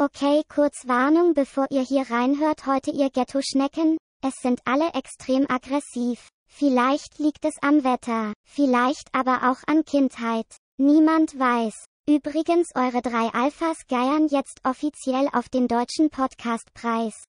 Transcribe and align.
Okay, 0.00 0.44
kurz 0.48 0.86
Warnung, 0.86 1.34
bevor 1.34 1.66
ihr 1.70 1.82
hier 1.82 2.08
reinhört 2.08 2.66
heute 2.66 2.92
ihr 2.92 3.10
Ghetto-Schnecken, 3.10 3.96
es 4.22 4.34
sind 4.40 4.60
alle 4.64 4.94
extrem 4.94 5.50
aggressiv. 5.50 6.28
Vielleicht 6.46 7.18
liegt 7.18 7.44
es 7.44 7.56
am 7.62 7.82
Wetter, 7.82 8.32
vielleicht 8.44 9.08
aber 9.12 9.50
auch 9.50 9.58
an 9.66 9.84
Kindheit. 9.84 10.46
Niemand 10.78 11.36
weiß. 11.36 11.74
Übrigens, 12.08 12.68
eure 12.76 13.02
drei 13.02 13.34
Alphas 13.34 13.78
geiern 13.88 14.28
jetzt 14.28 14.60
offiziell 14.62 15.28
auf 15.32 15.48
den 15.48 15.66
deutschen 15.66 16.10
Podcastpreis. 16.10 17.24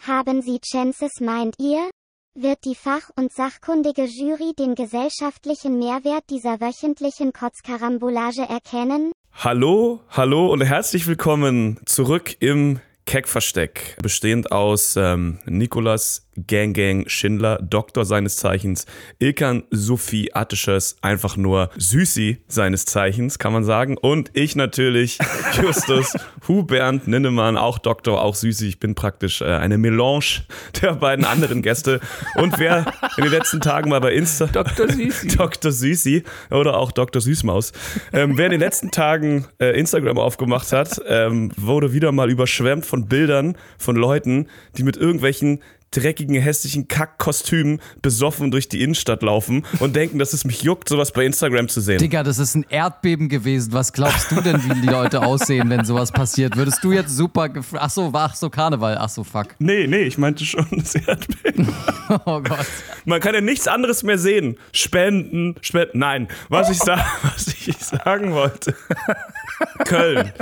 Haben 0.00 0.40
Sie 0.40 0.60
Chances, 0.60 1.18
meint 1.20 1.56
ihr? 1.58 1.90
Wird 2.36 2.64
die 2.64 2.76
fach- 2.76 3.10
und 3.16 3.32
sachkundige 3.32 4.04
Jury 4.04 4.52
den 4.56 4.76
gesellschaftlichen 4.76 5.80
Mehrwert 5.80 6.30
dieser 6.30 6.60
wöchentlichen 6.60 7.32
Kotzkarambolage 7.32 8.42
erkennen? 8.42 9.10
Hallo, 9.40 10.00
hallo 10.10 10.48
und 10.48 10.62
herzlich 10.62 11.06
willkommen 11.06 11.78
zurück 11.86 12.34
im 12.40 12.80
Keckversteck, 13.06 13.96
bestehend 14.02 14.50
aus 14.50 14.96
ähm, 14.96 15.38
Nikolas 15.46 16.27
Gang 16.46 16.74
Gang 16.74 17.08
Schindler, 17.08 17.58
Doktor 17.62 18.04
seines 18.04 18.36
Zeichens, 18.36 18.86
Ilkan 19.18 19.64
Sophie 19.70 20.32
Attisches, 20.34 20.96
einfach 21.00 21.36
nur 21.36 21.70
Süßi 21.76 22.38
seines 22.48 22.84
Zeichens, 22.84 23.38
kann 23.38 23.52
man 23.52 23.64
sagen. 23.64 23.96
Und 23.96 24.30
ich 24.34 24.56
natürlich, 24.56 25.18
Justus 25.60 26.16
Hubert 26.46 27.08
Ninnemann, 27.08 27.56
auch 27.56 27.78
Doktor, 27.78 28.22
auch 28.22 28.34
Süßi. 28.34 28.68
Ich 28.68 28.80
bin 28.80 28.94
praktisch 28.94 29.40
äh, 29.40 29.46
eine 29.46 29.78
Melange 29.78 30.44
der 30.82 30.94
beiden 30.94 31.24
anderen 31.24 31.62
Gäste. 31.62 32.00
Und 32.36 32.58
wer 32.58 32.92
in 33.16 33.24
den 33.24 33.32
letzten 33.32 33.60
Tagen 33.60 33.90
mal 33.90 34.00
bei 34.00 34.12
Insta. 34.12 34.46
Dr. 34.46 34.88
Süßi. 34.88 35.28
Dr. 35.36 35.72
Süßi 35.72 36.24
oder 36.50 36.76
auch 36.76 36.92
Dr. 36.92 37.20
Süßmaus. 37.20 37.72
Ähm, 38.12 38.36
wer 38.36 38.46
in 38.46 38.52
den 38.52 38.60
letzten 38.60 38.90
Tagen 38.90 39.46
äh, 39.58 39.78
Instagram 39.78 40.18
aufgemacht 40.18 40.72
hat, 40.72 41.00
ähm, 41.06 41.52
wurde 41.56 41.92
wieder 41.92 42.12
mal 42.12 42.30
überschwemmt 42.30 42.86
von 42.86 43.06
Bildern 43.06 43.56
von 43.78 43.96
Leuten, 43.96 44.48
die 44.76 44.82
mit 44.82 44.96
irgendwelchen 44.96 45.60
dreckigen, 45.90 46.34
hässlichen 46.40 46.88
Kackkostümen 46.88 47.80
besoffen 48.02 48.50
durch 48.50 48.68
die 48.68 48.82
Innenstadt 48.82 49.22
laufen 49.22 49.64
und 49.80 49.96
denken, 49.96 50.18
dass 50.18 50.32
es 50.32 50.44
mich 50.44 50.62
juckt, 50.62 50.88
sowas 50.88 51.12
bei 51.12 51.24
Instagram 51.24 51.68
zu 51.68 51.80
sehen. 51.80 51.98
Digga, 51.98 52.22
das 52.22 52.38
ist 52.38 52.54
ein 52.54 52.66
Erdbeben 52.68 53.28
gewesen. 53.28 53.72
Was 53.72 53.92
glaubst 53.92 54.30
du 54.30 54.40
denn, 54.40 54.62
wie 54.64 54.80
die 54.80 54.88
Leute 54.88 55.22
aussehen, 55.22 55.70
wenn 55.70 55.84
sowas 55.84 56.12
passiert? 56.12 56.56
Würdest 56.56 56.82
du 56.84 56.92
jetzt 56.92 57.16
super. 57.16 57.48
Ach 57.74 57.90
so, 57.90 58.10
ach 58.12 58.34
so, 58.34 58.50
Karneval. 58.50 58.96
Ach 58.98 59.08
so, 59.08 59.24
fuck. 59.24 59.48
Nee, 59.58 59.86
nee, 59.86 60.02
ich 60.02 60.18
meinte 60.18 60.44
schon 60.44 60.66
das 60.72 60.94
Erdbeben. 60.94 61.68
Oh 62.24 62.40
Gott. 62.40 62.66
Man 63.04 63.20
kann 63.20 63.34
ja 63.34 63.42
nichts 63.42 63.68
anderes 63.68 64.02
mehr 64.02 64.16
sehen. 64.16 64.56
Spenden, 64.72 65.56
Spenden. 65.60 65.98
Nein, 65.98 66.28
was 66.48 66.70
ich, 66.70 66.78
sa 66.78 66.96
was 67.22 67.48
ich 67.48 67.76
sagen 67.76 68.32
wollte. 68.32 68.74
Köln. 69.84 70.32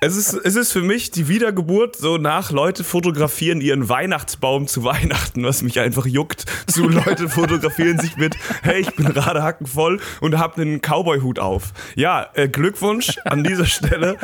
Es 0.00 0.16
ist, 0.16 0.32
es 0.32 0.56
ist 0.56 0.72
für 0.72 0.80
mich 0.80 1.10
die 1.10 1.28
Wiedergeburt, 1.28 1.96
so 1.96 2.16
nach 2.16 2.50
Leute 2.50 2.82
fotografieren 2.82 3.60
ihren 3.60 3.90
Weihnachtsbaum 3.90 4.66
zu 4.68 4.81
Weihnachten, 4.84 5.44
was 5.44 5.62
mich 5.62 5.80
einfach 5.80 6.06
juckt. 6.06 6.44
Zu 6.66 6.88
Leute 6.88 7.28
fotografieren 7.28 7.98
sich 7.98 8.16
mit, 8.16 8.36
hey, 8.62 8.80
ich 8.80 8.94
bin 8.94 9.06
gerade 9.06 9.42
hackenvoll 9.42 10.00
und 10.20 10.38
hab 10.38 10.58
einen 10.58 10.80
Cowboy-Hut 10.80 11.38
auf. 11.38 11.72
Ja, 11.94 12.28
äh, 12.34 12.48
Glückwunsch 12.48 13.18
an 13.24 13.44
dieser 13.44 13.66
Stelle. 13.66 14.16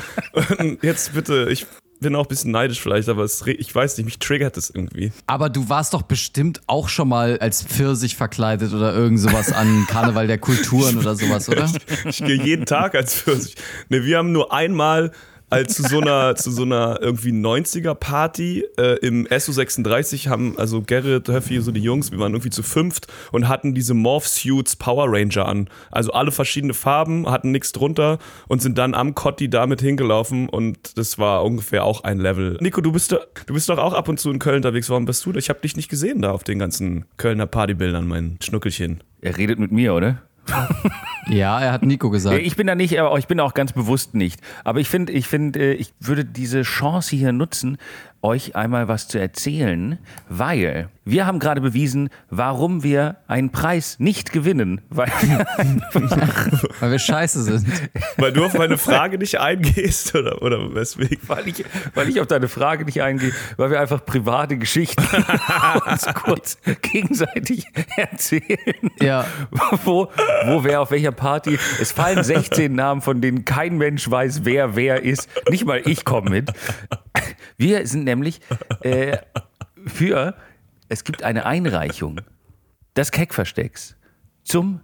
Und 0.59 0.83
jetzt 0.83 1.15
bitte, 1.15 1.49
ich 1.51 1.67
bin 2.01 2.15
auch 2.15 2.25
ein 2.25 2.29
bisschen 2.29 2.53
neidisch 2.53 2.81
vielleicht, 2.81 3.09
aber 3.09 3.25
es, 3.25 3.45
ich 3.47 3.75
weiß 3.75 3.97
nicht, 3.99 4.07
mich 4.07 4.19
triggert 4.19 4.57
es 4.57 4.71
irgendwie. 4.71 5.13
Aber 5.27 5.51
du 5.51 5.69
warst 5.69 5.95
doch 5.95 6.03
bestimmt 6.03 6.61
auch 6.67 6.89
schon 6.89 7.09
mal 7.09 7.39
als 7.39 7.63
Pfirsich 7.63 8.17
verkleidet 8.17 8.73
oder 8.73 8.95
irgend 8.95 9.21
sowas 9.21 9.53
an 9.53 9.87
Karneval 9.89 10.27
der 10.27 10.39
Kulturen 10.39 10.99
oder 10.99 11.17
sowas, 11.17 11.49
oder? 11.49 11.71
Ich, 12.05 12.05
ich 12.05 12.19
gehe 12.19 12.43
jeden 12.43 12.67
Tag 12.67 12.95
als 12.95 13.15
Pfirsich. 13.15 13.57
Ne, 13.89 14.05
wir 14.05 14.19
haben 14.19 14.33
nur 14.33 14.53
einmal 14.53 15.13
als 15.51 15.75
zu 15.75 15.83
so 15.83 16.01
einer, 16.01 16.35
zu 16.37 16.51
so 16.51 16.63
einer 16.63 16.99
irgendwie 17.01 17.31
90er-Party 17.31 18.65
äh, 18.77 18.99
im 19.07 19.27
SO36 19.27 20.29
haben, 20.29 20.59
also 20.59 20.83
Gerrit, 20.83 21.29
Höffi, 21.29 21.61
so 21.61 21.71
die 21.71 21.81
Jungs, 21.81 22.11
wir 22.11 22.19
waren 22.19 22.33
irgendwie 22.33 22.51
zu 22.51 22.63
fünft 22.63 23.07
und 23.33 23.49
hatten 23.49 23.75
diese 23.75 23.95
Morph-Suits 23.95 24.77
Power 24.77 25.07
Ranger 25.09 25.47
an. 25.47 25.69
Also 25.91 26.13
alle 26.13 26.31
verschiedene 26.31 26.75
Farben, 26.75 27.31
hatten 27.31 27.51
nichts 27.51 27.73
drunter 27.73 28.19
und 28.47 28.63
sind 28.63 28.79
dann 28.79 28.95
am 28.95 29.15
Cotti 29.15 29.49
damit 29.49 29.81
hingelaufen 29.81 30.49
und 30.49 30.99
das 30.99 31.19
war 31.19 31.45
ungefähr 31.45 31.85
auch 31.85 32.05
ein 32.05 32.19
Level. 32.19 32.59
Nico, 32.61 32.81
du 32.81 32.93
bist, 32.93 33.13
du 33.13 33.55
bist 33.55 33.69
doch 33.69 33.79
auch 33.79 33.95
ab 33.95 34.09
und 34.09 34.21
zu 34.21 34.31
in 34.31 34.39
Köln 34.39 34.57
unterwegs. 34.57 34.91
Warum 34.91 35.07
bist 35.07 35.25
du 35.25 35.33
da? 35.33 35.39
Ich 35.39 35.49
habe 35.49 35.61
dich 35.61 35.77
nicht 35.77 35.89
gesehen 35.89 36.23
da 36.23 36.33
auf 36.33 36.45
den 36.45 36.59
ganzen 36.59 37.07
Kölner 37.17 37.47
Partybildern, 37.47 38.07
mein 38.07 38.39
Schnuckelchen. 38.43 39.03
Er 39.21 39.37
redet 39.37 39.59
mit 39.59 39.73
mir, 39.73 39.95
oder? 39.95 40.23
Ja, 41.29 41.61
er 41.61 41.73
hat 41.73 41.83
Nico 41.83 42.11
gesagt. 42.11 42.41
Ich 42.41 42.57
bin 42.57 42.67
da 42.67 42.75
nicht, 42.75 42.99
aber 42.99 43.19
ich 43.19 43.27
bin 43.27 43.39
auch 43.41 43.55
ganz 43.55 43.73
bewusst 43.73 44.15
nicht. 44.15 44.41
Aber 44.65 44.81
ich 44.81 44.89
finde, 44.89 45.13
ich 45.13 45.27
finde, 45.27 45.75
ich 45.75 45.93
würde 46.01 46.25
diese 46.25 46.63
Chance 46.63 47.15
hier 47.15 47.33
nutzen, 47.33 47.77
euch 48.23 48.57
einmal 48.57 48.89
was 48.89 49.09
zu 49.09 49.19
erzählen, 49.19 49.99
weil 50.29 50.89
wir 51.05 51.25
haben 51.25 51.39
gerade 51.39 51.63
bewiesen, 51.63 52.11
warum 52.29 52.83
wir 52.83 53.17
einen 53.29 53.51
Preis 53.51 53.97
nicht 53.99 54.31
gewinnen. 54.31 54.83
Weil, 54.91 55.09
weil 56.81 56.91
wir 56.91 56.99
scheiße 56.99 57.43
sind. 57.45 57.67
Weil 58.19 58.33
du 58.33 58.45
auf 58.45 58.53
meine 58.53 58.77
Frage 58.77 59.17
nicht 59.17 59.41
eingehst 59.41 60.15
oder, 60.15 60.43
oder 60.43 60.75
weswegen? 60.75 61.19
Weil 61.27 61.49
ich, 61.49 61.65
weil 61.95 62.11
ich 62.11 62.21
auf 62.21 62.27
deine 62.27 62.49
Frage 62.49 62.85
nicht 62.85 63.01
eingehe, 63.01 63.33
weil 63.57 63.71
wir 63.71 63.81
einfach 63.81 64.05
private 64.05 64.59
Geschichten 64.59 65.03
uns 65.87 66.07
kurz 66.15 66.59
gegenseitig 66.83 67.65
erzählen. 67.97 68.91
Ja. 69.01 69.25
Wo, 69.85 70.09
wo 70.45 70.65
wer 70.65 70.83
auf 70.83 70.91
welcher 70.91 71.13
Party. 71.13 71.59
Es 71.81 71.93
fallen 71.93 72.23
16 72.23 72.75
Namen, 72.75 73.01
von 73.01 73.23
denen 73.23 73.47
kein 73.47 73.79
Mensch 73.79 74.11
weiß, 74.11 74.45
wer 74.45 74.77
wer 74.77 75.03
ist. 75.03 75.29
Nicht 75.49 75.65
mal 75.65 75.81
ich 75.87 76.05
komme 76.05 76.31
mit. 76.31 76.53
Wir 77.61 77.89
sind 77.89 78.05
nämlich 78.05 78.41
äh, 78.83 79.17
für, 79.85 80.37
es 80.89 81.03
gibt 81.03 81.25
eine 81.25 81.45
Einreichung 81.45 82.21
des 82.97 83.11
Keckverstecks 83.11 83.97
zum 84.45 84.79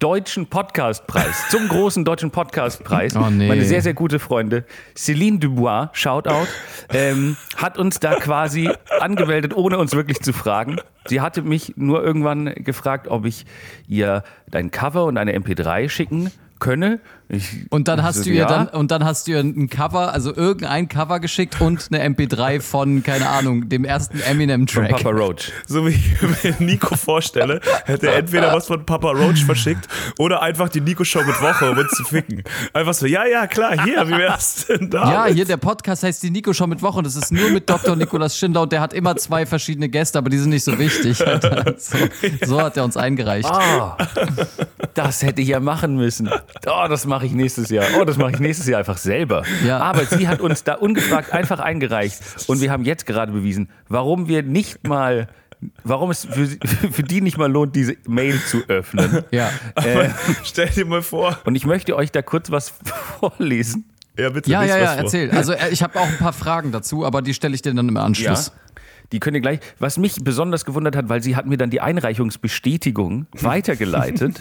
Deutschen 0.00 0.48
Podcastpreis, 0.48 1.48
zum 1.50 1.68
großen 1.68 2.04
Deutschen 2.04 2.32
Podcastpreis. 2.32 3.14
Oh, 3.14 3.30
nee. 3.30 3.46
Meine 3.46 3.64
sehr, 3.64 3.80
sehr 3.80 3.94
gute 3.94 4.18
Freunde, 4.18 4.64
Céline 4.96 5.38
Dubois, 5.38 5.90
Shoutout, 5.92 6.48
ähm, 6.92 7.36
hat 7.58 7.78
uns 7.78 8.00
da 8.00 8.16
quasi 8.16 8.70
angemeldet, 8.98 9.56
ohne 9.56 9.78
uns 9.78 9.94
wirklich 9.94 10.18
zu 10.18 10.32
fragen. 10.32 10.78
Sie 11.06 11.20
hatte 11.20 11.42
mich 11.42 11.74
nur 11.76 12.02
irgendwann 12.02 12.52
gefragt, 12.56 13.06
ob 13.06 13.24
ich 13.24 13.46
ihr 13.86 14.24
dein 14.50 14.72
Cover 14.72 15.04
und 15.04 15.16
eine 15.16 15.38
MP3 15.38 15.88
schicken 15.88 16.32
könne. 16.58 16.98
Ich, 17.28 17.66
Und 17.70 17.88
dann 17.88 18.02
hast 18.02 18.24
du 18.24 18.30
ihr 18.30 18.42
ja. 18.42 18.46
dann 18.46 18.68
und 18.68 18.90
dann 18.90 19.04
hast 19.04 19.26
du 19.26 19.32
ihr 19.32 19.40
ein 19.40 19.68
Cover, 19.68 20.12
also 20.12 20.34
irgendein 20.34 20.88
Cover 20.88 21.18
geschickt 21.18 21.60
und 21.60 21.88
eine 21.90 22.14
MP3 22.14 22.60
von 22.60 23.02
keine 23.02 23.28
Ahnung, 23.28 23.68
dem 23.68 23.84
ersten 23.84 24.20
Eminem 24.20 24.68
von 24.68 24.86
Track. 24.86 25.02
Papa 25.02 25.10
Roach. 25.10 25.50
So 25.66 25.86
wie 25.86 25.90
ich 25.90 26.44
mir 26.44 26.54
Nico 26.60 26.94
vorstelle, 26.94 27.60
hätte 27.84 28.08
er 28.08 28.16
entweder 28.16 28.52
was 28.52 28.66
von 28.68 28.86
Papa 28.86 29.10
Roach 29.10 29.44
verschickt 29.44 29.88
oder 30.18 30.42
einfach 30.42 30.68
die 30.68 30.80
Nico-Show 30.80 31.24
mit 31.24 31.40
Woche, 31.42 31.70
um 31.70 31.78
uns 31.78 31.90
zu 31.92 32.04
ficken. 32.04 32.44
Einfach 32.72 32.94
so, 32.94 33.06
ja, 33.06 33.26
ja, 33.26 33.46
klar, 33.46 33.84
hier, 33.84 34.06
wie 34.08 34.18
wär's 34.18 34.66
denn 34.66 34.90
da? 34.90 35.26
Ja, 35.26 35.32
hier 35.32 35.44
der 35.44 35.56
Podcast 35.56 36.04
heißt 36.04 36.22
die 36.22 36.30
Nico 36.30 36.52
Show 36.52 36.66
mit 36.66 36.82
Wochen. 36.82 37.02
Das 37.02 37.16
ist 37.16 37.32
nur 37.32 37.50
mit 37.50 37.68
Dr. 37.68 37.96
Nikolaus 37.96 38.36
Schindler 38.36 38.62
und 38.62 38.72
der 38.72 38.80
hat 38.80 38.92
immer 38.92 39.16
zwei 39.16 39.46
verschiedene 39.46 39.88
Gäste, 39.88 40.18
aber 40.18 40.30
die 40.30 40.38
sind 40.38 40.50
nicht 40.50 40.64
so 40.64 40.78
wichtig. 40.78 41.22
So, 41.78 41.98
so 42.46 42.62
hat 42.62 42.76
er 42.76 42.84
uns 42.84 42.96
eingereicht. 42.96 43.48
Ah, 43.48 43.96
das 44.94 45.22
hätte 45.22 45.42
ich 45.42 45.48
ja 45.48 45.60
machen 45.60 45.96
müssen. 45.96 46.28
Oh, 46.66 46.86
das 46.88 47.06
mache 47.16 47.24
ich 47.26 47.32
nächstes 47.32 47.70
Jahr. 47.70 47.86
Oh, 47.98 48.04
das 48.04 48.18
mache 48.18 48.32
ich 48.32 48.40
nächstes 48.40 48.66
Jahr 48.66 48.78
einfach 48.78 48.98
selber. 48.98 49.42
Ja. 49.64 49.78
Aber 49.78 50.04
sie 50.04 50.28
hat 50.28 50.40
uns 50.40 50.64
da 50.64 50.74
ungefragt 50.74 51.32
einfach 51.32 51.60
eingereicht. 51.60 52.20
Und 52.46 52.60
wir 52.60 52.70
haben 52.70 52.84
jetzt 52.84 53.06
gerade 53.06 53.32
bewiesen, 53.32 53.70
warum 53.88 54.28
wir 54.28 54.42
nicht 54.42 54.86
mal, 54.86 55.28
warum 55.82 56.10
es 56.10 56.26
für, 56.26 56.46
für 56.92 57.02
die 57.02 57.22
nicht 57.22 57.38
mal 57.38 57.50
lohnt, 57.50 57.74
diese 57.74 57.96
Mail 58.06 58.38
zu 58.42 58.64
öffnen. 58.68 59.24
Ja. 59.30 59.50
Äh, 59.76 60.10
Stell 60.44 60.68
dir 60.68 60.84
mal 60.84 61.00
vor. 61.00 61.38
und 61.46 61.54
ich 61.54 61.64
möchte 61.64 61.96
euch 61.96 62.12
da 62.12 62.20
kurz 62.20 62.50
was 62.50 62.74
vorlesen. 63.18 63.86
Ja, 64.18 64.28
bitte. 64.28 64.50
Ja, 64.50 64.62
ja, 64.62 64.76
ja, 64.76 64.94
erzähl. 64.94 65.30
Also 65.30 65.54
äh, 65.54 65.70
ich 65.70 65.82
habe 65.82 65.98
auch 65.98 66.06
ein 66.06 66.18
paar 66.18 66.34
Fragen 66.34 66.70
dazu, 66.70 67.06
aber 67.06 67.22
die 67.22 67.32
stelle 67.32 67.54
ich 67.54 67.62
dir 67.62 67.72
dann 67.72 67.88
im 67.88 67.96
Anschluss. 67.96 68.52
Die 69.12 69.20
könnt 69.20 69.34
ihr 69.34 69.40
gleich. 69.40 69.60
Was 69.78 69.98
mich 69.98 70.16
besonders 70.22 70.64
gewundert 70.64 70.96
hat, 70.96 71.08
weil 71.08 71.22
sie 71.22 71.36
hat 71.36 71.46
mir 71.46 71.56
dann 71.56 71.70
die 71.70 71.80
Einreichungsbestätigung 71.80 73.26
weitergeleitet. 73.40 74.40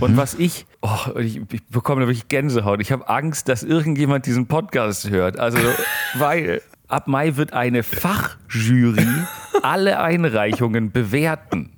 und 0.00 0.16
was 0.16 0.34
ich, 0.34 0.66
oh, 0.82 1.18
ich, 1.18 1.40
ich 1.50 1.64
bekomme 1.66 2.02
wirklich 2.02 2.28
Gänsehaut. 2.28 2.80
Ich 2.80 2.92
habe 2.92 3.08
Angst, 3.08 3.48
dass 3.48 3.62
irgendjemand 3.62 4.26
diesen 4.26 4.46
Podcast 4.46 5.10
hört. 5.10 5.38
Also, 5.38 5.58
weil 6.14 6.60
ab 6.88 7.08
Mai 7.08 7.36
wird 7.36 7.52
eine 7.52 7.82
Fachjury 7.82 9.06
alle 9.62 10.00
Einreichungen 10.00 10.92
bewerten. 10.92 11.70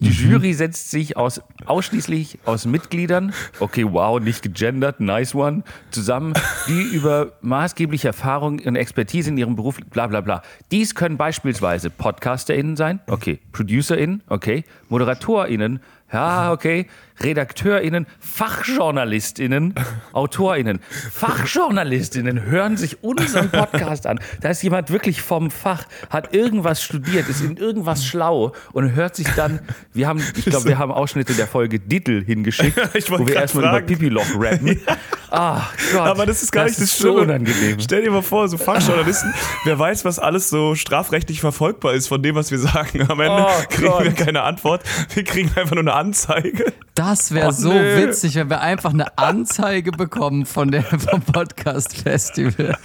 Die 0.00 0.10
Jury 0.10 0.52
setzt 0.52 0.90
sich 0.90 1.16
aus, 1.16 1.40
ausschließlich 1.66 2.38
aus 2.44 2.66
Mitgliedern, 2.66 3.32
okay, 3.60 3.86
wow, 3.88 4.20
nicht 4.20 4.42
gegendert, 4.42 5.00
nice 5.00 5.34
one, 5.34 5.62
zusammen, 5.90 6.34
die 6.68 6.82
über 6.96 7.32
maßgebliche 7.40 8.08
Erfahrung 8.08 8.60
und 8.60 8.76
Expertise 8.76 9.30
in 9.30 9.36
ihrem 9.36 9.56
Beruf, 9.56 9.78
bla 9.90 10.06
bla 10.06 10.20
bla. 10.20 10.42
Dies 10.70 10.94
können 10.94 11.16
beispielsweise 11.16 11.90
PodcasterInnen 11.90 12.76
sein, 12.76 13.00
okay, 13.06 13.40
ProducerInnen, 13.52 14.22
okay, 14.28 14.64
ModeratorInnen, 14.88 15.80
Ja, 16.12 16.52
okay. 16.52 16.86
RedakteurInnen, 17.22 18.06
FachjournalistInnen, 18.20 19.74
AutorInnen, 20.12 20.80
FachjournalistInnen 21.12 22.42
hören 22.44 22.76
sich 22.76 23.02
unseren 23.02 23.50
Podcast 23.50 24.06
an. 24.06 24.20
Da 24.40 24.50
ist 24.50 24.62
jemand 24.62 24.90
wirklich 24.90 25.22
vom 25.22 25.50
Fach, 25.50 25.84
hat 26.10 26.34
irgendwas 26.34 26.82
studiert, 26.82 27.28
ist 27.28 27.40
in 27.42 27.56
irgendwas 27.56 28.04
schlau 28.06 28.52
und 28.72 28.94
hört 28.94 29.16
sich 29.16 29.28
dann, 29.36 29.60
wir 29.92 30.08
haben, 30.08 30.22
ich 30.36 30.44
glaube, 30.46 30.66
wir 30.66 30.78
haben 30.78 30.92
Ausschnitte 30.92 31.34
der 31.34 31.46
Folge 31.46 31.78
Diddle 31.78 32.22
hingeschickt, 32.22 32.76
wo 33.10 33.26
wir 33.26 33.36
erstmal 33.36 33.64
über 33.64 33.72
fragen. 33.72 33.86
Pipiloch 33.86 34.26
rappen. 34.36 34.80
Ah, 35.34 35.62
Gott. 35.92 36.00
Aber 36.08 36.26
das 36.26 36.42
ist 36.42 36.52
gar 36.52 36.64
nicht 36.64 36.76
das 36.76 36.84
ist 36.84 36.98
so 36.98 37.04
Schlimme. 37.16 37.22
unangenehm. 37.22 37.80
Stell 37.80 38.02
dir 38.02 38.10
mal 38.10 38.20
vor, 38.20 38.48
so 38.50 38.58
Fachjournalisten, 38.58 39.32
wer 39.64 39.78
weiß, 39.78 40.04
was 40.04 40.18
alles 40.18 40.50
so 40.50 40.74
strafrechtlich 40.74 41.40
verfolgbar 41.40 41.94
ist 41.94 42.08
von 42.08 42.22
dem, 42.22 42.34
was 42.34 42.50
wir 42.50 42.58
sagen. 42.58 43.00
Am 43.10 43.18
Ende 43.18 43.46
Oh 43.48 43.62
kriegen 43.70 43.82
wir 43.98 44.10
Gott. 44.10 44.16
keine 44.18 44.42
Antwort. 44.42 44.82
Wir 45.14 45.24
kriegen 45.24 45.48
einfach 45.56 45.72
nur 45.74 45.80
eine 45.84 45.94
Anzeige. 45.94 46.74
Das 46.94 47.32
wäre 47.32 47.48
Oh, 47.48 47.50
so 47.52 47.72
nö. 47.72 47.96
witzig, 48.06 48.34
wenn 48.34 48.50
wir 48.50 48.60
einfach 48.60 48.90
eine 48.92 49.16
Anzeige 49.16 49.92
bekommen 49.92 50.44
von 50.44 50.70
der, 50.70 50.82
vom 50.82 51.22
Podcast-Festival. 51.22 52.76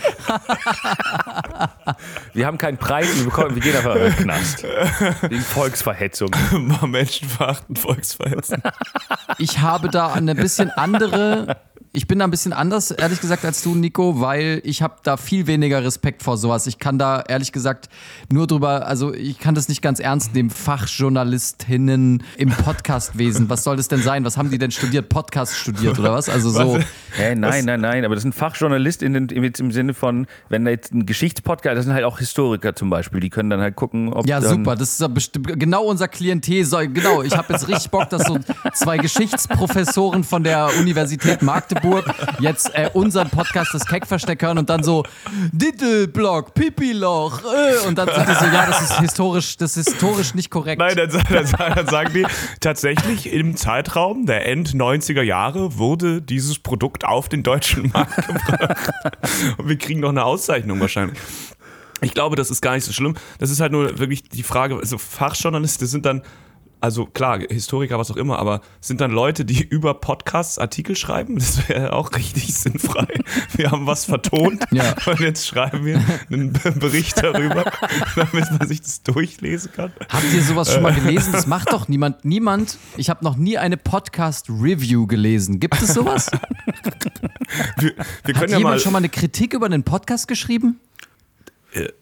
Wir 2.34 2.46
haben 2.46 2.58
keinen 2.58 2.78
Preis, 2.78 3.08
wir, 3.18 3.26
bekommen, 3.26 3.56
wir 3.56 3.62
gehen 3.62 3.76
einfach 3.76 3.96
in 3.96 4.04
den 4.04 4.16
Knast. 4.16 4.64
Wegen 4.64 5.42
Volksverhetzung. 5.42 6.32
Mal 6.52 6.88
Menschenverachten, 6.88 7.76
Volksverhetzen. 7.76 8.62
Ich 9.40 9.60
habe 9.60 9.90
da 9.90 10.14
eine 10.14 10.36
bisschen 10.36 10.72
andere. 10.72 11.58
Ich 11.98 12.06
bin 12.06 12.20
da 12.20 12.26
ein 12.26 12.30
bisschen 12.30 12.54
anders, 12.54 12.92
ehrlich 12.92 13.22
gesagt, 13.22 13.44
als 13.44 13.64
du, 13.64 13.74
Nico, 13.74 14.22
weil 14.22 14.62
ich 14.64 14.84
habe 14.84 14.98
da 15.02 15.18
viel 15.18 15.48
weniger 15.48 15.84
Respekt 15.84 16.22
vor 16.22 16.38
sowas. 16.38 16.68
Ich 16.68 16.78
kann 16.78 17.00
da 17.00 17.24
ehrlich 17.28 17.52
gesagt 17.52 17.90
nur 18.32 18.46
drüber, 18.46 18.86
also 18.86 19.16
ich 19.16 19.40
kann 19.40 19.56
das 19.56 19.68
nicht 19.68 19.82
ganz 19.82 20.00
ernst 20.00 20.36
nehmen. 20.36 20.52
Fachjournalistinnen 20.52 22.22
im 22.38 22.50
Podcastwesen. 22.50 23.50
Was 23.50 23.64
soll 23.64 23.78
das 23.78 23.88
denn 23.88 24.04
sein? 24.04 24.24
Was 24.26 24.38
haben 24.38 24.52
die 24.52 24.60
denn 24.60 24.70
studiert? 24.70 25.10
Podcast 25.10 25.58
studiert 25.58 25.98
oder 25.98 26.14
was? 26.14 26.30
Also 26.30 26.52
so. 26.52 26.78
Hä, 27.16 27.34
nein, 27.34 27.66
nein, 27.66 27.82
nein, 27.82 28.06
aber 28.06 28.14
das 28.14 28.22
sind 28.22 28.36
FachjournalistInnen 28.36 29.30
im, 29.30 29.44
im 29.44 29.72
Sinne 29.72 29.96
von, 29.96 30.28
wenn 30.50 30.66
da 30.66 30.70
jetzt 30.70 30.94
ein 30.94 31.08
Geschichtspodcast, 31.08 31.78
das 31.78 31.86
sind 31.86 31.96
halt 31.96 32.06
auch 32.06 32.20
Historiker 32.20 32.76
zum 32.76 32.92
Beispiel, 32.92 33.22
die 33.22 33.32
können 33.32 33.50
dann 33.50 33.62
halt 33.62 33.76
gucken, 33.76 34.14
ob 34.14 34.28
Ja, 34.28 34.40
dann, 34.40 34.58
super. 34.58 34.76
Das 34.76 34.92
ist 34.92 35.02
ja 35.02 35.08
bestimmt 35.08 35.60
genau 35.60 35.86
unser 35.86 36.08
Klientel. 36.08 36.64
Genau, 36.94 37.24
ich 37.24 37.36
habe 37.36 37.54
jetzt 37.54 37.68
richtig 37.68 37.90
Bock, 37.90 38.08
dass 38.12 38.22
so 38.28 38.38
zwei 38.76 39.00
Geschichtsprofessoren 39.00 40.24
von 40.24 40.44
der 40.44 40.70
Universität 40.80 41.42
Magdeburg 41.42 41.87
jetzt 42.40 42.72
äh, 42.74 42.90
unseren 42.94 43.30
Podcast 43.30 43.74
das 43.74 43.86
Keckversteck 43.86 44.42
hören 44.42 44.58
und 44.58 44.70
dann 44.70 44.84
so 44.84 45.04
Dittelblock, 45.52 46.54
Pipiloch 46.54 47.42
äh, 47.44 47.88
und 47.88 47.98
dann 47.98 48.10
sind 48.14 48.28
die 48.28 48.34
so, 48.34 48.46
ja, 48.46 48.66
das 48.66 48.82
ist 48.82 49.00
historisch, 49.00 49.58
das 49.58 49.78
ist 49.78 49.90
historisch 49.90 50.34
nicht 50.34 50.50
korrekt. 50.50 50.80
Nein, 50.80 50.96
dann, 50.96 51.10
dann, 51.10 51.76
dann 51.76 51.88
sagen 51.88 52.14
die, 52.14 52.26
tatsächlich 52.60 53.32
im 53.32 53.56
Zeitraum 53.56 54.26
der 54.26 54.46
End 54.46 54.74
90er 54.74 55.22
Jahre 55.22 55.78
wurde 55.78 56.22
dieses 56.22 56.60
Produkt 56.60 57.06
auf 57.06 57.30
den 57.30 57.44
deutschen 57.44 57.92
Markt 57.92 58.16
gebracht. 58.28 58.94
Und 59.58 59.70
wir 59.70 59.78
kriegen 59.78 60.00
noch 60.00 60.10
eine 60.10 60.24
Auszeichnung 60.24 60.80
wahrscheinlich. 60.80 61.18
Ich 62.02 62.14
glaube, 62.14 62.36
das 62.36 62.52
ist 62.52 62.62
gar 62.62 62.76
nicht 62.76 62.84
so 62.84 62.94
schlimm. 62.94 63.16
Das 63.40 63.50
ist 63.50 63.60
halt 63.60 63.72
nur 63.72 63.98
wirklich 63.98 64.24
die 64.24 64.44
Frage, 64.44 64.76
also 64.76 64.98
Fachjournalisten 64.98 65.88
sind 65.88 66.06
dann, 66.06 66.22
also 66.80 67.06
klar, 67.06 67.40
Historiker, 67.50 67.98
was 67.98 68.12
auch 68.12 68.18
immer, 68.18 68.40
aber 68.40 68.62
sind 68.82 69.02
dann 69.02 69.12
Leute, 69.12 69.46
die 69.46 69.64
über 69.70 69.94
Podcasts 69.96 70.60
Artikel 70.60 70.96
schreiben? 70.96 71.36
Das 71.36 71.68
wäre 71.70 71.94
auch 71.94 72.14
richtig 72.16 72.54
sinnfrei. 72.54 73.08
Wir 73.56 73.72
haben 73.72 73.88
was 73.88 74.06
vertont 74.06 74.64
Ja. 74.72 74.96
und 75.06 75.20
jetzt 75.20 75.48
schreiben 75.48 75.86
wir 75.86 76.02
einen 76.32 76.54
Bericht 76.80 77.22
darüber, 77.22 77.66
damit 78.16 78.52
man 78.58 78.68
sich 78.68 78.82
das 78.82 79.02
durchlesen 79.04 79.72
kann. 79.74 79.92
Habt 80.10 80.34
ihr 80.34 80.42
sowas 80.44 80.72
schon 80.74 80.84
mal 80.84 80.94
gelesen? 80.94 81.32
Das 81.34 81.48
macht 81.48 81.72
doch 81.74 81.88
niemand. 81.88 82.24
Niemand. 82.26 82.78
Ich 82.98 83.10
habe 83.10 83.24
noch 83.24 83.36
nie 83.36 83.58
eine 83.58 83.78
Podcast-Review 83.78 85.08
gelesen. 85.08 85.60
Gibt 85.60 85.82
es 85.82 85.94
sowas? 85.94 86.30
Wir, 87.78 87.94
wir 88.26 88.36
Hat 88.36 88.50
ja 88.50 88.58
jemand 88.58 88.76
mal. 88.76 88.80
schon 88.80 88.92
mal 88.92 89.00
eine 89.00 89.10
Kritik 89.10 89.54
über 89.54 89.66
einen 89.66 89.84
Podcast 89.84 90.28
geschrieben? 90.28 90.80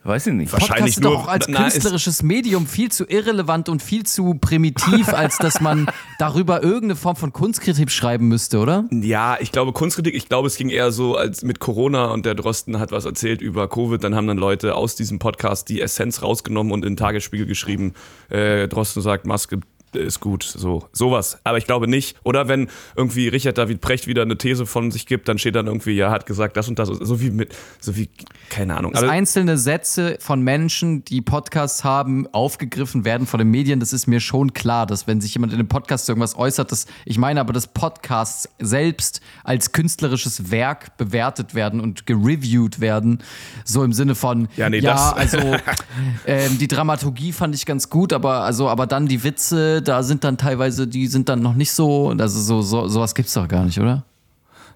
Weiß 0.04 0.28
ich 0.28 0.34
nicht. 0.34 0.54
Wahrscheinlich 0.54 0.96
Podcast 0.96 0.98
ist 0.98 1.04
nur- 1.04 1.12
doch 1.14 1.28
als 1.28 1.48
na, 1.50 1.66
ist- 1.68 1.74
künstlerisches 1.74 2.24
Medium 2.24 2.66
viel 2.68 2.92
zu 2.92 3.06
irrelevant 3.06 3.68
und 3.68 3.82
viel 3.82 4.06
zu 4.06 4.36
primitiv, 4.36 5.10
als 5.14 5.38
dass 5.38 5.60
man 5.60 5.88
darüber 6.20 6.64
irgendeine 6.64 6.96
Form 6.96 7.16
von 7.16 7.34
Kunstkritik 7.34 7.92
schreiben 7.92 8.28
müsste, 8.28 8.60
oder? 8.60 8.86
Ja, 8.92 9.38
ich 9.40 9.52
glaube 9.52 9.74
Kunstkritik, 9.74 10.16
ich 10.16 10.30
glaube 10.30 10.48
es 10.48 10.56
ging 10.58 10.70
eher 10.70 10.92
so, 10.92 11.16
als 11.18 11.44
mit 11.44 11.60
Corona 11.60 12.06
und 12.12 12.26
der 12.26 12.36
Drosten 12.36 12.80
hat 12.80 12.92
was 12.92 13.06
erzählt 13.06 13.42
über 13.42 13.68
Covid, 13.68 14.04
dann 14.04 14.16
haben 14.16 14.28
dann 14.28 14.38
Leute 14.38 14.76
aus 14.76 14.96
diesem 14.96 15.20
Podcast 15.20 15.68
die 15.70 15.82
Essenz 15.82 16.22
rausgenommen 16.22 16.72
und 16.72 16.86
in 16.86 16.92
den 16.94 16.98
Tagesspiegel 16.98 17.46
geschrieben, 17.46 17.94
äh, 18.30 18.68
Drosten 18.68 19.02
sagt, 19.02 19.26
Maske 19.26 19.60
ist 19.96 20.20
gut, 20.20 20.44
so 20.44 20.88
sowas. 20.92 21.40
Aber 21.44 21.58
ich 21.58 21.66
glaube 21.66 21.88
nicht. 21.88 22.18
Oder 22.24 22.48
wenn 22.48 22.70
irgendwie 22.96 23.28
Richard 23.28 23.58
David 23.58 23.82
Precht 23.82 24.08
wieder 24.08 24.22
eine 24.22 24.38
These 24.38 24.66
von 24.66 24.92
sich 24.92 25.06
gibt, 25.06 25.28
dann 25.28 25.38
steht 25.38 25.56
dann 25.56 25.68
irgendwie, 25.68 25.92
ja, 25.92 26.12
hat 26.12 26.26
gesagt 26.26 26.58
das 26.58 26.68
und 26.68 26.80
das, 26.80 26.88
so 26.90 27.22
wie 27.22 27.30
mit, 27.32 27.56
so 27.80 27.96
wie, 27.96 28.10
keine 28.50 28.76
Ahnung. 28.78 28.96
Aber, 28.96 29.10
einzelne 29.10 29.58
Sätze 29.58 30.18
von 30.20 30.42
Menschen, 30.42 31.04
die 31.06 31.22
Podcasts 31.22 31.84
haben, 31.84 32.28
aufgegriffen 32.34 33.06
werden 33.06 33.28
von 33.28 33.38
den 33.40 33.50
Medien, 33.50 33.80
das 33.80 33.94
ist 33.94 34.08
mir 34.08 34.20
schon 34.20 34.54
klar, 34.54 34.86
dass 34.86 35.08
wenn 35.08 35.22
sich 35.22 35.34
jemand 35.36 35.54
in 35.54 35.60
einem 35.60 35.68
Podcast 35.68 36.10
irgendwas 36.10 36.36
äußert, 36.38 36.72
dass 36.72 36.86
ich 37.06 37.18
meine 37.18 37.40
aber, 37.40 37.54
dass 37.54 37.68
Podcasts 37.68 38.50
selbst 38.60 39.22
als 39.44 39.72
künstlerisches 39.72 40.52
Werk 40.52 40.98
bewertet 40.98 41.56
werden 41.56 41.80
und 41.80 42.06
gereviewt 42.06 42.80
werden, 42.80 43.20
so 43.64 43.84
im 43.84 43.94
Sinne 43.94 44.16
von, 44.16 44.48
Ja, 44.58 44.70
nee, 44.70 44.80
ja 44.80 44.94
das- 44.94 45.34
also 45.34 45.56
ähm, 46.28 46.58
die 46.58 46.68
Dramaturgie 46.68 47.32
fand 47.32 47.56
ich 47.56 47.66
ganz 47.66 47.90
gut, 47.90 48.14
aber 48.14 48.42
also 48.42 48.70
aber 48.70 48.88
dann 48.88 49.08
die 49.08 49.24
Witze, 49.24 49.82
da 49.88 50.04
sind 50.04 50.24
dann 50.24 50.38
teilweise, 50.38 50.88
die 50.88 51.08
sind 51.08 51.30
dann 51.30 51.42
noch 51.42 51.56
nicht 51.56 51.72
so, 51.72 52.10
also 52.10 52.40
so, 52.40 52.62
so 52.62 52.88
sowas 52.88 53.16
gibt's 53.16 53.34
doch 53.34 53.48
gar 53.48 53.64
nicht, 53.66 53.80
oder? 53.80 54.06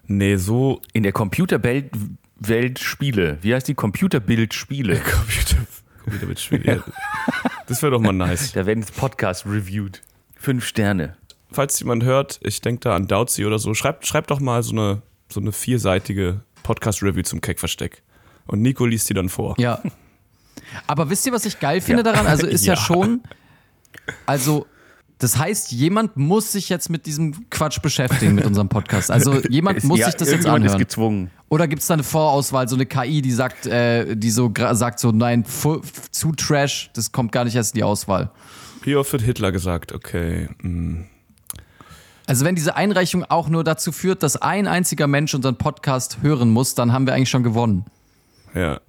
nee, 0.06 0.36
so 0.36 0.80
In 0.92 1.04
der 1.04 1.12
Computerwelt 1.12 1.92
Welt 2.40 2.78
Spiele. 2.78 3.38
Wie 3.42 3.54
heißt 3.54 3.68
die? 3.68 3.74
Computerbild-Spiele. 3.74 4.96
Computer, 5.00 5.56
Computerspiele. 6.04 6.82
Das 7.66 7.82
wäre 7.82 7.92
doch 7.92 8.00
mal 8.00 8.12
nice. 8.12 8.50
Da 8.52 8.66
werden 8.66 8.80
jetzt 8.80 8.96
Podcasts 8.96 9.46
reviewed. 9.46 10.02
Fünf 10.34 10.64
Sterne. 10.64 11.16
falls 11.52 11.78
jemand 11.78 12.02
hört, 12.02 12.40
ich 12.42 12.60
denke 12.60 12.80
da 12.80 12.96
an 12.96 13.06
Dauzi 13.06 13.44
oder 13.44 13.60
so, 13.60 13.74
schreibt, 13.74 14.06
schreibt 14.08 14.32
doch 14.32 14.40
mal 14.40 14.64
so 14.64 14.72
eine, 14.72 15.02
so 15.28 15.38
eine 15.38 15.52
vierseitige 15.52 16.40
Podcast-Review 16.64 17.22
zum 17.22 17.40
Keckversteck. 17.40 18.02
Und 18.46 18.60
Nico 18.60 18.86
liest 18.86 19.08
die 19.08 19.14
dann 19.14 19.28
vor. 19.28 19.54
Ja. 19.58 19.80
Aber 20.88 21.10
wisst 21.10 21.26
ihr, 21.26 21.32
was 21.32 21.44
ich 21.44 21.60
geil 21.60 21.80
finde 21.80 22.02
daran? 22.02 22.26
Also 22.26 22.46
ist 22.46 22.66
ja. 22.66 22.74
Ja. 22.74 22.80
schon, 22.80 23.22
also 24.26 24.66
das 25.20 25.36
heißt, 25.36 25.70
jemand 25.70 26.16
muss 26.16 26.50
sich 26.50 26.70
jetzt 26.70 26.88
mit 26.88 27.04
diesem 27.04 27.50
Quatsch 27.50 27.82
beschäftigen, 27.82 28.34
mit 28.34 28.46
unserem 28.46 28.70
Podcast. 28.70 29.10
Also 29.10 29.34
jemand 29.50 29.84
muss 29.84 29.98
ja, 29.98 30.06
sich 30.06 30.14
das 30.14 30.28
jetzt 30.28 30.46
irgendjemand 30.46 30.64
ist 30.64 30.72
anhören. 30.72 30.78
gezwungen. 30.86 31.30
Oder 31.50 31.68
gibt 31.68 31.82
es 31.82 31.88
da 31.88 31.94
eine 31.94 32.04
Vorauswahl, 32.04 32.68
so 32.68 32.74
eine 32.74 32.86
KI, 32.86 33.20
die 33.20 33.30
sagt, 33.30 33.66
äh, 33.66 34.16
die 34.16 34.30
so 34.30 34.50
sagt 34.72 34.98
so, 34.98 35.12
nein, 35.12 35.44
zu 35.44 36.32
Trash, 36.32 36.90
das 36.94 37.12
kommt 37.12 37.32
gar 37.32 37.44
nicht 37.44 37.54
erst 37.54 37.74
in 37.74 37.80
die 37.80 37.84
Auswahl. 37.84 38.30
Hier 38.82 38.96
wird 38.96 39.20
Hitler 39.20 39.52
gesagt, 39.52 39.92
okay. 39.92 40.48
mm. 40.62 41.02
Also 42.26 42.46
wenn 42.46 42.54
diese 42.54 42.76
Einreichung 42.76 43.24
auch 43.24 43.50
nur 43.50 43.62
dazu 43.62 43.92
führt, 43.92 44.22
dass 44.22 44.36
ein 44.40 44.66
einziger 44.68 45.06
Mensch 45.06 45.34
unseren 45.34 45.58
Podcast 45.58 46.18
hören 46.22 46.48
muss, 46.48 46.74
dann 46.74 46.92
haben 46.92 47.06
wir 47.06 47.12
eigentlich 47.12 47.28
schon 47.28 47.42
gewonnen. 47.42 47.84
Ja. 48.54 48.80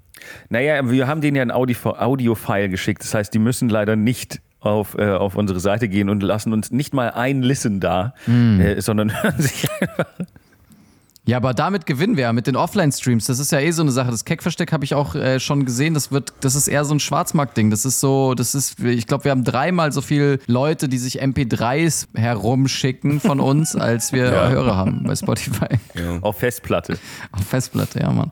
Naja, 0.49 0.89
wir 0.89 1.07
haben 1.07 1.19
denen 1.19 1.35
ja 1.35 1.41
ein 1.41 1.51
Audi- 1.51 1.75
Audio-File 1.83 2.69
geschickt. 2.69 3.03
Das 3.03 3.13
heißt, 3.13 3.33
die 3.33 3.39
müssen 3.39 3.67
leider 3.67 3.97
nicht 3.97 4.39
auf, 4.61 4.95
äh, 4.97 5.09
auf 5.11 5.35
unsere 5.35 5.59
Seite 5.59 5.89
gehen 5.89 6.09
und 6.09 6.23
lassen 6.23 6.53
uns 6.53 6.71
nicht 6.71 6.93
mal 6.93 7.11
ein 7.11 7.41
Listen 7.41 7.79
da, 7.79 8.13
äh, 8.27 8.79
sondern 8.81 9.11
hören 9.23 9.41
sich 9.41 9.67
Ja, 11.23 11.37
aber 11.37 11.53
damit 11.53 11.85
gewinnen 11.85 12.17
wir 12.17 12.23
ja 12.23 12.33
mit 12.33 12.47
den 12.47 12.55
Offline-Streams. 12.55 13.27
Das 13.27 13.37
ist 13.37 13.51
ja 13.51 13.59
eh 13.59 13.69
so 13.71 13.83
eine 13.83 13.91
Sache. 13.91 14.09
Das 14.09 14.25
Keckversteck 14.25 14.71
habe 14.71 14.83
ich 14.83 14.95
auch 14.95 15.13
äh, 15.13 15.39
schon 15.39 15.65
gesehen. 15.65 15.93
Das 15.93 16.11
wird, 16.11 16.33
das 16.41 16.55
ist 16.55 16.67
eher 16.67 16.83
so 16.83 16.95
ein 16.95 16.99
Schwarzmarkt-Ding. 16.99 17.69
Das 17.69 17.85
ist 17.85 17.99
so, 17.99 18.33
das 18.33 18.55
ist, 18.55 18.79
ich 18.79 19.05
glaube, 19.05 19.25
wir 19.25 19.31
haben 19.31 19.43
dreimal 19.43 19.91
so 19.91 20.01
viele 20.01 20.39
Leute, 20.47 20.89
die 20.89 20.97
sich 20.97 21.21
MP3s 21.21 22.07
herumschicken 22.15 23.19
von 23.19 23.39
uns, 23.51 23.75
als 23.75 24.13
wir 24.13 24.31
Hörer 24.31 24.75
haben 24.75 25.03
bei 25.03 25.15
Spotify. 25.15 25.67
auf 26.21 26.39
Festplatte. 26.39 26.97
Auf 27.31 27.45
Festplatte, 27.47 27.99
ja, 27.99 28.11
Mann. 28.11 28.31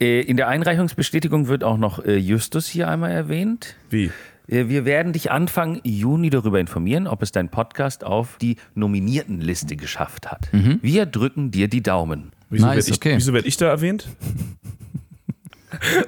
Äh, 0.00 0.20
in 0.20 0.36
der 0.36 0.46
Einreichungsbestätigung 0.48 1.48
wird 1.48 1.64
auch 1.64 1.76
noch 1.76 2.04
äh, 2.04 2.16
Justus 2.16 2.68
hier 2.68 2.88
einmal 2.88 3.10
erwähnt. 3.10 3.74
Wie? 3.90 4.12
Äh, 4.48 4.68
Wir 4.68 4.84
werden 4.84 5.12
dich 5.12 5.30
Anfang 5.30 5.80
Juni 5.84 6.30
darüber 6.30 6.58
informieren, 6.60 7.06
ob 7.06 7.22
es 7.22 7.32
dein 7.32 7.48
Podcast 7.50 8.04
auf 8.04 8.36
die 8.40 8.56
Nominiertenliste 8.74 9.76
geschafft 9.76 10.30
hat. 10.30 10.48
Wir 10.52 11.06
drücken 11.06 11.50
dir 11.50 11.68
die 11.68 11.82
Daumen. 11.82 12.32
Wieso 12.50 12.66
Nice, 12.66 12.76
werde 12.76 12.90
ich, 12.90 12.96
okay. 12.96 13.16
wieso 13.16 13.32
werd 13.32 13.46
ich 13.46 13.56
da 13.56 13.66
erwähnt? 13.66 14.08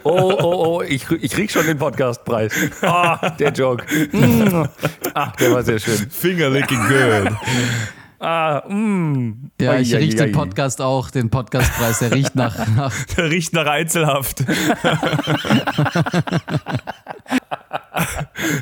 Oh, 0.05 0.35
oh, 0.41 0.79
oh, 0.79 0.83
ich, 0.83 1.09
ich 1.11 1.33
krieg 1.33 1.51
schon 1.51 1.67
den 1.67 1.77
Podcastpreis. 1.77 2.51
Ah, 2.81 3.29
der 3.39 3.53
Joke. 3.53 3.85
Mm. 4.11 4.65
Ach, 5.13 5.37
der 5.37 5.53
war 5.53 5.63
sehr 5.63 5.79
schön. 5.79 5.99
Finger 6.11 6.49
licking 6.49 6.81
good. 6.89 7.33
Ah, 8.21 8.69
mm. 8.69 9.51
Ja, 9.59 9.79
ich 9.79 9.95
rieche 9.95 10.17
den. 10.17 10.33
Podcast 10.33 10.83
auch, 10.83 11.11
den 11.11 11.31
Podcastpreis. 11.31 12.01
Der 12.01 12.13
riecht 12.13 12.35
nach, 12.35 12.69
nach 12.77 12.93
Der 13.17 13.31
riecht 13.31 13.55
nach 13.55 13.67
Einzelhaft. 13.67 14.45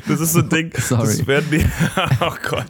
Das 0.07 0.19
ist 0.19 0.33
so 0.33 0.39
ein 0.39 0.49
Ding, 0.49 0.71
Sorry. 0.77 1.05
das 1.05 1.27
werden 1.27 1.49
die, 1.51 1.65
oh 2.21 2.33
Gott, 2.47 2.65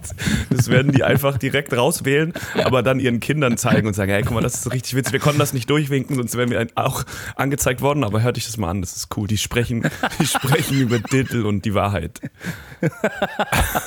das 0.49 0.69
werden 0.69 0.91
die 0.91 1.03
einfach 1.03 1.37
direkt 1.37 1.73
rauswählen, 1.73 2.33
aber 2.63 2.83
dann 2.83 2.99
ihren 2.99 3.19
Kindern 3.19 3.57
zeigen 3.57 3.87
und 3.87 3.93
sagen, 3.93 4.11
hey, 4.11 4.21
guck 4.23 4.33
mal, 4.33 4.41
das 4.41 4.55
ist 4.55 4.71
richtig 4.71 4.95
witzig, 4.95 5.13
wir 5.13 5.19
konnten 5.19 5.39
das 5.39 5.53
nicht 5.53 5.69
durchwinken, 5.69 6.15
sonst 6.15 6.37
wären 6.37 6.49
wir 6.49 6.67
auch 6.75 7.03
angezeigt 7.35 7.81
worden, 7.81 8.03
aber 8.03 8.21
hört 8.21 8.37
euch 8.37 8.45
das 8.45 8.57
mal 8.57 8.69
an, 8.69 8.81
das 8.81 8.95
ist 8.95 9.17
cool, 9.17 9.27
die 9.27 9.37
sprechen, 9.37 9.89
die 10.19 10.27
sprechen 10.27 10.79
über 10.79 10.99
Diddle 10.99 11.45
und 11.45 11.65
die 11.65 11.73
Wahrheit. 11.73 12.19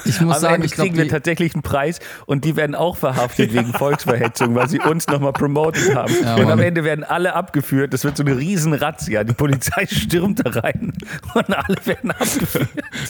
Ich 0.05 0.21
muss 0.21 0.37
Am 0.37 0.41
sagen, 0.41 0.55
Ende 0.57 0.67
ich 0.67 0.73
glaube, 0.73 0.91
kriegen 0.91 1.03
wir 1.03 1.09
tatsächlich 1.09 1.55
einen 1.55 1.63
Preis 1.63 2.01
und 2.27 2.45
die 2.45 2.57
werden 2.57 2.75
auch 2.75 2.92
verhaftet 2.97 3.53
wegen 3.53 3.73
Volksverhetzung, 3.73 4.55
weil 4.55 4.69
sie 4.69 4.81
uns 4.81 5.07
nochmal 5.07 5.33
promotet 5.33 5.95
haben. 5.95 6.13
Ja, 6.23 6.37
und 6.37 6.51
am. 6.51 6.61
Ende 6.61 6.85
werden 6.85 7.05
alle 7.05 7.35
abgeführt. 7.35 7.93
Das 7.93 8.05
wird 8.05 8.17
so 8.17 8.23
eine 8.23 8.37
riesen 8.37 8.73
Razzia. 8.75 9.25
Die 9.25 9.33
Polizei 9.33 9.87
stürmt 9.91 10.45
da 10.45 10.61
rein 10.61 10.93
und 11.35 11.51
alle 11.57 11.77
werden 11.85 12.11
abgeführt. 12.11 12.69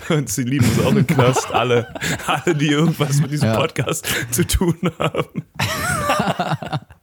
Und 0.09 0.29
sie 0.29 0.43
lieben 0.45 0.67
uns 0.67 0.85
auch 0.87 0.95
im 0.95 1.07
Knast, 1.07 1.53
alle, 1.53 1.89
alle, 2.27 2.55
die 2.55 2.69
irgendwas 2.69 3.21
mit 3.21 3.31
diesem 3.33 3.49
Ja. 3.49 3.57
Podcast 3.57 4.07
zu 4.31 4.47
tun 4.47 4.77
haben. 4.99 5.45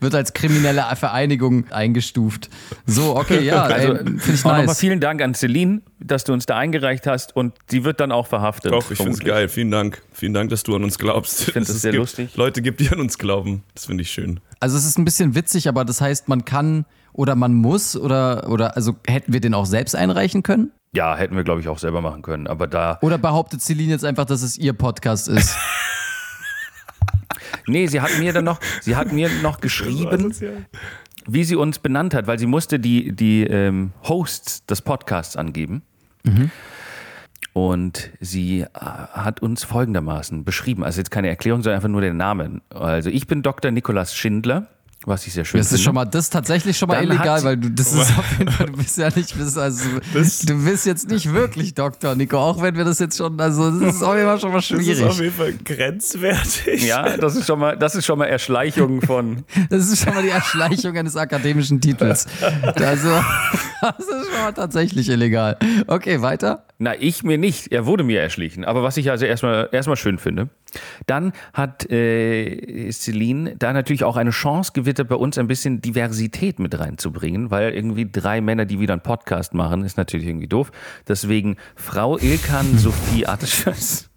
wird 0.00 0.14
als 0.14 0.32
kriminelle 0.32 0.84
Vereinigung 0.96 1.70
eingestuft. 1.70 2.48
So, 2.86 3.16
okay, 3.16 3.40
ja, 3.42 3.62
Also 3.78 3.96
finde 3.96 4.18
ich 4.18 4.40
auch 4.40 4.44
nochmal 4.44 4.66
nice. 4.66 4.78
vielen 4.78 5.00
Dank 5.00 5.22
an 5.22 5.34
Celine, 5.34 5.82
dass 6.00 6.24
du 6.24 6.32
uns 6.32 6.46
da 6.46 6.56
eingereicht 6.56 7.06
hast 7.06 7.34
und 7.36 7.54
sie 7.68 7.84
wird 7.84 8.00
dann 8.00 8.12
auch 8.12 8.26
verhaftet. 8.26 8.72
Doch, 8.72 8.90
ich 8.90 8.96
finde 8.98 9.12
es 9.12 9.20
geil. 9.20 9.48
Vielen 9.48 9.70
Dank. 9.70 10.02
Vielen 10.12 10.34
Dank, 10.34 10.50
dass 10.50 10.62
du 10.62 10.74
an 10.74 10.84
uns 10.84 10.98
glaubst. 10.98 11.48
Ich 11.48 11.52
find 11.52 11.68
das 11.68 11.80
sehr 11.80 11.92
gibt 11.92 12.00
lustig. 12.00 12.36
Leute 12.36 12.62
gibt, 12.62 12.80
die 12.80 12.88
an 12.90 13.00
uns 13.00 13.18
glauben. 13.18 13.62
Das 13.74 13.86
finde 13.86 14.02
ich 14.02 14.10
schön. 14.10 14.40
Also 14.60 14.76
es 14.76 14.84
ist 14.84 14.98
ein 14.98 15.04
bisschen 15.04 15.34
witzig, 15.34 15.68
aber 15.68 15.84
das 15.84 16.00
heißt, 16.00 16.28
man 16.28 16.44
kann 16.44 16.84
oder 17.12 17.34
man 17.34 17.54
muss 17.54 17.96
oder 17.96 18.48
oder 18.48 18.76
also 18.76 18.96
hätten 19.06 19.32
wir 19.32 19.40
den 19.40 19.54
auch 19.54 19.66
selbst 19.66 19.94
einreichen 19.94 20.42
können? 20.42 20.72
Ja, 20.92 21.16
hätten 21.16 21.36
wir, 21.36 21.44
glaube 21.44 21.60
ich, 21.60 21.68
auch 21.68 21.78
selber 21.78 22.00
machen 22.00 22.22
können. 22.22 22.46
Aber 22.46 22.66
da. 22.66 22.98
Oder 23.02 23.18
behauptet 23.18 23.60
Celine 23.60 23.90
jetzt 23.90 24.04
einfach, 24.04 24.24
dass 24.24 24.42
es 24.42 24.56
ihr 24.56 24.72
Podcast 24.72 25.28
ist? 25.28 25.54
Nee, 27.68 27.86
sie 27.86 28.00
hat 28.00 28.18
mir 28.18 28.32
dann 28.32 28.44
noch, 28.44 28.60
sie 28.80 28.96
hat 28.96 29.12
mir 29.12 29.30
noch 29.42 29.60
geschrieben, 29.60 30.34
wie 31.26 31.44
sie 31.44 31.56
uns 31.56 31.78
benannt 31.78 32.14
hat, 32.14 32.26
weil 32.26 32.38
sie 32.38 32.46
musste 32.46 32.78
die, 32.78 33.12
die 33.12 33.44
ähm, 33.44 33.92
Hosts 34.04 34.66
des 34.66 34.82
Podcasts 34.82 35.36
angeben. 35.36 35.82
Und 37.52 38.10
sie 38.20 38.60
äh, 38.60 38.66
hat 38.74 39.40
uns 39.42 39.64
folgendermaßen 39.64 40.44
beschrieben, 40.44 40.84
also 40.84 41.00
jetzt 41.00 41.10
keine 41.10 41.28
Erklärung, 41.28 41.62
sondern 41.62 41.76
einfach 41.76 41.88
nur 41.88 42.00
der 42.00 42.14
Name. 42.14 42.60
Also 42.70 43.10
ich 43.10 43.26
bin 43.26 43.42
Dr. 43.42 43.70
Nikolas 43.70 44.14
Schindler, 44.14 44.68
was 45.08 45.26
ich 45.26 45.32
sehr 45.32 45.44
schön 45.44 45.58
Das 45.58 45.68
finde. 45.68 45.78
ist 45.80 45.84
schon 45.84 45.94
mal, 45.94 46.04
das 46.04 46.24
ist 46.26 46.30
tatsächlich 46.30 46.76
schon 46.78 46.88
mal 46.88 46.96
Dann 46.96 47.04
illegal, 47.04 47.42
weil 47.44 47.56
du, 47.56 47.70
das 47.70 47.92
ist 47.92 47.98
auf 48.18 48.38
jeden 48.38 48.50
Fall, 48.52 48.66
du 48.66 48.72
bist 48.76 48.96
ja 48.98 49.08
nicht, 49.14 49.36
bist 49.36 49.58
also, 49.58 49.84
Das- 50.14 50.40
du 50.40 50.64
bist 50.64 50.86
jetzt 50.86 51.08
nicht 51.10 51.32
wirklich 51.32 51.74
Doktor, 51.74 52.14
Nico, 52.14 52.38
auch 52.38 52.62
wenn 52.62 52.76
wir 52.76 52.84
das 52.84 52.98
jetzt 52.98 53.16
schon, 53.16 53.40
also 53.40 53.70
das 53.70 53.96
ist 53.96 54.02
auf 54.02 54.14
jeden 54.14 54.26
Fall 54.26 54.40
schon 54.40 54.50
mal 54.52 54.58
Das 54.58 54.70
ist 54.70 55.02
auf 55.02 55.14
schwierig. 55.14 55.18
jeden 55.18 55.34
Fall 55.34 55.52
grenzwertig. 55.64 56.86
ja, 56.86 57.16
das 57.16 57.36
ist 57.36 57.46
schon 57.46 57.58
mal, 57.58 57.76
das 57.76 57.94
ist 57.94 58.06
schon 58.06 58.18
mal 58.18 58.26
Erschleichung 58.26 59.00
von. 59.02 59.44
Das 59.70 59.88
ist 59.90 60.02
schon 60.04 60.14
mal 60.14 60.22
die 60.22 60.28
Erschleichung 60.30 60.96
eines 60.96 61.16
akademischen 61.16 61.80
Titels. 61.80 62.26
Also, 62.74 63.08
das 63.80 63.98
ist 63.98 64.30
schon 64.30 64.40
mal 64.42 64.52
tatsächlich 64.52 65.08
illegal. 65.08 65.56
Okay, 65.86 66.22
weiter. 66.22 66.64
Na, 66.78 66.94
ich 66.98 67.22
mir 67.24 67.38
nicht. 67.38 67.72
Er 67.72 67.86
wurde 67.86 68.04
mir 68.04 68.20
erschlichen. 68.20 68.64
Aber 68.64 68.82
was 68.82 68.96
ich 68.96 69.10
also 69.10 69.24
erstmal 69.26 69.68
erstmal 69.72 69.96
schön 69.96 70.18
finde. 70.18 70.48
Dann 71.06 71.32
hat 71.52 71.90
äh, 71.90 72.90
Celine 72.92 73.56
da 73.58 73.72
natürlich 73.72 74.04
auch 74.04 74.16
eine 74.16 74.30
Chance 74.30 74.72
gewittert, 74.74 74.97
bei 75.04 75.14
uns 75.14 75.38
ein 75.38 75.46
bisschen 75.46 75.80
Diversität 75.80 76.58
mit 76.58 76.78
reinzubringen, 76.78 77.50
weil 77.50 77.72
irgendwie 77.74 78.08
drei 78.10 78.40
Männer, 78.40 78.64
die 78.64 78.80
wieder 78.80 78.94
einen 78.94 79.02
Podcast 79.02 79.54
machen, 79.54 79.84
ist 79.84 79.96
natürlich 79.96 80.26
irgendwie 80.26 80.48
doof. 80.48 80.70
Deswegen 81.06 81.56
Frau 81.76 82.18
Ilkan 82.18 82.78
Sophie 82.78 83.26
Arteschöss. 83.26 84.10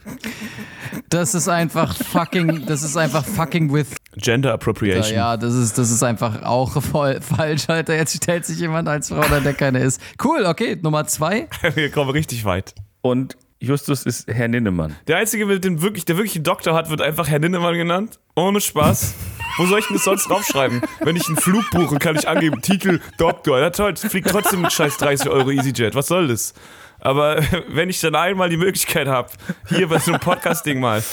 Das 1.10 1.36
ist 1.36 1.48
einfach 1.48 1.96
fucking, 1.96 2.66
das 2.66 2.84
ist 2.84 2.98
einfach 2.98 3.24
fucking 3.24 3.72
with. 3.72 3.96
Gender 4.18 4.54
Appropriation. 4.54 5.16
Ja, 5.16 5.38
das 5.38 5.54
ist, 5.54 5.78
das 5.78 5.92
ist 5.92 6.04
einfach 6.04 6.44
auch 6.44 6.82
voll 6.82 7.22
falsch, 7.22 7.70
Alter. 7.70 7.96
Jetzt 7.96 8.16
stellt 8.18 8.46
sich 8.46 8.60
jemand 8.60 8.88
als 8.88 9.10
Frau, 9.10 9.22
da 9.22 9.40
der 9.40 9.54
keine 9.54 9.80
ist. 9.80 10.02
Cool, 10.24 10.46
okay, 10.46 10.78
Nummer 10.82 11.06
zwei. 11.08 11.48
Wir 11.76 11.90
kommen 11.92 12.10
richtig 12.10 12.44
weit. 12.46 12.74
Und 13.02 13.38
Justus 13.60 14.04
ist 14.04 14.28
Herr 14.28 14.48
Ninnemann. 14.48 14.96
Der 15.08 15.18
Einzige, 15.18 15.46
mit 15.46 15.64
dem 15.64 15.82
wirklich, 15.82 16.04
der 16.06 16.18
wirklich 16.18 16.36
einen 16.36 16.44
Doktor 16.44 16.74
hat, 16.74 16.90
wird 16.90 17.02
einfach 17.02 17.28
Herr 17.28 17.40
Ninnemann 17.40 17.76
genannt. 17.76 18.20
Ohne 18.36 18.60
Spaß. 18.60 19.14
Wo 19.62 19.68
soll 19.68 19.78
ich 19.78 19.86
denn 19.86 19.98
das 19.98 20.06
sonst 20.06 20.28
draufschreiben? 20.28 20.82
Wenn 21.02 21.16
ich 21.16 21.28
einen 21.28 21.38
Flug 21.38 21.70
buche, 21.70 22.00
kann 22.00 22.16
ich 22.16 22.28
angeben, 22.28 22.64
Titel 22.64 23.00
Doktor. 23.20 23.60
Ja 23.60 23.70
toll, 23.70 23.96
fliegt 23.96 24.28
trotzdem 24.28 24.64
mit 24.64 24.74
scheiß 24.74 24.98
30 24.98 25.30
Euro 25.30 25.52
EasyJet. 25.52 25.94
Was 25.94 26.08
soll 26.08 26.30
das? 26.30 26.56
Aber 27.00 27.40
wenn 27.68 27.88
ich 27.88 28.00
dann 28.00 28.16
einmal 28.16 28.50
die 28.50 28.58
Möglichkeit 28.58 29.08
habe, 29.08 29.30
hier 29.70 29.88
bei 29.88 30.00
so 30.00 30.14
einem 30.14 30.20
Podcast-Ding 30.20 30.80
mal. 30.80 31.04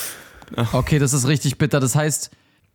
Okay, 0.73 0.99
das 0.99 1.13
ist 1.13 1.29
richtig 1.29 1.59
bitter. 1.59 1.79
Das 1.79 1.95
heißt, 1.95 2.31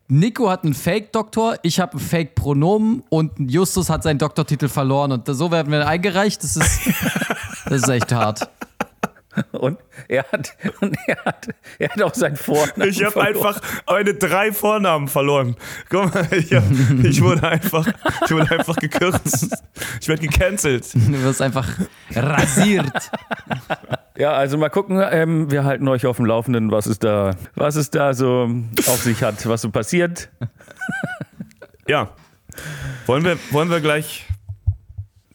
Nico 0.10 0.48
hat 0.48 0.63
einen 0.63 0.75
Fake-Doktor, 0.75 1.56
ich 1.63 1.80
habe 1.80 1.94
einen 1.94 2.01
Fake-Pronomen 2.01 3.01
und 3.10 3.32
Justus 3.51 3.89
hat 3.89 4.03
seinen 4.03 4.20
Doktortitel 4.20 4.68
verloren. 4.68 5.12
Und 5.12 5.25
so 5.25 5.50
werden 5.50 5.72
wir 5.72 5.88
eingereicht. 5.88 6.44
Das 6.44 6.56
ist, 6.56 6.82
das 7.65 7.82
ist 7.82 7.89
echt 7.89 8.12
hart. 8.12 8.48
Und 9.52 9.80
er 10.08 10.25
hat, 10.32 10.56
und 10.82 10.98
er 11.08 11.18
hat, 11.25 11.48
er 11.80 11.90
hat 11.90 12.02
auch 12.02 12.13
seinen 12.13 12.36
Vornamen. 12.36 12.90
Ich 12.90 13.04
habe 13.04 13.22
einfach 13.22 13.62
meine 13.88 14.13
drei 14.13 14.52
Vornamen 14.52 15.08
verloren. 15.08 15.56
Guck 15.90 16.13
mal, 16.13 16.28
ich, 16.32 16.54
hab, 16.54 16.63
ich, 17.04 17.22
wurde, 17.22 17.48
einfach, 17.48 17.88
ich 18.25 18.32
wurde 18.32 18.52
einfach 18.52 18.75
gekürzt. 18.75 19.56
Ich 20.02 20.08
werde 20.08 20.28
gecancelt. 20.28 20.94
Du 20.94 21.24
wirst 21.24 21.42
einfach 21.42 21.68
rasiert. 22.16 23.12
Ja, 24.18 24.34
also 24.34 24.58
mal 24.58 24.70
gucken. 24.70 25.02
Ähm, 25.10 25.50
wir 25.52 25.63
halten 25.63 25.88
euch 25.88 26.06
auf 26.06 26.18
dem 26.18 26.25
Laufenden, 26.25 26.72
was 26.72 26.86
es 26.86 27.00
da, 27.00 27.32
was 27.56 27.75
es 27.75 27.90
da 27.90 28.13
so 28.13 28.50
auf 28.78 29.02
sich 29.02 29.24
hat, 29.24 29.46
was 29.48 29.62
so 29.62 29.72
passiert. 29.72 30.30
Ja. 31.88 32.10
Wollen 33.08 33.24
wir, 33.25 33.38
wollen 33.52 33.70
wir 33.70 33.82
gleich. 33.82 34.25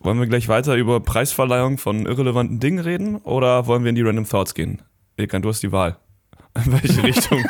Wollen 0.00 0.20
wir 0.20 0.26
gleich 0.28 0.48
weiter 0.48 0.76
über 0.76 1.00
Preisverleihung 1.00 1.76
von 1.76 2.06
irrelevanten 2.06 2.60
Dingen 2.60 2.78
reden 2.78 3.16
oder 3.16 3.66
wollen 3.66 3.82
wir 3.82 3.90
in 3.90 3.96
die 3.96 4.02
Random 4.02 4.28
Thoughts 4.28 4.54
gehen? 4.54 4.82
Ilkan, 5.16 5.42
du 5.42 5.48
hast 5.48 5.62
die 5.62 5.72
Wahl. 5.72 5.96
In 6.64 6.72
welche 6.82 7.02
Richtung, 7.02 7.44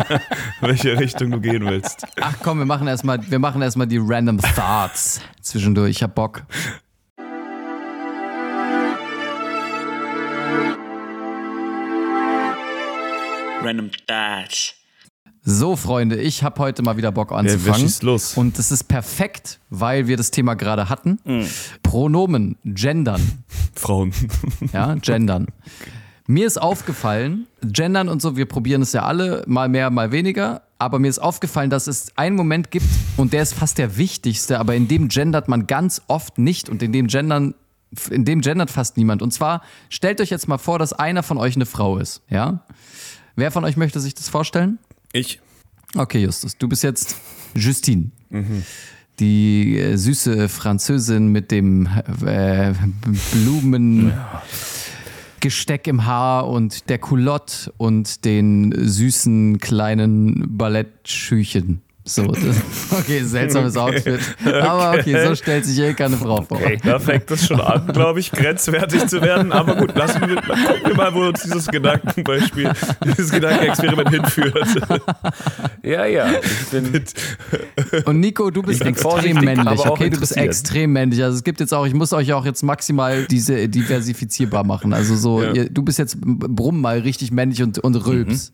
welche 0.60 0.98
Richtung 0.98 1.30
du 1.30 1.40
gehen 1.40 1.64
willst. 1.64 2.04
Ach 2.20 2.34
komm, 2.42 2.58
wir 2.58 2.66
machen 2.66 2.88
erstmal, 2.88 3.18
wir 3.30 3.38
machen 3.38 3.62
erstmal 3.62 3.86
die 3.86 4.00
Random 4.02 4.38
Thoughts 4.38 5.20
zwischendurch. 5.40 5.90
Ich 5.90 6.02
hab 6.02 6.14
Bock. 6.16 6.42
Random 13.62 13.90
Thoughts. 14.06 14.74
So, 15.46 15.76
Freunde, 15.76 16.16
ich 16.16 16.42
habe 16.42 16.58
heute 16.58 16.82
mal 16.82 16.96
wieder 16.96 17.12
Bock 17.12 17.30
anzufangen. 17.30 17.80
schießt 17.80 18.02
los? 18.02 18.34
Und 18.34 18.58
das 18.58 18.72
ist 18.72 18.84
perfekt, 18.84 19.60
weil 19.68 20.06
wir 20.06 20.16
das 20.16 20.30
Thema 20.30 20.54
gerade 20.54 20.88
hatten. 20.88 21.18
Pronomen, 21.82 22.56
gendern. 22.64 23.20
Frauen. 23.74 24.12
Ja, 24.72 24.94
gendern. 24.94 25.48
Mir 26.26 26.46
ist 26.46 26.56
aufgefallen, 26.56 27.46
gendern 27.62 28.08
und 28.08 28.22
so, 28.22 28.38
wir 28.38 28.46
probieren 28.46 28.80
es 28.80 28.94
ja 28.94 29.02
alle, 29.02 29.44
mal 29.46 29.68
mehr, 29.68 29.90
mal 29.90 30.12
weniger. 30.12 30.62
Aber 30.78 30.98
mir 30.98 31.08
ist 31.08 31.18
aufgefallen, 31.18 31.68
dass 31.68 31.88
es 31.88 32.16
einen 32.16 32.36
Moment 32.36 32.70
gibt, 32.70 32.86
und 33.18 33.34
der 33.34 33.42
ist 33.42 33.52
fast 33.52 33.76
der 33.76 33.98
wichtigste, 33.98 34.58
aber 34.58 34.74
in 34.74 34.88
dem 34.88 35.08
gendert 35.08 35.48
man 35.48 35.66
ganz 35.66 36.00
oft 36.08 36.38
nicht 36.38 36.70
und 36.70 36.82
in 36.82 36.92
dem 36.92 37.06
gendern, 37.06 37.54
in 38.10 38.24
dem 38.24 38.40
gendert 38.40 38.70
fast 38.70 38.96
niemand. 38.96 39.20
Und 39.20 39.32
zwar, 39.32 39.60
stellt 39.90 40.22
euch 40.22 40.30
jetzt 40.30 40.48
mal 40.48 40.56
vor, 40.56 40.78
dass 40.78 40.94
einer 40.94 41.22
von 41.22 41.36
euch 41.36 41.54
eine 41.54 41.66
Frau 41.66 41.98
ist, 41.98 42.22
ja? 42.30 42.60
Wer 43.36 43.50
von 43.50 43.64
euch 43.64 43.76
möchte 43.76 44.00
sich 44.00 44.14
das 44.14 44.30
vorstellen? 44.30 44.78
Ich. 45.14 45.40
Okay, 45.94 46.18
Justus, 46.18 46.58
du 46.58 46.68
bist 46.68 46.82
jetzt 46.82 47.16
Justine. 47.54 48.10
Die 49.20 49.78
äh, 49.78 49.96
süße 49.96 50.48
Französin 50.48 51.28
mit 51.28 51.52
dem 51.52 51.88
äh, 52.26 52.74
Blumengesteck 53.32 55.86
im 55.86 56.04
Haar 56.04 56.48
und 56.48 56.88
der 56.88 56.98
Culotte 56.98 57.72
und 57.76 58.24
den 58.24 58.74
süßen 58.76 59.60
kleinen 59.60 60.58
Ballettschüchen. 60.58 61.83
So, 62.06 62.22
okay, 62.90 63.22
seltsames 63.22 63.78
Outfit. 63.78 64.20
Aber 64.44 64.98
okay, 64.98 65.26
so 65.26 65.34
stellt 65.34 65.64
sich 65.64 65.78
eh 65.78 65.94
keine 65.94 66.18
Frau 66.18 66.42
vor. 66.42 66.58
Okay, 66.58 66.78
da 66.84 66.98
fängt 66.98 67.30
es 67.30 67.46
schon 67.46 67.58
an, 67.58 67.86
glaube 67.86 68.20
ich, 68.20 68.30
grenzwertig 68.30 69.06
zu 69.06 69.22
werden. 69.22 69.52
Aber 69.52 69.74
gut, 69.76 69.94
lassen 69.96 70.20
wir, 70.28 70.36
gucken 70.36 70.80
wir 70.84 70.94
mal, 70.94 71.14
wo 71.14 71.20
uns 71.28 71.42
dieses 71.44 71.66
Gedankenbeispiel, 71.66 72.70
dieses 73.06 73.30
Gedankenexperiment 73.30 74.10
hinführt. 74.10 74.54
Ja, 75.82 76.04
ja. 76.04 76.30
Ich 76.42 76.68
bin, 76.70 77.04
Und 78.04 78.20
Nico, 78.20 78.50
du 78.50 78.60
bist 78.60 78.82
extrem 78.82 79.40
männlich, 79.40 79.86
okay? 79.86 80.10
Du 80.10 80.20
bist 80.20 80.36
extrem 80.36 80.92
männlich. 80.92 81.22
Also 81.22 81.38
es 81.38 81.44
gibt 81.44 81.60
jetzt 81.60 81.72
auch, 81.72 81.86
ich 81.86 81.94
muss 81.94 82.12
euch 82.12 82.34
auch 82.34 82.44
jetzt 82.44 82.62
maximal 82.62 83.24
diese 83.24 83.66
diversifizierbar 83.66 84.64
machen. 84.64 84.92
Also 84.92 85.16
so, 85.16 85.42
Ja. 85.42 85.52
ihr, 85.52 85.70
du 85.70 85.82
bist 85.82 85.98
jetzt 85.98 86.18
brumm 86.20 86.82
mal 86.82 86.98
richtig 86.98 87.30
männlich 87.32 87.62
und, 87.62 87.78
und 87.78 87.94
rülps. 87.94 88.52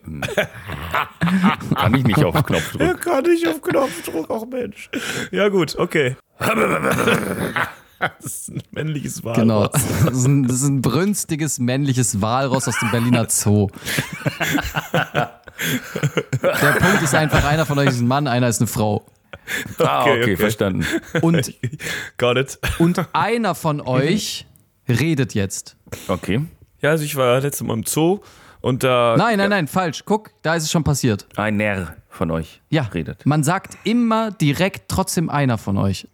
kann 1.74 1.94
ich 1.94 2.04
nicht 2.04 2.24
auf 2.24 2.42
Knopf 2.44 2.72
drücken. 2.72 2.86
Ja, 2.86 2.94
kann 2.94 3.24
ich 3.26 3.46
auf 3.46 3.60
Knopfdruck, 3.62 4.30
auch 4.30 4.46
Mensch. 4.46 4.90
Ja, 5.30 5.48
gut, 5.48 5.76
okay. 5.76 6.16
Das 8.20 8.24
ist 8.24 8.48
ein 8.48 8.62
männliches 8.72 9.22
Walross. 9.22 9.38
Genau. 9.38 9.68
Das 9.68 9.84
ist, 10.16 10.26
ein, 10.26 10.42
das 10.42 10.56
ist 10.56 10.66
ein 10.66 10.82
brünstiges 10.82 11.60
männliches 11.60 12.20
Walross 12.20 12.66
aus 12.66 12.76
dem 12.80 12.90
Berliner 12.90 13.28
Zoo. 13.28 13.68
Der 14.92 16.72
Punkt 16.80 17.02
ist 17.02 17.14
einfach, 17.14 17.44
einer 17.44 17.64
von 17.64 17.78
euch 17.78 17.90
ist 17.90 18.00
ein 18.00 18.08
Mann, 18.08 18.26
einer 18.26 18.48
ist 18.48 18.60
eine 18.60 18.66
Frau. 18.66 19.06
Ah, 19.78 20.02
okay, 20.02 20.22
okay. 20.22 20.36
verstanden. 20.36 20.84
Und, 21.20 21.54
Got 22.18 22.36
it. 22.38 22.58
und 22.78 23.06
einer 23.12 23.54
von 23.54 23.80
euch 23.80 24.46
redet 24.88 25.34
jetzt. 25.34 25.76
Okay. 26.08 26.44
Ja, 26.80 26.90
also 26.90 27.04
ich 27.04 27.16
war 27.16 27.40
letztes 27.40 27.66
Mal 27.66 27.74
im 27.74 27.84
Zoo 27.84 28.20
und 28.62 28.82
da. 28.82 29.14
Nein, 29.18 29.36
nein, 29.38 29.50
nein, 29.50 29.66
falsch. 29.68 30.04
Guck, 30.06 30.30
da 30.42 30.54
ist 30.54 30.62
es 30.64 30.70
schon 30.70 30.84
passiert. 30.84 31.26
Ein 31.36 31.56
Nerr 31.58 31.96
von 32.08 32.30
euch 32.30 32.62
Ja, 32.70 32.82
redet. 32.94 33.26
man 33.26 33.42
sagt 33.44 33.76
immer 33.84 34.30
direkt 34.30 34.88
trotzdem 34.88 35.28
einer 35.28 35.58
von 35.58 35.76
euch. 35.76 36.08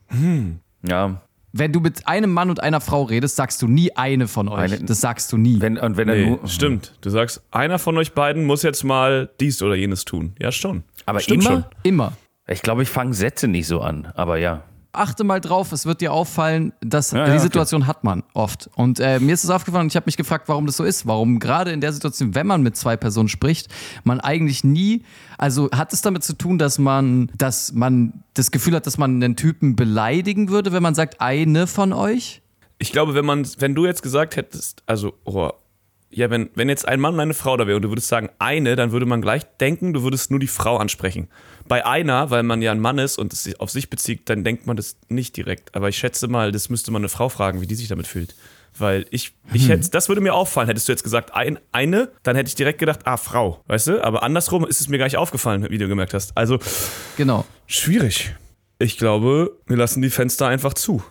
Ja. 0.86 1.22
Wenn 1.52 1.72
du 1.72 1.80
mit 1.80 2.06
einem 2.06 2.30
Mann 2.32 2.50
und 2.50 2.60
einer 2.62 2.80
Frau 2.80 3.04
redest, 3.04 3.36
sagst 3.36 3.62
du 3.62 3.68
nie 3.68 3.96
eine 3.96 4.28
von 4.28 4.48
euch. 4.48 4.72
Eine- 4.74 4.84
das 4.84 5.00
sagst 5.00 5.32
du 5.32 5.38
nie. 5.38 5.60
Wenn, 5.60 5.78
und 5.78 5.96
wenn 5.96 6.08
er 6.08 6.14
Nee, 6.14 6.26
nur. 6.30 6.46
stimmt. 6.46 6.94
Du 7.00 7.10
sagst, 7.10 7.42
einer 7.50 7.78
von 7.78 7.96
euch 7.96 8.12
beiden 8.12 8.44
muss 8.44 8.62
jetzt 8.62 8.84
mal 8.84 9.30
dies 9.40 9.62
oder 9.62 9.74
jenes 9.74 10.04
tun. 10.04 10.34
Ja, 10.40 10.52
schon. 10.52 10.84
Aber 11.06 11.20
Stimmt 11.20 11.44
immer? 11.46 11.50
schon. 11.54 11.64
Immer. 11.82 12.12
Ich 12.46 12.62
glaube, 12.62 12.82
ich 12.82 12.90
fange 12.90 13.14
Sätze 13.14 13.48
nicht 13.48 13.66
so 13.66 13.80
an, 13.80 14.08
aber 14.14 14.36
ja. 14.38 14.62
Achte 14.92 15.22
mal 15.22 15.40
drauf, 15.40 15.72
es 15.72 15.84
wird 15.84 16.00
dir 16.00 16.12
auffallen, 16.12 16.72
dass 16.80 17.10
Ja, 17.10 17.26
die 17.26 17.32
ja, 17.32 17.38
Situation 17.38 17.86
hat 17.86 18.04
man 18.04 18.24
oft. 18.32 18.70
Und 18.74 19.00
äh, 19.00 19.20
mir 19.20 19.34
ist 19.34 19.44
es 19.44 19.50
aufgefallen 19.50 19.82
und 19.82 19.92
ich 19.92 19.96
habe 19.96 20.06
mich 20.06 20.16
gefragt, 20.16 20.48
warum 20.48 20.66
das 20.66 20.78
so 20.78 20.84
ist. 20.84 21.06
Warum 21.06 21.38
gerade 21.38 21.72
in 21.72 21.80
der 21.80 21.92
Situation, 21.92 22.34
wenn 22.34 22.46
man 22.46 22.62
mit 22.62 22.76
zwei 22.76 22.96
Personen 22.96 23.28
spricht, 23.28 23.68
man 24.04 24.20
eigentlich 24.20 24.64
nie, 24.64 25.04
also 25.36 25.70
hat 25.72 25.92
es 25.92 26.00
damit 26.00 26.24
zu 26.24 26.32
tun, 26.32 26.58
dass 26.58 26.78
man, 26.78 27.30
dass 27.36 27.72
man 27.72 28.24
das 28.34 28.50
Gefühl 28.50 28.74
hat, 28.74 28.86
dass 28.86 28.96
man 28.96 29.22
einen 29.22 29.36
Typen 29.36 29.76
beleidigen 29.76 30.48
würde, 30.48 30.72
wenn 30.72 30.82
man 30.82 30.94
sagt, 30.94 31.20
eine 31.20 31.66
von 31.66 31.92
euch? 31.92 32.40
Ich 32.78 32.92
glaube, 32.92 33.14
wenn 33.14 33.26
man, 33.26 33.46
wenn 33.58 33.74
du 33.74 33.84
jetzt 33.86 34.02
gesagt 34.02 34.36
hättest, 34.36 34.82
also, 34.86 35.12
oh, 35.24 35.50
ja, 36.10 36.30
wenn, 36.30 36.50
wenn 36.54 36.68
jetzt 36.68 36.88
ein 36.88 37.00
Mann 37.00 37.14
und 37.14 37.20
eine 37.20 37.34
Frau 37.34 37.56
da 37.56 37.66
wäre 37.66 37.76
und 37.76 37.82
du 37.82 37.90
würdest 37.90 38.08
sagen 38.08 38.30
eine, 38.38 38.76
dann 38.76 38.92
würde 38.92 39.06
man 39.06 39.20
gleich 39.20 39.42
denken, 39.60 39.92
du 39.92 40.02
würdest 40.02 40.30
nur 40.30 40.40
die 40.40 40.46
Frau 40.46 40.76
ansprechen. 40.78 41.28
Bei 41.66 41.84
einer, 41.84 42.30
weil 42.30 42.42
man 42.42 42.62
ja 42.62 42.72
ein 42.72 42.80
Mann 42.80 42.98
ist 42.98 43.18
und 43.18 43.32
es 43.32 43.44
sich 43.44 43.60
auf 43.60 43.70
sich 43.70 43.90
bezieht, 43.90 44.28
dann 44.30 44.42
denkt 44.42 44.66
man 44.66 44.76
das 44.76 44.96
nicht 45.08 45.36
direkt. 45.36 45.74
Aber 45.74 45.88
ich 45.88 45.98
schätze 45.98 46.26
mal, 46.28 46.50
das 46.50 46.70
müsste 46.70 46.90
man 46.90 47.02
eine 47.02 47.08
Frau 47.10 47.28
fragen, 47.28 47.60
wie 47.60 47.66
die 47.66 47.74
sich 47.74 47.88
damit 47.88 48.06
fühlt. 48.06 48.34
Weil 48.78 49.06
ich, 49.10 49.34
ich 49.52 49.68
hätte, 49.68 49.90
das 49.90 50.08
würde 50.08 50.20
mir 50.20 50.34
auffallen. 50.34 50.68
Hättest 50.68 50.88
du 50.88 50.92
jetzt 50.92 51.02
gesagt 51.02 51.34
ein, 51.34 51.58
eine, 51.72 52.10
dann 52.22 52.36
hätte 52.36 52.48
ich 52.48 52.54
direkt 52.54 52.78
gedacht, 52.78 53.00
ah, 53.04 53.16
Frau. 53.16 53.62
Weißt 53.66 53.88
du? 53.88 54.04
Aber 54.04 54.22
andersrum 54.22 54.66
ist 54.66 54.80
es 54.80 54.88
mir 54.88 54.98
gar 54.98 55.06
nicht 55.06 55.16
aufgefallen, 55.16 55.66
wie 55.68 55.78
du 55.78 55.88
gemerkt 55.88 56.14
hast. 56.14 56.36
Also, 56.36 56.58
Genau. 57.16 57.44
schwierig. 57.66 58.34
Ich 58.78 58.96
glaube, 58.96 59.56
wir 59.66 59.76
lassen 59.76 60.00
die 60.00 60.10
Fenster 60.10 60.46
einfach 60.46 60.74
zu. 60.74 61.02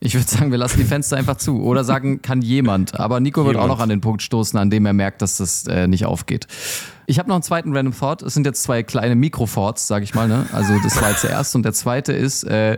Ich 0.00 0.14
würde 0.14 0.28
sagen, 0.28 0.50
wir 0.50 0.58
lassen 0.58 0.78
die 0.78 0.84
Fenster 0.84 1.16
einfach 1.16 1.36
zu. 1.36 1.62
Oder 1.62 1.84
sagen, 1.84 2.22
kann 2.22 2.42
jemand. 2.42 2.98
Aber 2.98 3.20
Nico 3.20 3.44
wird 3.44 3.56
auch 3.56 3.62
Jemand. 3.62 3.78
noch 3.78 3.82
an 3.82 3.88
den 3.88 4.00
Punkt 4.00 4.22
stoßen, 4.22 4.58
an 4.58 4.70
dem 4.70 4.86
er 4.86 4.92
merkt, 4.92 5.22
dass 5.22 5.38
das 5.38 5.66
äh, 5.66 5.86
nicht 5.86 6.04
aufgeht. 6.06 6.46
Ich 7.06 7.18
habe 7.18 7.28
noch 7.28 7.36
einen 7.36 7.42
zweiten 7.42 7.74
Random 7.76 7.96
Thought. 7.98 8.22
Es 8.22 8.34
sind 8.34 8.46
jetzt 8.46 8.62
zwei 8.62 8.82
kleine 8.82 9.14
Mikro-Thoughts, 9.16 9.86
sage 9.86 10.04
ich 10.04 10.14
mal. 10.14 10.28
Ne? 10.28 10.46
Also 10.52 10.74
das 10.82 11.00
war 11.00 11.10
jetzt 11.10 11.24
der 11.24 11.30
erste 11.30 11.58
und 11.58 11.62
der 11.64 11.72
zweite 11.72 12.12
ist, 12.12 12.44
äh, 12.44 12.76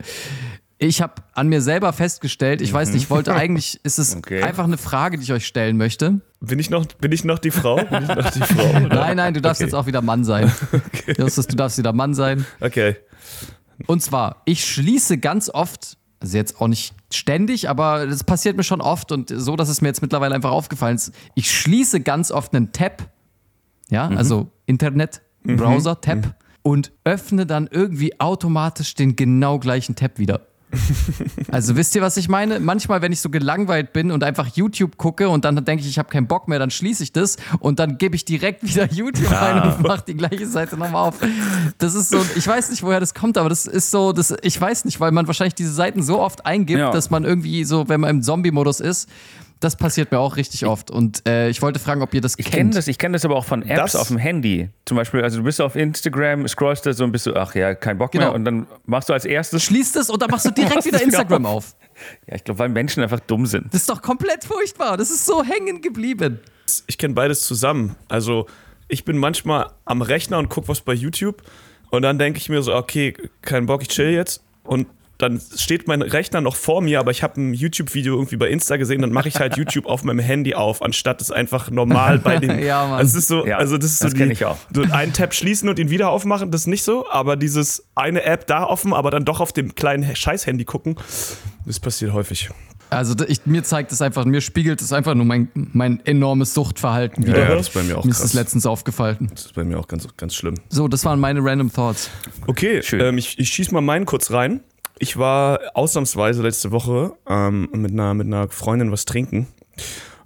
ich 0.83 1.03
habe 1.03 1.15
an 1.35 1.49
mir 1.49 1.61
selber 1.61 1.93
festgestellt, 1.93 2.63
ich 2.63 2.73
weiß 2.73 2.93
nicht, 2.93 3.03
ich 3.03 3.11
wollte 3.11 3.35
eigentlich, 3.35 3.81
ist 3.85 3.99
es 3.99 4.17
Okay. 4.17 4.43
einfach 4.43 4.65
eine 4.65 4.79
Frage, 4.79 5.19
die 5.19 5.25
ich 5.25 5.33
euch 5.33 5.47
stellen 5.47 5.77
möchte. 5.77 6.21
Bin 6.41 6.59
ich 6.59 6.71
noch, 6.71 6.87
bin 6.87 7.13
ich 7.13 7.23
noch 7.23 7.39
die 7.39 7.51
Frau? 7.51 7.77
Bin 7.77 8.03
ich 8.05 8.09
noch 8.09 8.31
die 8.31 8.41
Frau? 8.41 8.71
oder? 8.87 8.89
Nein, 8.95 9.17
nein, 9.19 9.35
du 9.35 9.43
darfst 9.43 9.61
Okay. 9.61 9.67
jetzt 9.69 9.75
auch 9.75 9.85
wieder 9.87 10.01
Mann 10.01 10.25
sein. 10.25 10.51
Justus, 11.19 11.47
du 11.49 11.57
darfst 11.57 11.77
wieder 11.77 11.93
Mann 11.93 12.15
sein. 12.15 12.47
Okay. 12.61 12.97
Und 13.87 14.01
zwar, 14.03 14.41
ich 14.47 14.65
schließe 14.65 15.19
ganz 15.19 15.51
oft, 15.51 15.99
also 16.21 16.37
jetzt 16.37 16.61
auch 16.61 16.69
nicht 16.69 16.95
ständig, 17.13 17.69
aber 17.69 18.07
das 18.07 18.25
passiert 18.25 18.57
mir 18.57 18.63
schon 18.63 18.81
oft 18.81 19.11
und 19.11 19.33
so, 19.35 19.57
dass 19.57 19.69
es 19.69 19.81
mir 19.81 19.89
jetzt 19.89 20.03
mittlerweile 20.03 20.35
einfach 20.35 20.51
aufgefallen 20.51 20.97
ist. 20.97 21.13
Ich 21.35 21.51
schließe 21.51 22.01
ganz 22.01 22.31
oft 22.31 22.55
einen 22.55 22.73
Tab, 22.73 23.09
ja, 23.89 24.09
also 24.09 24.49
Internet, 24.67 25.23
Browser, 25.43 26.01
Tab 26.01 26.37
und 26.63 26.93
öffne 27.05 27.47
dann 27.47 27.69
irgendwie 27.71 28.21
automatisch 28.21 28.95
den 28.95 29.17
genau 29.17 29.59
gleichen 29.59 29.97
Tab 29.97 30.19
wieder. 30.19 30.47
Also 31.51 31.77
wisst 31.77 31.95
ihr, 31.97 32.03
was 32.03 32.17
ich 32.17 32.29
meine? 32.29 32.61
Manchmal, 32.61 33.03
wenn 33.03 33.13
ich 33.13 33.21
so 33.21 33.29
gelangweilt 33.31 33.93
bin 33.93 34.11
und 34.11 34.23
einfach 34.23 34.47
YouTube 34.55 34.97
gucke 34.97 35.29
und 35.29 35.45
dann 35.45 35.65
denke 35.65 35.83
ich, 35.83 35.89
ich 35.89 35.99
habe 35.99 36.09
keinen 36.09 36.27
Bock 36.27 36.47
mehr, 36.49 36.59
dann 36.59 36.71
schließe 36.71 37.03
ich 37.03 37.13
das 37.13 37.37
und 37.59 37.79
dann 37.79 37.99
gebe 37.99 38.15
ich 38.17 38.25
direkt 38.25 38.63
wieder 38.63 38.87
YouTube 38.93 39.31
rein 39.31 39.63
und 39.63 39.83
mache 39.83 40.05
die 40.07 40.15
gleiche 40.15 40.47
Seite 40.47 40.77
nochmal 40.77 41.09
auf. 41.09 41.17
Das 41.79 41.95
ist 41.95 42.11
so, 42.11 42.25
ich 42.37 42.47
weiß 42.47 42.71
nicht, 42.71 42.83
woher 42.83 43.01
das 43.01 43.15
kommt, 43.15 43.37
aber 43.39 43.49
das 43.49 43.67
ist 43.67 43.91
so, 43.91 44.13
das, 44.13 44.35
ich 44.43 44.61
weiß 44.61 44.85
nicht, 44.85 45.01
weil 45.01 45.11
man 45.13 45.27
wahrscheinlich 45.27 45.55
diese 45.55 45.73
Seiten 45.73 46.03
so 46.03 46.21
oft 46.21 46.47
eingibt, 46.47 46.79
Ja. 46.79 46.91
dass 46.93 47.11
man 47.11 47.25
irgendwie 47.25 47.65
so, 47.65 47.89
wenn 47.89 48.01
man 48.01 48.11
im 48.11 48.23
Zombie-Modus 48.23 48.81
ist, 48.81 49.09
das 49.61 49.77
passiert 49.77 50.11
mir 50.11 50.19
auch 50.19 50.37
richtig 50.37 50.65
oft. 50.67 50.91
Und 50.91 51.27
äh, 51.29 51.49
ich 51.51 51.61
wollte 51.63 51.79
fragen, 51.79 52.01
ob 52.03 52.15
ihr 52.15 52.21
das 52.23 52.35
Ich 52.39 52.47
kenne 52.47 52.57
kennt. 52.57 52.77
das, 52.77 52.89
ich 52.89 52.97
kenn 52.99 53.13
das 53.13 53.25
aber 53.25 53.37
auch 53.37 53.45
von 53.45 53.63
Apps 53.63 53.93
Das- 53.93 53.97
auf 53.97 54.09
dem 54.09 54.17
Handy. 54.19 54.71
Zum 54.87 54.97
Beispiel, 54.97 55.23
also 55.23 55.39
du 55.39 55.45
bist 55.45 55.61
auf 55.61 55.77
Instagram, 55.77 56.49
scrollst 56.49 56.87
da 56.87 56.93
so 56.95 57.05
und 57.05 57.13
bist 57.13 57.25
so, 57.25 57.35
ach 57.37 57.55
ja, 57.55 57.75
kein 57.75 57.99
Bock 57.99 58.11
Genau. 58.13 58.27
mehr. 58.27 58.35
Und 58.35 58.45
dann 58.47 58.67
machst 58.87 59.09
du 59.09 59.13
als 59.13 59.25
erstes. 59.27 59.63
Schließt 59.63 59.97
es 59.97 60.09
und 60.11 60.21
dann 60.23 60.31
machst 60.31 60.47
du 60.47 60.51
direkt 60.51 60.77
wieder 60.85 60.99
wieder 60.99 61.03
Instagram 61.03 61.45
auf. 61.47 61.77
Ja, 62.27 62.35
ich 62.37 62.45
glaube, 62.45 62.59
weil 62.59 62.71
Menschen 62.71 63.03
einfach 63.03 63.21
dumm 63.21 63.45
sind. 63.47 63.67
Das 63.75 63.83
ist 63.83 63.91
doch 63.91 64.01
komplett 64.01 64.45
furchtbar. 64.45 64.97
Das 64.97 65.11
ist 65.11 65.27
so 65.27 65.45
hängen 65.45 65.83
geblieben. 65.83 66.41
Ich 66.87 66.97
kenne 66.97 67.15
beides 67.15 67.43
zusammen. 67.43 67.97
Also, 68.09 68.47
ich 68.89 69.05
bin 69.05 69.19
manchmal 69.19 69.71
am 69.85 70.01
Rechner 70.03 70.39
und 70.39 70.49
gucke 70.49 70.69
was 70.69 70.81
bei 70.81 70.95
YouTube 70.95 71.43
und 71.91 72.03
dann 72.03 72.19
denke 72.19 72.39
ich 72.39 72.49
mir 72.49 72.63
so, 72.63 72.75
okay, 72.75 73.13
kein 73.43 73.67
Bock, 73.67 73.83
ich 73.83 73.89
chill 73.89 74.11
jetzt. 74.11 74.43
Und 74.65 74.87
dann 75.21 75.41
steht 75.57 75.87
mein 75.89 76.03
Rechner 76.03 76.41
noch 76.41 76.57
vor 76.57 76.81
mir, 76.83 76.99
aber 77.01 77.11
ich 77.11 77.23
habe 77.23 77.41
ein 77.41 77.55
YouTube-Video 77.55 78.15
irgendwie 78.15 78.37
bei 78.37 78.49
Insta 78.49 78.77
gesehen, 78.77 79.01
dann 79.03 79.13
mache 79.13 79.29
ich 79.29 79.39
halt 79.39 79.57
YouTube 79.57 79.87
auf 79.87 80.03
meinem 80.05 80.19
Handy 80.21 80.55
auf, 80.55 80.83
anstatt 80.83 81.21
es 81.21 81.31
einfach 81.31 81.71
normal 81.71 82.19
bei 82.19 82.37
dem. 82.41 82.59
Ja, 82.59 82.87
Mann. 82.87 82.99
Also, 82.99 83.17
es 83.19 83.23
ist 83.25 83.29
so, 83.29 83.47
Ja, 83.47 83.59
also 83.59 83.79
das 83.79 83.91
ist 83.93 84.03
das 84.05 84.13
so 84.13 84.17
kenn 84.17 84.29
die, 84.29 84.33
ich 84.35 84.45
auch. 84.45 84.57
So 84.75 84.83
einen 84.83 85.13
Tab 85.13 85.35
schließen 85.35 85.69
und 85.69 85.79
ihn 85.79 85.91
wieder 85.91 86.11
aufmachen, 86.11 86.51
das 86.51 86.63
ist 86.63 86.67
nicht 86.67 86.83
so, 86.85 87.09
aber 87.11 87.37
dieses 87.37 87.85
eine 87.95 88.23
App 88.25 88.47
da 88.47 88.65
offen, 88.65 88.93
aber 88.93 89.11
dann 89.11 89.25
doch 89.25 89.41
auf 89.41 89.53
dem 89.53 89.75
kleinen 89.75 90.15
Scheiß-Handy 90.15 90.65
gucken, 90.65 90.97
das 91.67 91.81
passiert 91.81 92.13
häufig. 92.13 92.51
Also 92.93 93.15
ich, 93.29 93.47
mir 93.47 93.63
zeigt 93.63 93.93
es 93.93 94.03
einfach, 94.03 94.25
mir 94.25 94.41
spiegelt 94.41 94.81
es 94.83 94.93
einfach 94.93 95.15
nur 95.15 95.25
mein, 95.25 95.49
mein 95.55 96.05
enormes 96.07 96.55
Suchtverhalten 96.55 97.25
wieder. 97.25 97.39
Ja, 97.49 97.55
das 97.55 97.69
ist 97.69 97.75
bei 97.75 97.85
mir 97.85 97.97
auch 97.97 98.03
mir 98.05 98.11
ist 98.11 98.17
krass. 98.19 98.31
es 98.31 98.35
letztens 98.35 98.67
aufgefallen. 98.67 99.29
Das 99.33 99.47
ist 99.47 99.55
bei 99.55 99.63
mir 99.63 99.79
auch 99.79 99.87
ganz, 99.87 100.09
ganz 100.17 100.35
schlimm. 100.35 100.55
So, 100.71 100.89
das 100.89 101.05
waren 101.05 101.21
meine 101.21 101.39
Random 101.41 101.73
Thoughts. 101.73 102.11
Okay, 102.49 102.83
Schön. 102.83 103.01
ähm, 103.01 103.19
ich, 103.19 103.39
ich 103.39 103.49
schieß 103.49 103.71
mal 103.71 103.81
meinen 103.81 104.07
kurz 104.07 104.33
rein. 104.33 104.61
Ich 105.03 105.17
war 105.17 105.61
ausnahmsweise 105.73 106.43
letzte 106.43 106.73
Woche 106.73 107.15
ähm, 107.27 107.71
mit, 107.73 107.91
einer, 107.93 108.13
mit 108.13 108.27
einer 108.27 108.49
Freundin 108.51 108.93
was 108.93 109.07
trinken. 109.07 109.47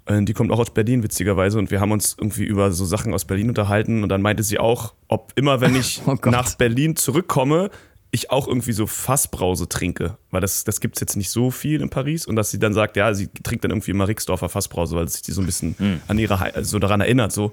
Äh, 0.07 0.23
Die 0.25 0.33
kommt 0.33 0.51
auch 0.51 0.59
aus 0.59 0.75
Berlin, 0.75 1.05
witzigerweise. 1.05 1.61
Und 1.61 1.71
wir 1.71 1.81
haben 1.81 1.93
uns 1.93 2.17
irgendwie 2.19 2.43
über 2.43 2.73
so 2.73 2.85
Sachen 2.85 3.15
aus 3.15 3.25
Berlin 3.25 3.49
unterhalten. 3.49 4.03
Und 4.03 4.09
dann 4.09 4.21
meinte 4.21 4.43
sie 4.43 4.59
auch, 4.59 4.95
ob 5.07 5.33
immer, 5.37 5.61
wenn 5.61 5.77
ich 5.77 6.03
Oh 6.07 6.17
nach 6.25 6.57
Berlin 6.57 6.97
zurückkomme, 6.97 7.71
ich 8.11 8.33
auch 8.33 8.49
irgendwie 8.49 8.73
so 8.73 8.89
Fassbrause 8.89 9.69
trinke. 9.69 10.19
Weil 10.33 10.41
das, 10.41 10.65
das 10.65 10.81
gibt 10.81 10.97
es 10.97 11.01
jetzt 11.01 11.17
nicht 11.17 11.31
so 11.31 11.53
viel 11.53 11.81
in 11.81 11.89
Paris. 11.89 12.27
Und 12.27 12.35
dass 12.35 12.51
sie 12.51 12.59
dann 12.59 12.73
sagt, 12.73 12.97
ja, 12.97 13.15
sie 13.15 13.29
trinkt 13.29 13.63
dann 13.63 13.71
irgendwie 13.71 13.93
immer 13.93 14.09
Rixdorfer 14.09 14.49
Fassbrause, 14.49 14.97
weil 14.97 15.09
sich 15.09 15.23
die 15.23 15.31
so 15.31 15.41
ein 15.41 15.47
bisschen 15.47 16.01
an 16.09 16.19
ihre, 16.19 16.41
also 16.41 16.69
so 16.69 16.79
daran 16.81 17.01
erinnert. 17.01 17.31
So. 17.31 17.45
Und 17.45 17.53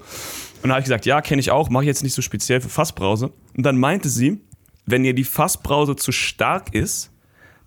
dann 0.62 0.72
habe 0.72 0.80
ich 0.80 0.86
gesagt, 0.86 1.06
ja, 1.06 1.20
kenne 1.20 1.38
ich 1.38 1.52
auch, 1.52 1.70
mache 1.70 1.84
ich 1.84 1.88
jetzt 1.88 2.02
nicht 2.02 2.14
so 2.14 2.22
speziell 2.22 2.60
für 2.60 2.68
Fassbrause. 2.68 3.30
Und 3.56 3.62
dann 3.64 3.78
meinte 3.78 4.08
sie, 4.08 4.40
wenn 4.86 5.04
ihr 5.04 5.14
die 5.14 5.24
Fassbrause 5.24 5.96
zu 5.96 6.12
stark 6.12 6.74
ist, 6.74 7.10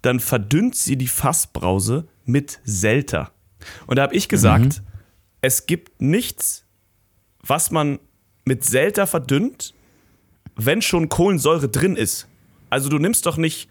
dann 0.01 0.19
verdünnt 0.19 0.75
sie 0.75 0.97
die 0.97 1.07
Fassbrause 1.07 2.07
mit 2.25 2.59
Selter. 2.63 3.31
Und 3.87 3.95
da 3.97 4.03
habe 4.03 4.15
ich 4.15 4.29
gesagt, 4.29 4.81
es 5.41 5.65
gibt 5.65 6.01
nichts, 6.01 6.65
was 7.41 7.71
man 7.71 7.99
mit 8.45 8.63
Selter 8.63 9.07
verdünnt, 9.07 9.73
wenn 10.55 10.81
schon 10.81 11.09
Kohlensäure 11.09 11.67
drin 11.69 11.95
ist. 11.95 12.27
Also 12.69 12.89
du 12.89 12.99
nimmst 12.99 13.25
doch 13.25 13.37
nicht 13.37 13.69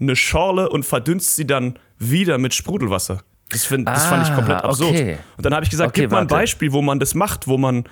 eine 0.00 0.16
Schorle 0.16 0.68
und 0.68 0.84
verdünnst 0.84 1.36
sie 1.36 1.46
dann 1.46 1.78
wieder 1.98 2.38
mit 2.38 2.52
Sprudelwasser. 2.54 3.22
Das, 3.50 3.64
find, 3.64 3.86
das 3.88 4.06
fand 4.06 4.24
ich 4.26 4.32
Ah, 4.32 4.34
komplett 4.36 4.64
absurd. 4.64 4.90
okay. 4.90 5.18
Und 5.36 5.46
dann 5.46 5.54
habe 5.54 5.64
ich 5.64 5.70
gesagt, 5.70 5.90
Okay, 5.90 6.02
gib 6.02 6.10
mal 6.10 6.18
ein 6.18 6.30
warte. 6.30 6.34
Beispiel, 6.42 6.72
wo 6.72 6.82
man 6.82 6.98
das 6.98 7.14
macht, 7.14 7.46
wo 7.46 7.56
man 7.56 7.84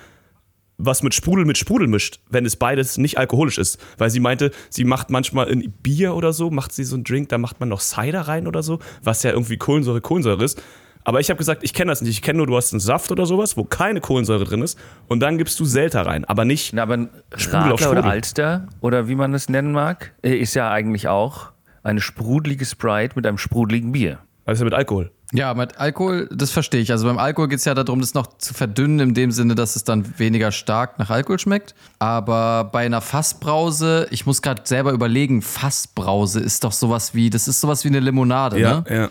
was 0.77 1.03
mit 1.03 1.13
Sprudel 1.13 1.45
mit 1.45 1.57
Sprudel 1.57 1.87
mischt, 1.87 2.19
wenn 2.29 2.45
es 2.45 2.55
beides 2.55 2.97
nicht 2.97 3.17
alkoholisch 3.17 3.57
ist. 3.57 3.77
Weil 3.97 4.09
sie 4.09 4.19
meinte, 4.19 4.51
sie 4.69 4.83
macht 4.83 5.09
manchmal 5.09 5.47
in 5.47 5.71
Bier 5.71 6.15
oder 6.15 6.33
so, 6.33 6.49
macht 6.49 6.71
sie 6.71 6.83
so 6.83 6.95
einen 6.95 7.03
Drink, 7.03 7.29
da 7.29 7.37
macht 7.37 7.59
man 7.59 7.69
noch 7.69 7.81
Cider 7.81 8.21
rein 8.21 8.47
oder 8.47 8.63
so, 8.63 8.79
was 9.03 9.23
ja 9.23 9.31
irgendwie 9.31 9.57
Kohlensäure, 9.57 10.01
Kohlensäure 10.01 10.43
ist. 10.43 10.61
Aber 11.05 11.19
ich 11.19 11.29
habe 11.29 11.37
gesagt, 11.37 11.63
ich 11.63 11.73
kenne 11.73 11.91
das 11.91 12.01
nicht. 12.01 12.11
Ich 12.11 12.21
kenne 12.21 12.37
nur, 12.37 12.47
du 12.47 12.55
hast 12.55 12.71
einen 12.71 12.79
Saft 12.79 13.11
oder 13.11 13.25
sowas, 13.25 13.57
wo 13.57 13.65
keine 13.65 13.99
Kohlensäure 13.99 14.45
drin 14.45 14.61
ist. 14.61 14.79
Und 15.07 15.19
dann 15.19 15.37
gibst 15.37 15.59
du 15.59 15.65
Selter 15.65 16.05
rein. 16.05 16.23
Aber 16.25 16.45
nicht. 16.45 16.73
Na, 16.73 16.83
aber 16.83 17.09
Sprudel 17.35 17.73
auf 17.73 17.81
Radler 17.81 17.91
oder 17.91 17.99
Sprudel. 17.99 18.03
Alster 18.03 18.67
oder 18.79 19.07
wie 19.09 19.15
man 19.15 19.33
es 19.33 19.49
nennen 19.49 19.73
mag, 19.73 20.13
äh, 20.21 20.35
ist 20.35 20.53
ja 20.53 20.71
eigentlich 20.71 21.09
auch 21.09 21.51
eine 21.83 21.99
sprudelige 21.99 22.65
Sprite 22.65 23.15
mit 23.15 23.27
einem 23.27 23.37
sprudeligen 23.37 23.91
Bier. 23.91 24.19
Ja 24.47 24.63
mit 24.63 24.73
Alkohol. 24.73 25.11
Ja, 25.31 25.53
mit 25.55 25.77
Alkohol, 25.79 26.29
das 26.31 26.51
verstehe 26.51 26.81
ich. 26.81 26.91
Also 26.91 27.07
beim 27.07 27.17
Alkohol 27.17 27.47
geht 27.47 27.57
es 27.59 27.65
ja 27.65 27.73
darum, 27.73 28.01
das 28.01 28.13
noch 28.13 28.37
zu 28.37 28.53
verdünnen, 28.53 28.99
in 28.99 29.13
dem 29.15 29.31
Sinne, 29.31 29.55
dass 29.55 29.75
es 29.75 29.83
dann 29.83 30.19
weniger 30.19 30.51
stark 30.51 30.99
nach 30.99 31.09
Alkohol 31.09 31.39
schmeckt. 31.39 31.73
Aber 31.97 32.65
bei 32.65 32.85
einer 32.85 33.01
Fassbrause, 33.01 34.07
ich 34.11 34.25
muss 34.27 34.41
gerade 34.43 34.61
selber 34.65 34.91
überlegen, 34.91 35.41
Fassbrause 35.41 36.39
ist 36.39 36.63
doch 36.63 36.71
sowas 36.71 37.15
wie, 37.15 37.29
das 37.31 37.47
ist 37.47 37.61
sowas 37.61 37.83
wie 37.83 37.87
eine 37.89 37.99
Limonade, 37.99 38.59
ne? 38.59 38.83
ja. 38.89 39.09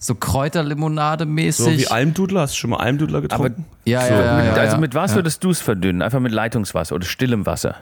So 0.00 0.16
Kräuterlimonade 0.16 1.24
mäßig. 1.24 1.64
So 1.64 1.70
wie 1.70 1.86
Almdudler. 1.86 2.40
Hast 2.42 2.54
du 2.54 2.58
schon 2.58 2.70
mal 2.70 2.78
Almdudler 2.78 3.20
getrunken? 3.22 3.64
ja, 3.86 4.00
So, 4.02 4.12
ja, 4.12 4.20
ja, 4.24 4.36
mit, 4.36 4.46
ja, 4.46 4.52
also 4.54 4.74
ja. 4.74 4.80
mit 4.80 4.94
was 4.94 5.14
würdest 5.14 5.42
du 5.44 5.50
es 5.50 5.60
verdünnen? 5.60 6.02
Einfach 6.02 6.20
mit 6.20 6.32
Leitungswasser 6.32 6.94
oder 6.96 7.06
stillem 7.06 7.46
Wasser? 7.46 7.76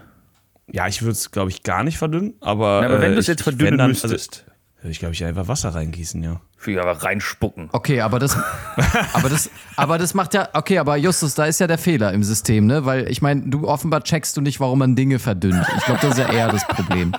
Ja, 0.71 0.87
ich 0.87 1.03
würde 1.03 1.13
es, 1.13 1.31
glaube 1.33 1.51
ich, 1.51 1.63
gar 1.65 1.83
nicht 1.83 1.99
verdünnen. 1.99 2.35
Aber, 2.41 2.81
Na, 2.83 2.87
aber 2.89 3.01
wenn 3.01 3.13
äh, 3.13 3.15
du 3.15 3.21
es 3.21 3.27
jetzt 3.27 3.43
verdünnen 3.43 3.79
dann- 3.79 3.89
müsstest. 3.89 4.41
Also, 4.45 4.52
ich, 4.91 4.99
glaube 4.99 5.15
ich, 5.15 5.25
einfach 5.25 5.49
Wasser 5.49 5.75
reingießen, 5.75 6.23
ja. 6.23 6.41
Für 6.57 6.81
aber 6.83 7.03
reinspucken. 7.03 7.69
Okay, 7.73 8.01
aber 8.01 8.19
das, 8.19 8.37
aber 9.13 9.29
das, 9.29 9.51
aber 9.77 9.99
das 9.99 10.15
macht 10.15 10.35
ja, 10.35 10.49
okay, 10.55 10.79
aber 10.79 10.97
Justus, 10.97 11.35
da 11.35 11.45
ist 11.47 11.61
ja 11.61 11.67
der 11.67 11.79
Fehler 11.79 12.13
im 12.13 12.23
System, 12.25 12.67
ne? 12.67 12.85
Weil 12.85 13.09
ich 13.11 13.23
meine, 13.23 13.43
du 13.43 13.67
offenbar 13.69 14.03
checkst 14.03 14.37
du 14.37 14.41
nicht, 14.41 14.61
warum 14.61 14.79
man 14.81 14.95
Dinge 14.97 15.19
verdünnt. 15.19 15.65
Ich 15.77 15.85
glaube, 15.85 16.01
das 16.03 16.13
ist 16.13 16.19
ja 16.19 16.33
eher 16.33 16.49
das 16.49 16.67
Problem. 16.67 17.13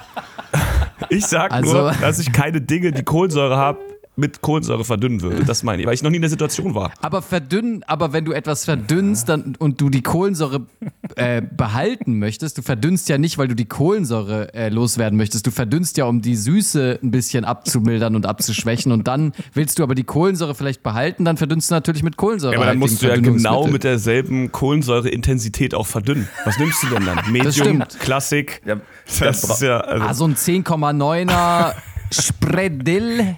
Ich 1.09 1.25
sag 1.25 1.51
Also- 1.51 1.73
nur, 1.73 1.91
dass 1.93 2.19
ich 2.19 2.31
keine 2.31 2.61
Dinge, 2.61 2.91
die 2.91 3.03
Kohlensäure 3.03 3.57
haben, 3.57 3.77
mit 4.15 4.41
Kohlensäure 4.41 4.83
verdünnen 4.85 5.21
würde. 5.21 5.43
Das 5.43 5.63
meine 5.63 5.81
ich, 5.81 5.87
weil 5.87 5.93
ich 5.95 6.03
noch 6.03 6.09
nie 6.11 6.17
in 6.17 6.21
der 6.21 6.29
Situation 6.29 6.75
war. 6.75 6.91
Aber 7.01 7.21
verdünnen, 7.23 7.83
aber 7.87 8.13
wenn 8.13 8.25
du 8.25 8.31
etwas 8.31 8.63
verdünnst 8.65 9.27
dann, 9.29 9.55
und 9.57 9.81
du 9.81 9.89
die 9.89 10.03
Kohlensäure 10.03 10.67
äh, 11.15 11.41
behalten 11.41 12.19
möchtest, 12.19 12.57
du 12.57 12.61
verdünnst 12.61 13.09
ja 13.09 13.17
nicht, 13.17 13.37
weil 13.39 13.47
du 13.47 13.55
die 13.55 13.65
Kohlensäure 13.65 14.53
äh, 14.53 14.69
loswerden 14.69 15.17
möchtest. 15.17 15.47
Du 15.47 15.51
verdünnst 15.51 15.97
ja, 15.97 16.05
um 16.05 16.21
die 16.21 16.35
Süße 16.35 16.99
ein 17.01 17.09
bisschen 17.11 17.43
abzumildern 17.43 18.15
und 18.15 18.25
abzuschwächen. 18.27 18.91
Und 18.91 19.07
dann 19.07 19.33
willst 19.53 19.79
du 19.79 19.83
aber 19.83 19.95
die 19.95 20.03
Kohlensäure 20.03 20.53
vielleicht 20.53 20.83
behalten, 20.83 21.25
dann 21.25 21.37
verdünnst 21.37 21.71
du 21.71 21.75
natürlich 21.75 22.03
mit 22.03 22.15
Kohlensäure. 22.17 22.53
Ja, 22.53 22.59
aber 22.59 22.67
dann 22.67 22.77
musst 22.77 23.01
du 23.01 23.07
ja 23.07 23.15
genau 23.15 23.65
mit 23.67 23.83
derselben 23.83 24.51
Kohlensäureintensität 24.51 25.73
auch 25.73 25.87
verdünnen. 25.87 26.27
Was 26.45 26.59
nimmst 26.59 26.83
du 26.83 26.87
denn 26.89 27.05
dann? 27.05 27.19
Medium, 27.31 27.51
stimmt. 27.51 27.97
Klassik. 27.99 28.61
Ja, 28.65 28.75
das 29.19 29.41
bra- 29.47 29.53
ist 29.55 29.61
ja. 29.61 29.79
Also, 29.79 30.05
Ah, 30.05 30.13
so 30.13 30.25
ein 30.25 30.35
10,9er 30.35 31.73
Spredel 32.13 33.37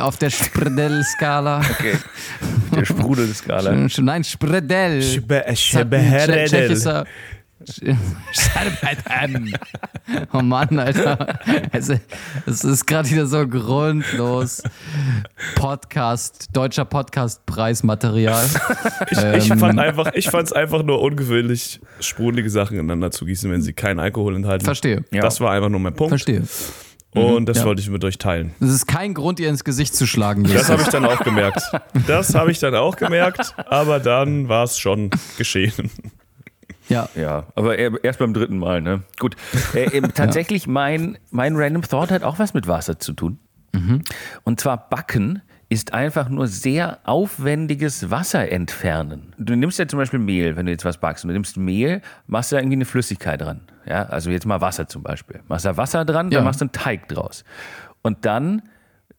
auf 0.00 0.16
der 0.16 0.30
Spredel-Skala. 0.30 1.60
Okay. 1.60 1.94
Der 2.74 2.84
Sprudelskala. 2.84 3.88
Nein, 3.98 4.24
Spredel. 4.24 5.02
Schbeheredel. 5.02 6.48
Tschechischer. 6.48 7.04
Scherbeten. 8.32 9.54
Oh 10.32 10.40
Mann, 10.40 10.78
Alter. 10.78 11.38
Es, 11.72 11.90
es 12.46 12.64
ist 12.64 12.86
gerade 12.86 13.08
wieder 13.10 13.26
so 13.26 13.46
grundlos. 13.46 14.62
Podcast, 15.54 16.48
deutscher 16.52 16.84
Podcast-Preismaterial. 16.84 18.44
ich, 19.10 19.18
ich 19.18 19.58
fand 19.58 19.78
einfach, 19.78 20.12
ich 20.14 20.28
fand 20.28 20.46
es 20.48 20.52
einfach 20.52 20.82
nur 20.82 21.00
ungewöhnlich, 21.00 21.80
sprudelige 22.00 22.50
Sachen 22.50 22.78
ineinander 22.78 23.10
zu 23.10 23.24
gießen, 23.24 23.50
wenn 23.50 23.62
sie 23.62 23.72
keinen 23.72 24.00
Alkohol 24.00 24.34
enthalten. 24.36 24.64
Verstehe. 24.64 25.04
Ja. 25.12 25.22
Das 25.22 25.40
war 25.40 25.52
einfach 25.52 25.68
nur 25.68 25.80
mein 25.80 25.94
Punkt. 25.94 26.10
Verstehe. 26.10 26.42
Und 27.14 27.46
das 27.46 27.58
Ja. 27.58 27.64
wollte 27.66 27.82
ich 27.82 27.90
mit 27.90 28.02
euch 28.04 28.16
teilen. 28.16 28.54
Es 28.60 28.70
ist 28.70 28.86
kein 28.86 29.12
Grund, 29.12 29.38
ihr 29.38 29.48
ins 29.50 29.64
Gesicht 29.64 29.94
zu 29.94 30.06
schlagen. 30.06 30.44
Das 30.44 30.70
habe 30.70 30.80
ich 30.82 30.88
dann 30.88 31.04
auch 31.04 31.20
gemerkt. 31.20 31.60
Das 32.06 32.34
habe 32.34 32.50
ich 32.50 32.58
dann 32.58 32.74
auch 32.74 32.96
gemerkt, 32.96 33.54
aber 33.66 34.00
dann 34.00 34.48
war 34.48 34.64
es 34.64 34.78
schon 34.78 35.10
geschehen. 35.36 35.90
Ja. 36.88 37.08
Ja, 37.14 37.46
aber 37.54 37.78
er- 37.78 38.02
erst 38.02 38.18
beim 38.18 38.32
dritten 38.34 38.58
Mal, 38.58 38.80
ne? 38.80 39.02
Gut. 39.18 39.36
Äh, 39.74 40.00
tatsächlich, 40.14 40.66
mein, 40.66 41.18
mein 41.30 41.54
Random 41.56 41.82
Thought 41.82 42.10
hat 42.10 42.22
auch 42.22 42.38
was 42.38 42.54
mit 42.54 42.66
Wasser 42.66 42.98
zu 42.98 43.12
tun. 43.12 43.38
Und 44.44 44.60
zwar 44.60 44.88
Backen 44.90 45.40
ist 45.72 45.94
einfach 45.94 46.28
nur 46.28 46.46
sehr 46.46 46.98
aufwendiges 47.04 48.10
Wasser 48.10 48.50
entfernen. 48.52 49.32
Du 49.38 49.56
nimmst 49.56 49.78
ja 49.78 49.88
zum 49.88 49.98
Beispiel 49.98 50.18
Mehl, 50.18 50.56
wenn 50.56 50.66
du 50.66 50.72
jetzt 50.72 50.84
was 50.84 50.98
backst. 50.98 51.24
Und 51.24 51.28
du 51.28 51.32
nimmst 51.32 51.56
Mehl, 51.56 52.02
machst 52.26 52.52
da 52.52 52.58
irgendwie 52.58 52.76
eine 52.76 52.84
Flüssigkeit 52.84 53.40
dran. 53.40 53.62
Ja, 53.86 54.04
also 54.04 54.30
jetzt 54.30 54.46
mal 54.46 54.60
Wasser 54.60 54.86
zum 54.86 55.02
Beispiel. 55.02 55.40
Machst 55.48 55.64
da 55.64 55.76
Wasser 55.76 56.04
dran, 56.04 56.30
Ja. 56.30 56.38
dann 56.38 56.44
machst 56.44 56.60
du 56.60 56.64
einen 56.66 56.72
Teig 56.72 57.08
draus. 57.08 57.44
Und 58.02 58.24
dann, 58.26 58.62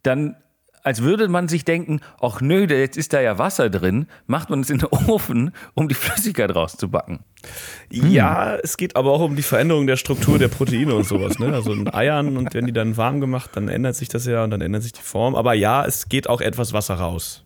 dann, 0.03 0.35
als 0.83 1.01
würde 1.01 1.27
man 1.29 1.47
sich 1.47 1.65
denken, 1.65 2.01
ach 2.21 2.41
nö, 2.41 2.67
jetzt 2.67 2.97
ist 2.97 3.13
da 3.13 3.21
ja 3.21 3.37
Wasser 3.37 3.69
drin, 3.69 4.07
macht 4.27 4.49
man 4.49 4.59
es 4.59 4.69
in 4.69 4.79
den 4.79 4.87
Ofen, 5.07 5.51
um 5.73 5.87
die 5.87 5.95
Flüssigkeit 5.95 6.53
rauszubacken. 6.53 7.19
Ja, 7.89 8.55
es 8.55 8.77
geht 8.77 8.95
aber 8.95 9.11
auch 9.11 9.21
um 9.21 9.35
die 9.35 9.41
Veränderung 9.41 9.87
der 9.87 9.97
Struktur 9.97 10.37
der 10.37 10.49
Proteine 10.49 10.93
und 10.93 11.05
sowas. 11.05 11.39
Ne? 11.39 11.53
Also 11.53 11.73
in 11.73 11.93
Eiern 11.93 12.37
und 12.37 12.53
wenn 12.53 12.65
die 12.65 12.73
dann 12.73 12.97
warm 12.97 13.21
gemacht, 13.21 13.51
dann 13.53 13.69
ändert 13.69 13.95
sich 13.95 14.09
das 14.09 14.25
ja 14.25 14.43
und 14.43 14.51
dann 14.51 14.61
ändert 14.61 14.83
sich 14.83 14.93
die 14.93 15.01
Form. 15.01 15.35
Aber 15.35 15.53
ja, 15.53 15.85
es 15.85 16.09
geht 16.09 16.29
auch 16.29 16.41
etwas 16.41 16.73
Wasser 16.73 16.95
raus. 16.95 17.43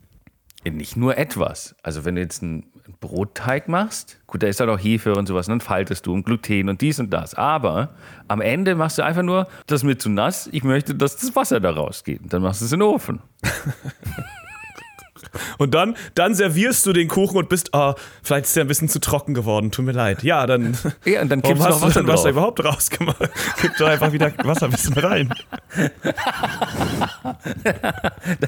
Nicht 0.64 0.96
nur 0.96 1.16
etwas. 1.16 1.74
Also 1.82 2.04
wenn 2.04 2.16
du 2.16 2.20
jetzt 2.20 2.42
einen 2.42 2.66
Brotteig 3.00 3.68
machst, 3.68 4.18
gut, 4.26 4.42
da 4.42 4.46
ist 4.46 4.60
halt 4.60 4.70
auch 4.70 4.78
Hefe 4.78 5.14
und 5.14 5.26
sowas, 5.26 5.48
und 5.48 5.52
dann 5.52 5.60
faltest 5.60 6.06
du 6.06 6.12
und 6.12 6.24
Gluten 6.24 6.68
und 6.68 6.80
dies 6.80 6.98
und 6.98 7.10
das. 7.10 7.34
Aber 7.34 7.90
am 8.28 8.40
Ende 8.40 8.74
machst 8.74 8.98
du 8.98 9.02
einfach 9.02 9.22
nur, 9.22 9.46
das 9.66 9.80
ist 9.80 9.84
mir 9.84 9.98
zu 9.98 10.08
nass, 10.08 10.48
ich 10.52 10.64
möchte, 10.64 10.94
dass 10.94 11.16
das 11.16 11.34
Wasser 11.36 11.60
da 11.60 11.70
rausgeht. 11.70 12.22
Und 12.22 12.32
dann 12.32 12.42
machst 12.42 12.60
du 12.60 12.64
es 12.64 12.72
in 12.72 12.80
den 12.80 12.88
Ofen. 12.88 13.20
Und 15.58 15.74
dann, 15.74 15.96
dann 16.14 16.34
servierst 16.34 16.86
du 16.86 16.92
den 16.92 17.08
Kuchen 17.08 17.36
und 17.36 17.48
bist, 17.48 17.74
ah, 17.74 17.94
vielleicht 18.22 18.46
ist 18.46 18.56
der 18.56 18.64
ein 18.64 18.68
bisschen 18.68 18.88
zu 18.88 19.00
trocken 19.00 19.34
geworden, 19.34 19.70
tut 19.70 19.84
mir 19.84 19.92
leid. 19.92 20.22
Ja, 20.22 20.46
dann, 20.46 20.76
Ja, 21.04 21.22
und 21.22 21.28
dann 21.28 21.42
warum 21.42 21.56
kippst 21.56 21.64
du 21.64 21.68
hast 21.68 21.74
noch 21.74 21.80
du 21.80 21.86
Wasser 21.86 22.00
denn 22.00 22.08
Wasser 22.08 22.30
überhaupt 22.30 22.64
rausgemacht? 22.64 23.30
Gib 23.62 23.76
doch 23.76 23.88
einfach 23.88 24.12
wieder 24.12 24.32
Wasser 24.44 24.66
ein 24.66 24.72
bisschen 24.72 24.94
rein. 24.94 25.34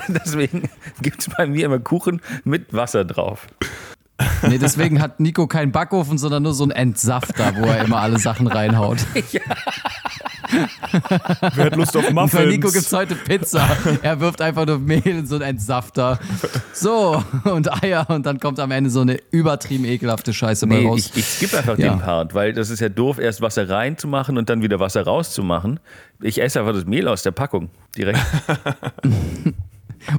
Deswegen 0.08 0.70
gibt 1.02 1.20
es 1.20 1.28
bei 1.36 1.46
mir 1.46 1.66
immer 1.66 1.78
Kuchen 1.78 2.20
mit 2.44 2.72
Wasser 2.72 3.04
drauf. 3.04 3.46
Nee, 4.48 4.58
deswegen 4.58 5.00
hat 5.00 5.20
Nico 5.20 5.46
keinen 5.46 5.72
Backofen, 5.72 6.18
sondern 6.18 6.42
nur 6.42 6.54
so 6.54 6.64
einen 6.64 6.72
Entsafter, 6.72 7.52
wo 7.56 7.66
er 7.66 7.84
immer 7.84 8.00
alle 8.00 8.18
Sachen 8.18 8.46
reinhaut. 8.46 8.98
Wer 11.54 11.64
hat 11.66 11.76
Lust 11.76 11.96
auf 11.96 12.04
Bei 12.06 12.12
Muffins? 12.12 12.46
Nico 12.46 12.70
gibt's 12.72 12.92
heute 12.92 13.14
Pizza. 13.14 13.68
Er 14.02 14.18
wirft 14.20 14.40
einfach 14.42 14.66
nur 14.66 14.78
Mehl 14.78 15.06
in 15.06 15.26
so 15.26 15.36
einen 15.36 15.44
Entsafter. 15.44 16.18
So, 16.72 17.22
und 17.44 17.82
Eier 17.84 18.08
und 18.10 18.26
dann 18.26 18.40
kommt 18.40 18.58
am 18.58 18.70
Ende 18.72 18.90
so 18.90 19.00
eine 19.02 19.18
übertrieben 19.30 19.84
ekelhafte 19.84 20.32
Scheiße 20.32 20.66
bei 20.66 20.76
Nee, 20.80 20.86
raus. 20.86 20.98
ich, 20.98 21.16
ich 21.18 21.24
skippe 21.26 21.58
einfach 21.58 21.78
Ja. 21.78 21.90
den 21.94 22.00
Part, 22.00 22.34
weil 22.34 22.52
das 22.52 22.70
ist 22.70 22.80
ja 22.80 22.88
doof, 22.88 23.18
erst 23.18 23.40
Wasser 23.42 23.68
reinzumachen 23.68 24.38
und 24.38 24.50
dann 24.50 24.62
wieder 24.62 24.80
Wasser 24.80 25.02
rauszumachen. 25.04 25.78
Ich 26.20 26.40
esse 26.42 26.60
einfach 26.60 26.72
das 26.74 26.84
Mehl 26.84 27.06
aus 27.08 27.22
der 27.22 27.30
Packung 27.32 27.70
direkt. 27.96 28.18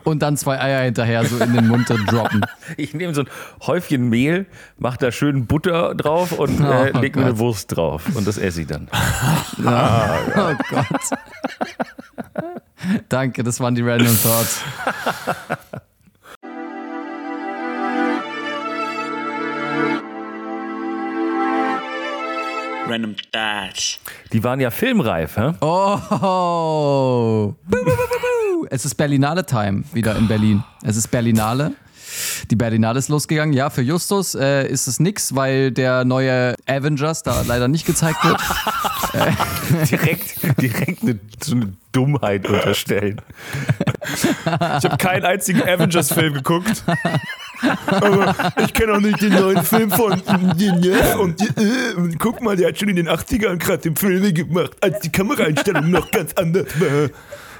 Und 0.03 0.21
dann 0.21 0.37
zwei 0.37 0.59
Eier 0.59 0.83
hinterher 0.83 1.25
so 1.25 1.37
in 1.37 1.53
den 1.53 1.67
Mund 1.67 1.89
droppen. 1.89 2.41
Ich 2.77 2.93
nehme 2.93 3.13
so 3.13 3.21
ein 3.21 3.27
Häufchen 3.65 4.09
Mehl, 4.09 4.45
mache 4.77 4.97
da 4.97 5.11
schön 5.11 5.45
Butter 5.45 5.93
drauf 5.95 6.31
und 6.31 6.59
äh, 6.61 6.91
Oh 6.95 6.99
leg 6.99 7.15
mir 7.15 7.23
Gott. 7.23 7.23
eine 7.31 7.37
Wurst 7.39 7.75
drauf. 7.75 8.03
Und 8.15 8.25
das 8.27 8.37
esse 8.37 8.61
ich 8.61 8.67
dann. 8.67 8.87
Oh 9.63 10.53
Gott. 10.69 10.85
Danke, 13.09 13.43
das 13.43 13.59
waren 13.59 13.75
die 13.75 13.81
Random 13.81 14.17
Thoughts. 14.21 14.61
Random 22.91 23.15
Thoughts. 23.31 23.99
Die 24.33 24.43
waren 24.43 24.59
ja 24.59 24.69
filmreif, 24.69 25.37
hä? 25.37 25.53
Oh. 25.61 27.55
Bu, 27.65 27.77
bu, 27.77 27.85
bu, 27.85 27.85
bu, 27.85 28.65
bu. 28.65 28.67
Es 28.69 28.83
ist 28.85 28.95
Berlinale 28.95 29.45
Time 29.45 29.83
wieder 29.93 30.15
in 30.17 30.27
Berlin. 30.27 30.63
Es 30.83 30.97
ist 30.97 31.07
Berlinale. 31.09 31.71
Die 32.49 32.55
Berlinale 32.57 32.99
ist 32.99 33.07
losgegangen. 33.07 33.53
Ja, 33.53 33.69
für 33.69 33.81
Justus 33.81 34.35
äh, 34.35 34.67
ist 34.67 34.87
es 34.87 34.99
nix, 34.99 35.33
weil 35.33 35.71
der 35.71 36.03
neue 36.03 36.55
Avengers 36.67 37.23
da 37.23 37.43
leider 37.47 37.69
nicht 37.69 37.85
gezeigt 37.85 38.23
wird. 38.25 38.41
Direkt, 39.91 40.61
direkt 40.61 41.03
eine, 41.03 41.19
so 41.41 41.55
eine 41.55 41.73
Dummheit 41.91 42.47
unterstellen. 42.47 43.21
Ich 44.45 44.85
habe 44.85 44.97
keinen 44.97 45.25
einzigen 45.25 45.61
Avengers-Film 45.61 46.35
geguckt. 46.35 46.83
Aber 47.87 48.35
ich 48.63 48.73
kenne 48.73 48.93
auch 48.93 48.99
nicht 48.99 49.21
den 49.21 49.33
neuen 49.33 49.63
Film 49.63 49.91
von 49.91 50.21
Villeneuve 50.55 51.19
und 51.19 51.39
die, 51.39 51.47
äh, 51.61 51.93
und 51.95 52.19
guck 52.19 52.41
mal, 52.41 52.55
der 52.55 52.69
hat 52.69 52.79
schon 52.79 52.89
in 52.89 52.95
den 52.95 53.09
80ern 53.09 53.57
gerade 53.57 53.79
den 53.79 53.95
Filme 53.95 54.33
gemacht, 54.33 54.71
als 54.81 54.99
die 55.01 55.11
Kameraeinstellung 55.11 55.89
noch 55.91 56.09
ganz 56.11 56.33
anders 56.33 56.67
war. 56.79 57.09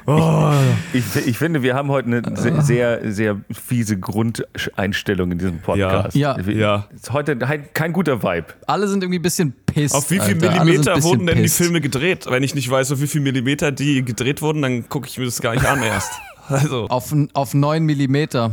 Oh, 0.07 0.51
Ich, 0.93 1.03
ich 1.27 1.37
finde, 1.37 1.61
wir 1.61 1.75
haben 1.75 1.89
heute 1.89 2.07
eine 2.07 2.35
sehr, 2.35 2.61
sehr, 2.63 3.11
sehr 3.11 3.37
fiese 3.51 3.99
Grundeinstellung 3.99 5.31
in 5.31 5.37
diesem 5.37 5.59
Podcast. 5.59 6.15
Ja. 6.15 6.39
Ja. 6.39 6.87
Ist 6.93 7.13
heute 7.13 7.37
kein 7.37 7.93
guter 7.93 8.23
Vibe. 8.23 8.47
Alle 8.65 8.87
sind 8.87 9.03
irgendwie 9.03 9.19
ein 9.19 9.21
bisschen 9.21 9.53
pisst. 9.67 9.93
auf 9.93 10.09
wie 10.09 10.19
viel 10.19 10.43
Alter. 10.43 10.63
Millimeter 10.63 11.03
wurden 11.03 11.27
denn 11.27 11.37
pisst. 11.41 11.59
die 11.59 11.63
Filme 11.63 11.81
gedreht? 11.81 12.25
Wenn 12.27 12.41
ich 12.41 12.55
nicht 12.55 12.69
weiß, 12.69 12.91
auf 12.93 13.01
wie 13.01 13.07
viel 13.07 13.21
Millimeter 13.21 13.71
die 13.71 14.03
gedreht 14.03 14.41
wurden, 14.41 14.63
dann 14.63 14.89
gucke 14.89 15.07
ich 15.07 15.19
mir 15.19 15.25
das 15.25 15.39
gar 15.39 15.53
nicht 15.53 15.65
an 15.65 15.81
erst. 15.83 16.11
Also, 16.47 16.87
Auf, 16.89 17.15
auf 17.33 17.53
9 17.53 17.85
Millimeter. 17.85 18.51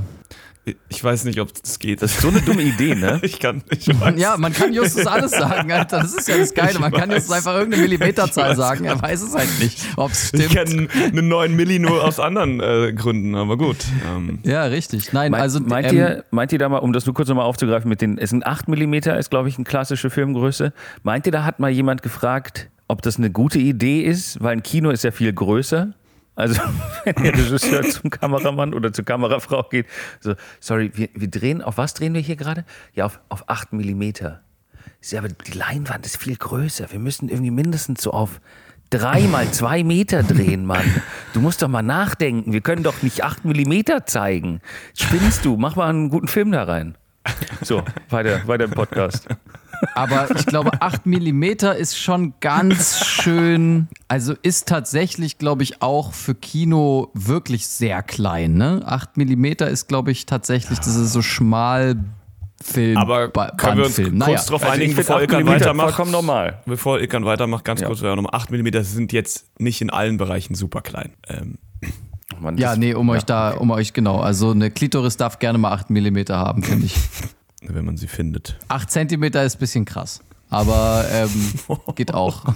Ich 0.88 1.02
weiß 1.02 1.24
nicht, 1.24 1.40
ob 1.40 1.52
das 1.60 1.78
geht. 1.78 2.02
Das 2.02 2.12
ist 2.12 2.20
so 2.20 2.28
eine 2.28 2.40
dumme 2.40 2.62
Idee, 2.62 2.94
ne? 2.94 3.18
ich 3.22 3.38
kann 3.38 3.62
ich 3.70 3.88
weiß. 3.88 4.18
Ja, 4.18 4.36
man 4.36 4.52
kann 4.52 4.72
Justus 4.72 5.06
alles 5.06 5.32
sagen, 5.32 5.70
Alter. 5.72 6.00
Das 6.00 6.14
ist 6.14 6.28
ja 6.28 6.36
das 6.36 6.54
Geile. 6.54 6.78
Man 6.78 6.92
kann. 6.92 7.10
Justus 7.10 7.30
einfach 7.32 7.54
irgendeine 7.54 7.82
Millimeterzahl 7.82 8.56
sagen. 8.56 8.84
Er 8.84 9.00
weiß 9.00 9.22
es 9.22 9.34
halt 9.34 9.48
nicht, 9.60 9.80
ob 9.96 10.10
es 10.12 10.32
Ich 10.32 10.44
stimmt. 10.44 10.50
kenne 10.50 10.88
einen 11.04 11.28
neuen 11.28 11.56
Milli 11.56 11.78
nur 11.78 12.04
aus 12.04 12.20
anderen 12.20 12.60
äh, 12.60 12.92
Gründen, 12.92 13.34
aber 13.34 13.56
gut. 13.56 13.78
Ähm, 14.06 14.40
Ja, 14.42 14.64
richtig. 14.64 15.12
Nein, 15.12 15.30
Meint, 15.32 15.42
also 15.42 15.60
meint, 15.60 15.88
ähm, 15.88 15.96
ihr, 15.96 16.24
meint 16.30 16.52
ihr 16.52 16.58
da 16.58 16.68
mal, 16.68 16.78
um 16.78 16.92
das 16.92 17.06
nur 17.06 17.14
kurz 17.14 17.28
nochmal 17.28 17.46
aufzugreifen, 17.46 17.88
mit 17.88 18.00
den, 18.00 18.18
es 18.18 18.30
sind 18.30 18.46
8 18.46 18.68
mm, 18.68 18.94
ist 18.94 19.30
glaube 19.30 19.48
ich 19.48 19.56
eine 19.56 19.64
klassische 19.64 20.10
Filmgröße. 20.10 20.72
Meint 21.02 21.26
ihr, 21.26 21.32
da 21.32 21.44
hat 21.44 21.60
mal 21.60 21.70
jemand 21.70 22.02
gefragt, 22.02 22.68
ob 22.88 23.02
das 23.02 23.18
eine 23.18 23.30
gute 23.30 23.58
Idee 23.58 24.02
ist, 24.02 24.42
weil 24.42 24.52
ein 24.52 24.62
Kino 24.62 24.90
ist 24.90 25.04
ja 25.04 25.10
viel 25.10 25.32
größer? 25.32 25.92
Also, 26.38 26.62
wenn 27.04 27.24
der 27.24 27.32
Regisseur 27.34 27.82
zum 27.90 28.10
Kameramann 28.10 28.72
oder 28.72 28.92
zur 28.92 29.04
Kamerafrau 29.04 29.64
geht, 29.64 29.86
so, 30.20 30.34
sorry, 30.60 30.92
wir, 30.94 31.08
wir 31.12 31.28
drehen, 31.28 31.62
auf 31.62 31.78
was 31.78 31.94
drehen 31.94 32.14
wir 32.14 32.20
hier 32.20 32.36
gerade? 32.36 32.64
Ja, 32.94 33.06
auf, 33.06 33.20
auf 33.28 33.48
8 33.48 33.72
mm. 33.72 34.02
Ja, 35.10 35.18
aber 35.18 35.28
die 35.28 35.58
Leinwand 35.58 36.06
ist 36.06 36.16
viel 36.16 36.36
größer. 36.36 36.92
Wir 36.92 37.00
müssen 37.00 37.28
irgendwie 37.28 37.50
mindestens 37.50 38.02
so 38.02 38.12
auf 38.12 38.40
drei 38.88 39.22
mal 39.22 39.50
zwei 39.50 39.82
Meter 39.82 40.22
drehen, 40.22 40.64
Mann. 40.64 41.02
Du 41.32 41.40
musst 41.40 41.60
doch 41.60 41.68
mal 41.68 41.82
nachdenken. 41.82 42.52
Wir 42.52 42.60
können 42.60 42.84
doch 42.84 43.02
nicht 43.02 43.24
acht 43.24 43.44
Millimeter 43.44 44.06
zeigen. 44.06 44.60
Spinnst 44.96 45.44
du? 45.44 45.56
Mach 45.56 45.74
mal 45.74 45.90
einen 45.90 46.08
guten 46.08 46.28
Film 46.28 46.52
da 46.52 46.62
rein. 46.62 46.96
So, 47.62 47.82
weiter, 48.10 48.46
weiter 48.46 48.64
im 48.64 48.70
Podcast. 48.70 49.26
Aber 49.94 50.28
ich 50.36 50.46
glaube, 50.46 50.80
8 50.80 51.06
mm 51.06 51.42
ist 51.78 51.98
schon 51.98 52.34
ganz 52.40 53.04
schön. 53.04 53.88
Also 54.08 54.34
ist 54.42 54.68
tatsächlich, 54.68 55.38
glaube 55.38 55.62
ich, 55.62 55.82
auch 55.82 56.12
für 56.12 56.34
Kino 56.34 57.10
wirklich 57.14 57.66
sehr 57.66 58.02
klein. 58.02 58.54
Ne? 58.54 58.82
8 58.84 59.16
mm 59.16 59.44
ist, 59.70 59.88
glaube 59.88 60.10
ich, 60.10 60.26
tatsächlich, 60.26 60.78
das 60.78 60.96
ist 60.96 61.12
so 61.12 61.22
schmal 61.22 61.96
Film. 62.60 62.96
aber 62.96 63.28
Ba- 63.28 63.52
können 63.56 63.76
wir 63.78 63.84
uns 63.86 63.96
Bandfilm. 63.96 64.18
kurz 64.18 64.28
Naja. 64.28 64.42
drauf 64.48 64.62
Also 64.64 64.74
einigen, 64.74 64.96
bevor 64.96 65.16
8 65.16 65.22
Ilkan 65.22 65.46
weitermacht? 65.46 65.86
vollkommen 65.90 66.10
normal. 66.10 66.60
Bevor 66.66 66.98
Ilkan 66.98 67.24
weitermacht, 67.24 67.64
ganz 67.64 67.80
Ja. 67.80 67.86
kurz, 67.86 68.00
ja, 68.00 68.16
nochmal 68.16 68.32
8 68.34 68.50
mm 68.50 68.82
sind 68.82 69.12
jetzt 69.12 69.46
nicht 69.60 69.80
in 69.80 69.90
allen 69.90 70.16
Bereichen 70.16 70.54
super 70.56 70.80
klein. 70.80 71.12
Ähm, 71.28 71.58
Mann, 72.40 72.58
Ja, 72.58 72.76
nee, 72.76 72.94
um 72.94 73.08
euch 73.10 73.22
da, 73.24 73.50
um 73.52 73.70
euch 73.70 73.92
genau. 73.92 74.18
Also 74.20 74.50
eine 74.50 74.70
Klitoris 74.70 75.16
darf 75.16 75.38
gerne 75.38 75.58
mal 75.58 75.72
8 75.72 75.90
mm 75.90 76.18
haben, 76.30 76.62
finde 76.62 76.86
ich. 76.86 76.94
wenn 77.62 77.84
man 77.84 77.96
sie 77.96 78.06
findet. 78.06 78.56
8 78.68 78.90
cm 78.90 79.24
ist 79.24 79.56
ein 79.56 79.58
bisschen 79.58 79.84
krass. 79.84 80.20
Aber 80.50 81.04
ähm, 81.12 81.30
geht 81.94 82.14
auch. 82.14 82.44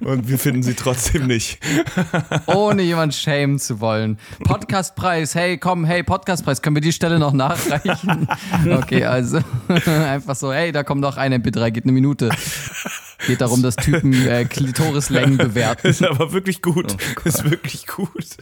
Und 0.00 0.28
wir 0.28 0.38
finden 0.38 0.62
sie 0.62 0.74
trotzdem 0.74 1.26
nicht. 1.26 1.58
Ohne 2.46 2.82
jemand 2.82 3.14
schämen 3.14 3.58
zu 3.58 3.80
wollen. 3.80 4.18
Podcastpreis, 4.44 5.34
hey, 5.34 5.58
komm, 5.58 5.84
hey, 5.84 6.02
Podcastpreis, 6.02 6.62
können 6.62 6.76
wir 6.76 6.80
die 6.80 6.92
Stelle 6.92 7.18
noch 7.18 7.32
nachreichen? 7.32 8.28
Okay, 8.70 9.04
also 9.04 9.40
einfach 9.86 10.36
so, 10.36 10.52
hey, 10.52 10.70
da 10.72 10.84
kommt 10.84 11.00
noch 11.00 11.16
ein 11.16 11.32
MP3, 11.34 11.70
geht 11.70 11.84
eine 11.84 11.92
Minute. 11.92 12.30
Geht 13.26 13.40
darum, 13.40 13.62
dass 13.62 13.76
Typen 13.76 14.12
äh, 14.12 14.44
Klitorislängen 14.44 15.38
bewerten. 15.38 15.88
Ist 15.88 16.04
aber 16.04 16.32
wirklich 16.32 16.62
gut. 16.62 16.96
ist 17.24 17.48
wirklich 17.50 17.86
gut. 17.86 18.36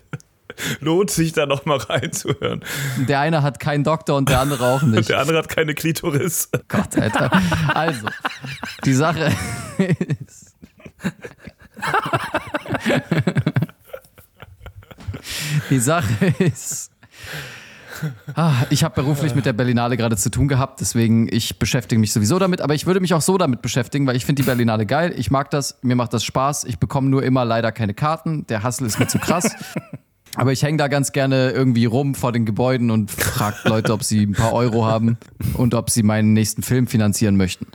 Lohnt 0.81 1.11
sich 1.11 1.33
da 1.33 1.47
nochmal 1.47 1.79
reinzuhören. 1.79 2.65
Der 3.09 3.21
eine 3.21 3.43
hat 3.43 3.61
keinen 3.61 3.85
Doktor 3.85 4.17
und 4.17 4.29
der 4.29 4.41
andere 4.41 4.65
auch 4.65 4.83
nicht. 4.83 5.09
Der 5.09 5.21
andere 5.21 5.39
hat 5.39 5.49
keine 5.49 5.75
Klitoris. 5.75 6.49
Gott, 6.69 6.97
Alter. 6.97 7.31
Also, 7.75 8.07
die 8.85 8.95
Sache 8.95 9.33
ist. 10.19 10.55
Die 15.71 15.79
Sache 15.79 16.35
ist. 16.39 16.91
Ah, 18.35 18.53
ich 18.71 18.85
habe 18.85 18.95
beruflich 18.95 19.35
mit 19.35 19.47
der 19.47 19.53
Berlinale 19.53 19.97
gerade 19.97 20.17
zu 20.17 20.31
tun 20.31 20.49
gehabt, 20.49 20.81
deswegen 20.81 21.29
ich 21.31 21.59
beschäftige 21.59 21.99
mich 21.99 22.13
sowieso 22.13 22.39
damit, 22.39 22.61
aber 22.61 22.75
ich 22.75 22.87
würde 22.87 23.01
mich 23.01 23.15
auch 23.15 23.23
so 23.23 23.39
damit 23.39 23.63
beschäftigen, 23.63 24.07
weil 24.07 24.17
ich 24.17 24.27
finde 24.27 24.43
die 24.43 24.47
Berlinale 24.47 24.85
geil, 24.85 25.15
ich 25.17 25.31
mag 25.31 25.51
das, 25.51 25.79
mir 25.83 25.95
macht 25.95 26.13
das 26.13 26.25
Spaß, 26.25 26.65
ich 26.65 26.79
bekomme 26.79 27.09
nur 27.09 27.23
immer 27.23 27.45
leider 27.45 27.73
keine 27.73 27.95
Karten, 27.95 28.47
der 28.49 28.63
Hassel 28.63 28.87
ist 28.87 28.99
mir 28.99 29.07
zu 29.07 29.19
krass. 29.19 29.55
Aber 30.37 30.53
ich 30.53 30.63
hänge 30.63 30.79
da 30.79 30.89
ganz 30.89 31.13
gerne 31.13 31.51
irgendwie 31.51 31.85
rum 31.85 32.15
vor 32.15 32.33
den 32.33 32.45
Gebäuden 32.45 32.91
und 32.91 33.11
frage 33.11 33.57
Leute, 33.65 33.93
ob 33.93 34.03
sie 34.03 34.25
ein 34.25 34.33
paar 34.33 34.53
Euro 34.53 34.85
haben 34.85 35.17
und 35.55 35.75
ob 35.75 35.91
sie 35.91 36.03
meinen 36.03 36.33
nächsten 36.33 36.63
Film 36.63 36.87
finanzieren 36.87 37.37
möchten. 37.37 37.67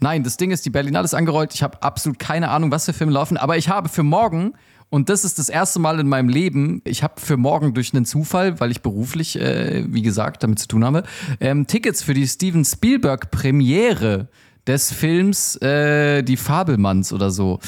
Nein, 0.00 0.24
das 0.24 0.36
Ding 0.36 0.50
ist, 0.50 0.64
die 0.66 0.70
Berlinale 0.70 1.04
ist 1.04 1.14
angerollt. 1.14 1.54
Ich 1.54 1.62
habe 1.62 1.82
absolut 1.82 2.18
keine 2.18 2.50
Ahnung, 2.50 2.70
was 2.70 2.84
für 2.84 2.92
Filme 2.92 3.12
laufen, 3.12 3.36
aber 3.36 3.56
ich 3.56 3.68
habe 3.68 3.88
für 3.88 4.02
morgen 4.02 4.54
und 4.90 5.10
das 5.10 5.24
ist 5.24 5.38
das 5.38 5.50
erste 5.50 5.80
Mal 5.80 6.00
in 6.00 6.08
meinem 6.08 6.30
Leben, 6.30 6.80
ich 6.84 7.02
habe 7.02 7.20
für 7.20 7.36
morgen 7.36 7.74
durch 7.74 7.92
einen 7.92 8.06
Zufall, 8.06 8.58
weil 8.58 8.70
ich 8.70 8.80
beruflich, 8.80 9.38
äh, 9.38 9.84
wie 9.86 10.02
gesagt, 10.02 10.42
damit 10.42 10.58
zu 10.58 10.66
tun 10.66 10.84
habe, 10.84 11.02
ähm, 11.40 11.66
Tickets 11.66 12.02
für 12.02 12.14
die 12.14 12.26
Steven 12.26 12.64
Spielberg 12.64 13.30
Premiere 13.30 14.28
des 14.68 14.92
Films 14.92 15.56
äh, 15.56 16.22
Die 16.22 16.36
Fabelmanns 16.36 17.12
oder 17.12 17.30
so. 17.30 17.58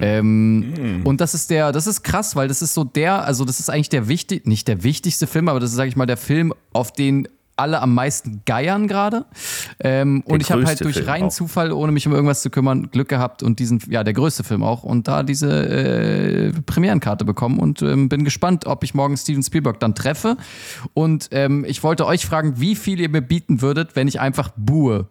Ähm, 0.00 1.02
Und 1.04 1.20
das 1.20 1.34
ist 1.34 1.50
der, 1.50 1.72
das 1.72 1.86
ist 1.86 2.02
krass, 2.02 2.36
weil 2.36 2.48
das 2.48 2.62
ist 2.62 2.72
so 2.72 2.84
der, 2.84 3.24
also 3.24 3.44
das 3.44 3.60
ist 3.60 3.68
eigentlich 3.68 3.88
der 3.90 4.08
wichtig, 4.08 4.46
nicht 4.46 4.68
der 4.68 4.82
wichtigste 4.84 5.26
Film, 5.26 5.48
aber 5.48 5.60
das 5.60 5.70
ist, 5.70 5.76
sag 5.76 5.88
ich 5.88 5.96
mal, 5.96 6.06
der 6.06 6.16
Film, 6.16 6.54
auf 6.72 6.92
den 6.92 7.28
alle 7.56 7.80
am 7.80 7.94
meisten 7.94 8.42
geiern 8.44 8.86
gerade. 8.86 9.24
Ähm, 9.80 10.22
und 10.26 10.42
ich 10.42 10.52
habe 10.52 10.64
halt 10.66 10.84
durch 10.84 10.96
Film 10.96 11.08
reinen 11.08 11.28
auch. 11.28 11.32
Zufall, 11.32 11.72
ohne 11.72 11.90
mich 11.90 12.06
um 12.06 12.12
irgendwas 12.12 12.42
zu 12.42 12.50
kümmern, 12.50 12.90
Glück 12.90 13.08
gehabt 13.08 13.42
und 13.42 13.58
diesen, 13.58 13.80
ja, 13.88 14.04
der 14.04 14.12
größte 14.12 14.44
Film 14.44 14.62
auch 14.62 14.82
und 14.82 15.08
da 15.08 15.22
diese 15.22 15.66
äh, 15.66 16.52
Premierenkarte 16.66 17.24
bekommen 17.24 17.58
und 17.58 17.80
ähm, 17.82 18.08
bin 18.08 18.24
gespannt, 18.24 18.66
ob 18.66 18.84
ich 18.84 18.94
morgen 18.94 19.16
Steven 19.16 19.42
Spielberg 19.42 19.80
dann 19.80 19.94
treffe. 19.94 20.36
Und 20.92 21.28
ähm, 21.32 21.64
ich 21.66 21.82
wollte 21.82 22.06
euch 22.06 22.26
fragen, 22.26 22.60
wie 22.60 22.76
viel 22.76 23.00
ihr 23.00 23.08
mir 23.08 23.22
bieten 23.22 23.62
würdet, 23.62 23.96
wenn 23.96 24.06
ich 24.06 24.20
einfach 24.20 24.50
buhe. 24.56 25.06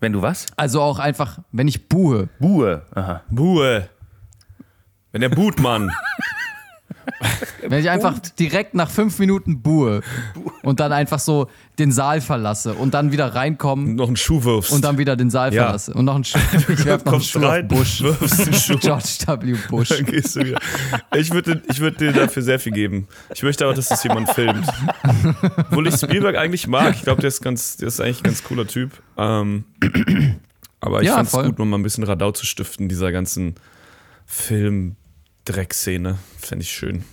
Wenn 0.00 0.12
du 0.12 0.22
was? 0.22 0.46
Also 0.56 0.80
auch 0.80 0.98
einfach, 0.98 1.38
wenn 1.50 1.68
ich 1.68 1.88
buhe. 1.88 2.28
Buhe. 2.38 2.82
Aha. 2.94 3.22
Buhe. 3.30 3.88
Wenn 5.12 5.20
der 5.22 5.30
Bootmann. 5.30 5.90
Wenn 7.66 7.80
ich 7.80 7.90
einfach 7.90 8.18
direkt 8.38 8.74
nach 8.74 8.90
fünf 8.90 9.18
Minuten 9.18 9.60
buhe 9.62 10.02
und 10.62 10.80
dann 10.80 10.92
einfach 10.92 11.18
so 11.18 11.48
den 11.78 11.92
Saal 11.92 12.20
verlasse 12.20 12.74
und 12.74 12.94
dann 12.94 13.12
wieder 13.12 13.34
reinkomme 13.34 13.94
noch 13.94 14.06
einen 14.08 14.16
Schuh 14.16 14.42
wirfst. 14.44 14.72
und 14.72 14.84
dann 14.84 14.98
wieder 14.98 15.16
den 15.16 15.30
Saal 15.30 15.52
Ja. 15.54 15.64
verlasse 15.64 15.94
und 15.94 16.04
noch 16.04 16.14
einen 16.16 16.24
Schuh, 16.24 16.38
ich 16.68 16.84
werf 16.84 17.04
noch 17.04 17.12
einen 17.14 17.22
Schuh 17.22 17.38
rein, 17.40 17.62
auf 17.70 17.78
Bush. 17.78 18.02
wirfst 18.02 18.40
einen 18.40 18.54
Schuh. 18.54 18.78
George 18.80 19.04
W. 19.26 19.56
Bush. 19.68 19.88
Dann 19.88 20.04
gehst 20.06 20.36
du 20.36 20.44
wieder. 20.44 20.58
Ich 21.16 21.32
würde 21.32 21.62
ich 21.68 21.80
würd 21.80 22.00
dir 22.00 22.12
dafür 22.12 22.42
sehr 22.42 22.58
viel 22.58 22.72
geben. 22.72 23.06
Ich 23.34 23.42
möchte 23.42 23.64
aber, 23.64 23.74
dass 23.74 23.88
das 23.88 24.02
jemand 24.04 24.30
filmt. 24.30 24.66
Obwohl 25.56 25.86
ich 25.88 25.94
Spielberg 25.96 26.36
eigentlich 26.36 26.66
mag. 26.66 26.94
Ich 26.96 27.02
glaube, 27.02 27.20
der 27.20 27.28
ist 27.28 27.40
ganz, 27.42 27.76
der 27.76 27.88
ist 27.88 28.00
eigentlich 28.00 28.20
ein 28.20 28.24
ganz 28.24 28.44
cooler 28.44 28.66
Typ. 28.66 28.90
Ähm, 29.16 29.64
aber 30.80 31.00
ich 31.02 31.08
Ja, 31.08 31.14
fand 31.14 31.28
es 31.28 31.32
gut, 31.32 31.58
mal 31.58 31.76
ein 31.76 31.82
bisschen 31.82 32.04
Radau 32.04 32.32
zu 32.32 32.46
stiften, 32.46 32.88
dieser 32.88 33.12
ganzen 33.12 33.54
Film-Dreckszene. 35.48 36.18
Fände 36.38 36.62
ich 36.62 36.70
schön. 36.70 37.04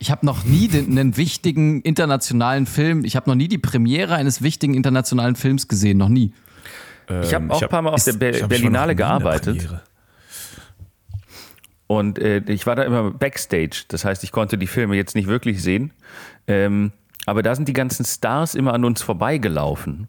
Ich 0.00 0.10
habe 0.10 0.24
noch 0.24 0.44
nie 0.44 0.68
den, 0.68 0.90
einen 0.90 1.16
wichtigen 1.16 1.80
internationalen 1.82 2.66
Film, 2.66 3.04
ich 3.04 3.16
habe 3.16 3.28
noch 3.28 3.34
nie 3.34 3.48
die 3.48 3.58
Premiere 3.58 4.14
eines 4.14 4.42
wichtigen 4.42 4.74
internationalen 4.74 5.34
Films 5.34 5.66
gesehen, 5.66 5.98
noch 5.98 6.08
nie. 6.08 6.32
Ich 7.08 7.34
habe 7.34 7.44
Ähm, 7.44 7.50
auch 7.50 7.62
ein 7.62 7.68
paar 7.68 7.82
Mal 7.82 7.90
auf 7.90 8.04
der 8.04 8.14
ich 8.14 8.20
war 8.20 8.42
noch 8.42 8.48
Berlinale 8.48 8.94
der 8.94 9.06
gearbeitet. 9.06 9.68
Und 11.86 12.18
äh, 12.18 12.42
ich 12.46 12.66
war 12.66 12.76
da 12.76 12.82
immer 12.82 13.10
backstage. 13.10 13.84
Das 13.88 14.04
heißt, 14.04 14.22
ich 14.22 14.30
konnte 14.30 14.58
die 14.58 14.66
Filme 14.66 14.94
jetzt 14.94 15.14
nicht 15.14 15.26
wirklich 15.26 15.62
sehen. 15.62 15.92
Ähm, 16.46 16.92
aber 17.24 17.42
da 17.42 17.54
sind 17.54 17.66
die 17.66 17.72
ganzen 17.72 18.04
Stars 18.04 18.54
immer 18.54 18.74
an 18.74 18.84
uns 18.84 19.00
vorbeigelaufen. 19.02 20.06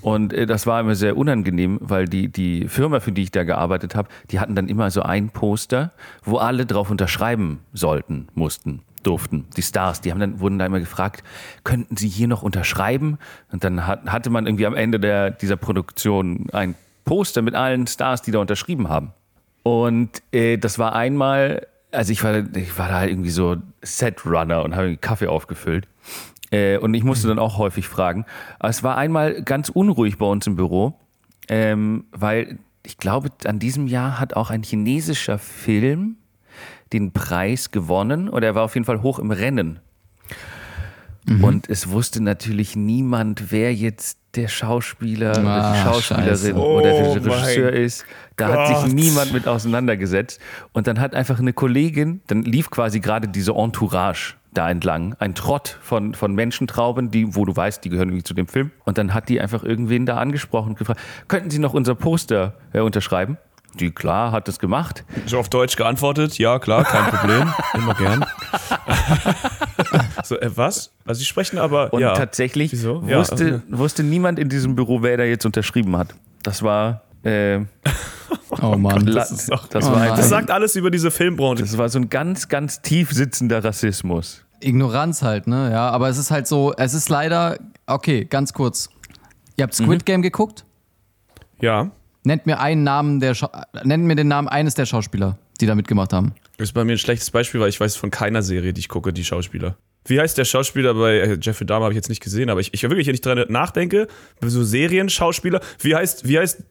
Und 0.00 0.32
äh, 0.32 0.46
das 0.46 0.66
war 0.66 0.80
immer 0.80 0.94
sehr 0.94 1.16
unangenehm, 1.16 1.78
weil 1.80 2.06
die, 2.06 2.28
die 2.28 2.68
Firma, 2.68 3.00
für 3.00 3.12
die 3.12 3.22
ich 3.22 3.30
da 3.30 3.44
gearbeitet 3.44 3.94
habe, 3.94 4.08
die 4.30 4.40
hatten 4.40 4.54
dann 4.54 4.68
immer 4.68 4.90
so 4.90 5.02
ein 5.02 5.30
Poster, 5.30 5.92
wo 6.24 6.38
alle 6.38 6.66
drauf 6.66 6.90
unterschreiben 6.90 7.60
sollten, 7.72 8.28
mussten, 8.34 8.80
durften. 9.02 9.46
Die 9.56 9.62
Stars, 9.62 10.00
die 10.00 10.10
haben 10.10 10.20
dann, 10.20 10.40
wurden 10.40 10.58
da 10.58 10.66
immer 10.66 10.80
gefragt, 10.80 11.22
könnten 11.64 11.96
sie 11.96 12.08
hier 12.08 12.28
noch 12.28 12.42
unterschreiben? 12.42 13.18
Und 13.50 13.64
dann 13.64 13.86
hat, 13.86 14.06
hatte 14.06 14.30
man 14.30 14.46
irgendwie 14.46 14.66
am 14.66 14.74
Ende 14.74 14.98
der, 14.98 15.30
dieser 15.30 15.56
Produktion 15.56 16.46
ein 16.52 16.74
Poster 17.04 17.42
mit 17.42 17.54
allen 17.54 17.86
Stars, 17.86 18.22
die 18.22 18.30
da 18.30 18.38
unterschrieben 18.38 18.88
haben. 18.88 19.12
Und 19.62 20.22
äh, 20.32 20.56
das 20.58 20.78
war 20.78 20.94
einmal, 20.94 21.66
also 21.90 22.12
ich 22.12 22.24
war, 22.24 22.44
ich 22.56 22.78
war 22.78 22.88
da 22.88 22.94
halt 22.94 23.10
irgendwie 23.10 23.30
so 23.30 23.56
Setrunner 23.82 24.64
und 24.64 24.74
habe 24.74 24.86
einen 24.86 25.00
Kaffee 25.00 25.26
aufgefüllt. 25.26 25.86
Äh, 26.52 26.76
und 26.78 26.94
ich 26.94 27.02
musste 27.02 27.26
dann 27.28 27.38
auch 27.40 27.58
häufig 27.58 27.88
fragen. 27.88 28.24
Aber 28.60 28.68
es 28.68 28.82
war 28.84 28.96
einmal 28.96 29.42
ganz 29.42 29.68
unruhig 29.70 30.18
bei 30.18 30.26
uns 30.26 30.46
im 30.46 30.54
Büro, 30.54 30.94
ähm, 31.48 32.04
weil 32.12 32.58
ich 32.84 32.98
glaube, 32.98 33.30
an 33.46 33.58
diesem 33.58 33.86
Jahr 33.88 34.20
hat 34.20 34.34
auch 34.34 34.50
ein 34.50 34.62
chinesischer 34.62 35.38
Film 35.38 36.16
den 36.92 37.12
Preis 37.12 37.70
gewonnen 37.70 38.28
oder 38.28 38.48
er 38.48 38.54
war 38.54 38.64
auf 38.64 38.74
jeden 38.74 38.84
Fall 38.84 39.02
hoch 39.02 39.18
im 39.18 39.30
Rennen. 39.30 39.80
Und 41.40 41.70
es 41.70 41.88
wusste 41.88 42.20
natürlich 42.20 42.74
niemand, 42.74 43.52
wer 43.52 43.72
jetzt 43.72 44.18
der 44.34 44.48
Schauspieler 44.48 45.30
oder 45.30 45.40
die 45.40 45.46
Ah, 45.46 45.84
Schauspielerin 45.84 46.26
scheiße. 46.36 46.54
oder 46.54 46.82
der 46.92 47.06
Oh 47.06 47.12
Regisseur 47.12 47.72
ist. 47.72 48.04
Da 48.36 48.48
hat 48.48 48.68
Gott. 48.68 48.84
sich 48.86 48.92
niemand 48.92 49.32
mit 49.32 49.46
auseinandergesetzt. 49.46 50.40
Und 50.72 50.88
dann 50.88 50.98
hat 50.98 51.14
einfach 51.14 51.38
eine 51.38 51.52
Kollegin, 51.52 52.22
dann 52.26 52.42
lief 52.42 52.70
quasi 52.70 52.98
gerade 52.98 53.28
diese 53.28 53.52
Entourage 53.52 54.34
da 54.52 54.70
entlang, 54.70 55.16
ein 55.18 55.34
Trott 55.34 55.78
von, 55.80 56.14
von 56.14 56.34
Menschentrauben, 56.34 57.10
die, 57.10 57.34
wo 57.34 57.44
du 57.44 57.56
weißt, 57.56 57.84
die 57.84 57.88
gehören 57.88 58.08
irgendwie 58.08 58.24
zu 58.24 58.34
dem 58.34 58.46
Film. 58.46 58.70
Und 58.84 58.98
dann 58.98 59.14
hat 59.14 59.28
die 59.28 59.40
einfach 59.40 59.64
irgendwen 59.64 60.06
da 60.06 60.18
angesprochen 60.18 60.70
und 60.70 60.78
gefragt, 60.78 61.00
könnten 61.28 61.50
Sie 61.50 61.58
noch 61.58 61.74
unser 61.74 61.94
Poster 61.94 62.54
äh, 62.72 62.80
unterschreiben? 62.80 63.38
Die, 63.80 63.90
klar, 63.90 64.32
hat 64.32 64.48
das 64.48 64.58
gemacht. 64.58 65.04
So 65.24 65.38
auf 65.38 65.48
Deutsch 65.48 65.76
geantwortet, 65.76 66.36
ja 66.38 66.58
klar, 66.58 66.84
kein 66.84 67.06
Problem, 67.06 67.54
immer 67.74 67.94
gern. 67.94 68.26
so, 70.24 70.38
äh, 70.38 70.50
was? 70.54 70.92
Also 71.06 71.20
sie 71.20 71.24
sprechen 71.24 71.58
aber, 71.58 71.92
Und 71.92 72.00
ja. 72.00 72.12
tatsächlich 72.12 72.72
Wieso? 72.72 73.02
Ja, 73.06 73.18
wusste, 73.18 73.62
okay. 73.64 73.78
wusste 73.78 74.02
niemand 74.02 74.38
in 74.38 74.50
diesem 74.50 74.76
Büro, 74.76 75.02
wer 75.02 75.16
da 75.16 75.24
jetzt 75.24 75.46
unterschrieben 75.46 75.96
hat. 75.96 76.14
Das 76.42 76.62
war, 76.62 77.02
äh, 77.22 77.60
Oh 78.62 78.76
Mann. 78.76 79.06
la- 79.06 79.20
das 79.20 79.30
ist 79.32 79.50
doch- 79.50 79.66
das, 79.68 79.84
Oh 79.86 79.92
einfach, 79.94 80.16
Das 80.16 80.28
sagt 80.28 80.50
alles 80.50 80.76
über 80.76 80.90
diese 80.90 81.10
Filmbranche. 81.10 81.62
das 81.62 81.76
war 81.78 81.88
so 81.88 81.98
ein 81.98 82.08
ganz, 82.08 82.48
ganz 82.48 82.80
tief 82.82 83.12
sitzender 83.12 83.62
Rassismus. 83.64 84.44
Ignoranz 84.60 85.22
halt, 85.22 85.46
ne? 85.46 85.70
Ja, 85.72 85.90
aber 85.90 86.08
es 86.08 86.18
ist 86.18 86.30
halt 86.30 86.46
so, 86.46 86.72
es 86.76 86.94
ist 86.94 87.08
leider, 87.08 87.58
okay, 87.86 88.24
ganz 88.24 88.52
kurz. 88.52 88.88
Ihr 89.56 89.64
habt 89.64 89.74
Squid 89.74 90.06
Game 90.06 90.22
geguckt? 90.22 90.64
Ja, 91.60 91.90
Nennt 92.24 92.46
mir 92.46 92.60
einen 92.60 92.84
Namen 92.84 93.18
der, 93.18 93.34
nennt 93.82 94.04
mir 94.04 94.14
den 94.14 94.28
Namen 94.28 94.46
eines 94.46 94.74
der 94.74 94.86
Schauspieler, 94.86 95.38
die 95.60 95.66
da 95.66 95.74
mitgemacht 95.74 96.12
haben. 96.12 96.34
das 96.56 96.68
ist 96.68 96.72
bei 96.72 96.84
mir 96.84 96.92
ein 96.92 96.98
schlechtes 96.98 97.32
Beispiel, 97.32 97.60
weil 97.60 97.68
ich 97.68 97.80
weiß 97.80 97.96
von 97.96 98.12
keiner 98.12 98.42
Serie, 98.42 98.72
die 98.72 98.78
ich 98.78 98.88
gucke, 98.88 99.12
die 99.12 99.24
Schauspieler. 99.24 99.76
Wie 100.04 100.20
heißt 100.20 100.36
der 100.36 100.44
Schauspieler 100.44 100.94
bei 100.94 101.18
äh, 101.18 101.38
Jeffrey 101.40 101.66
Dahmer, 101.66 101.84
habe 101.84 101.94
ich 101.94 101.96
jetzt 101.96 102.08
nicht 102.08 102.22
gesehen, 102.22 102.50
aber 102.50 102.60
ich, 102.60 102.74
ich 102.74 102.82
wirklich, 102.82 103.06
wenn 103.06 103.14
ich 103.14 103.20
dran 103.20 103.44
nachdenke, 103.48 104.08
so 104.40 104.64
Serienschauspieler, 104.64 105.60
wie 105.80 105.94
heißt, 105.94 106.28
wie 106.28 106.38
heißt, 106.38 106.62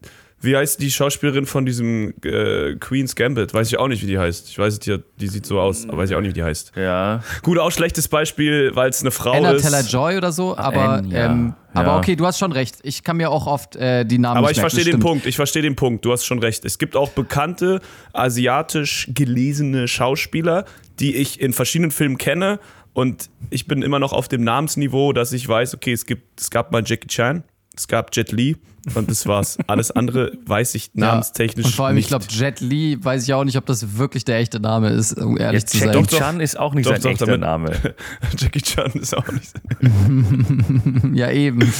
wie 0.43 0.57
heißt 0.57 0.81
die 0.81 0.89
Schauspielerin 0.89 1.45
von 1.45 1.65
diesem 1.67 2.15
äh, 2.23 2.75
Queen's 2.75 3.15
Gambit? 3.15 3.53
Weiß 3.53 3.67
ich 3.67 3.77
auch 3.77 3.87
nicht, 3.87 4.01
wie 4.01 4.07
die 4.07 4.17
heißt. 4.17 4.49
Ich 4.49 4.57
weiß, 4.57 4.79
die, 4.79 4.97
die 5.17 5.27
sieht 5.27 5.45
so 5.45 5.59
aus, 5.59 5.87
aber 5.87 5.99
weiß 5.99 6.09
ich 6.09 6.15
auch 6.15 6.21
nicht, 6.21 6.31
wie 6.31 6.39
die 6.39 6.43
heißt. 6.43 6.71
Ja. 6.75 7.21
Gut, 7.43 7.59
auch 7.59 7.71
schlechtes 7.71 8.07
Beispiel, 8.07 8.71
weil 8.73 8.89
es 8.89 9.01
eine 9.01 9.11
Frau 9.11 9.33
Anna 9.33 9.51
ist. 9.51 9.61
Taylor-Joy 9.61 10.17
oder 10.17 10.31
so, 10.31 10.57
aber, 10.57 10.93
Anya, 10.93 11.25
ähm, 11.25 11.53
ja. 11.75 11.81
aber 11.81 11.97
okay, 11.97 12.15
du 12.15 12.25
hast 12.25 12.39
schon 12.39 12.51
recht. 12.51 12.77
Ich 12.81 13.03
kann 13.03 13.17
mir 13.17 13.29
auch 13.29 13.45
oft 13.45 13.75
äh, 13.75 14.03
die 14.03 14.17
Namen 14.17 14.37
Aber 14.37 14.47
nicht 14.47 14.57
ich 14.57 14.61
verstehe 14.61 14.83
den. 14.83 14.99
Punkt, 14.99 15.27
ich 15.27 15.35
verstehe 15.35 15.61
den 15.61 15.75
Punkt, 15.75 16.03
du 16.05 16.11
hast 16.11 16.25
schon 16.25 16.39
recht. 16.39 16.65
Es 16.65 16.79
gibt 16.79 16.95
auch 16.95 17.09
bekannte 17.09 17.79
asiatisch 18.13 19.09
gelesene 19.13 19.87
Schauspieler, 19.87 20.65
die 20.99 21.17
ich 21.17 21.39
in 21.39 21.53
verschiedenen 21.53 21.91
Filmen 21.91 22.17
kenne 22.17 22.59
und 22.93 23.29
ich 23.49 23.67
bin 23.67 23.81
immer 23.81 23.99
noch 23.99 24.13
auf 24.13 24.27
dem 24.27 24.43
Namensniveau, 24.43 25.13
dass 25.13 25.31
ich 25.33 25.47
weiß, 25.47 25.75
okay, 25.75 25.93
es 25.93 26.05
gibt, 26.05 26.39
es 26.39 26.49
gab 26.49 26.71
mal 26.71 26.83
Jackie 26.85 27.07
Chan, 27.07 27.43
es 27.75 27.87
gab 27.87 28.13
Jet 28.15 28.31
Li 28.31 28.57
und 28.95 29.09
das 29.09 29.25
war's. 29.27 29.57
Alles 29.67 29.91
andere 29.91 30.33
weiß 30.45 30.75
ich 30.75 30.87
Ja. 30.87 30.91
namenstechnisch 31.07 31.67
Und 31.67 31.75
vor 31.75 31.85
allem, 31.87 31.95
nicht. 31.95 32.05
ich 32.05 32.09
glaube, 32.09 32.25
Jet 32.29 32.59
Li, 32.59 32.97
weiß 33.01 33.23
ich 33.23 33.33
auch 33.33 33.43
nicht, 33.45 33.55
ob 33.57 33.65
das 33.65 33.97
wirklich 33.97 34.25
der 34.25 34.39
echte 34.39 34.59
Name 34.59 34.89
ist, 34.89 35.13
um 35.17 35.37
ehrlich 35.37 35.65
zu 35.67 35.77
Jackie 35.77 35.93
sein. 35.93 36.03
Doch. 36.03 36.17
Chan 36.19 36.39
ist 36.41 36.59
auch 36.59 36.73
nicht 36.73 36.85
Doch, 36.87 36.91
sein 36.93 37.01
doch, 37.01 37.09
echter 37.11 37.25
damit- 37.27 37.41
Name. 37.41 37.71
Jackie 38.37 38.61
Chan 38.61 38.91
ist 38.93 39.15
auch 39.15 39.27
nicht. 39.31 39.53
Ja, 41.13 41.29
eben. 41.31 41.71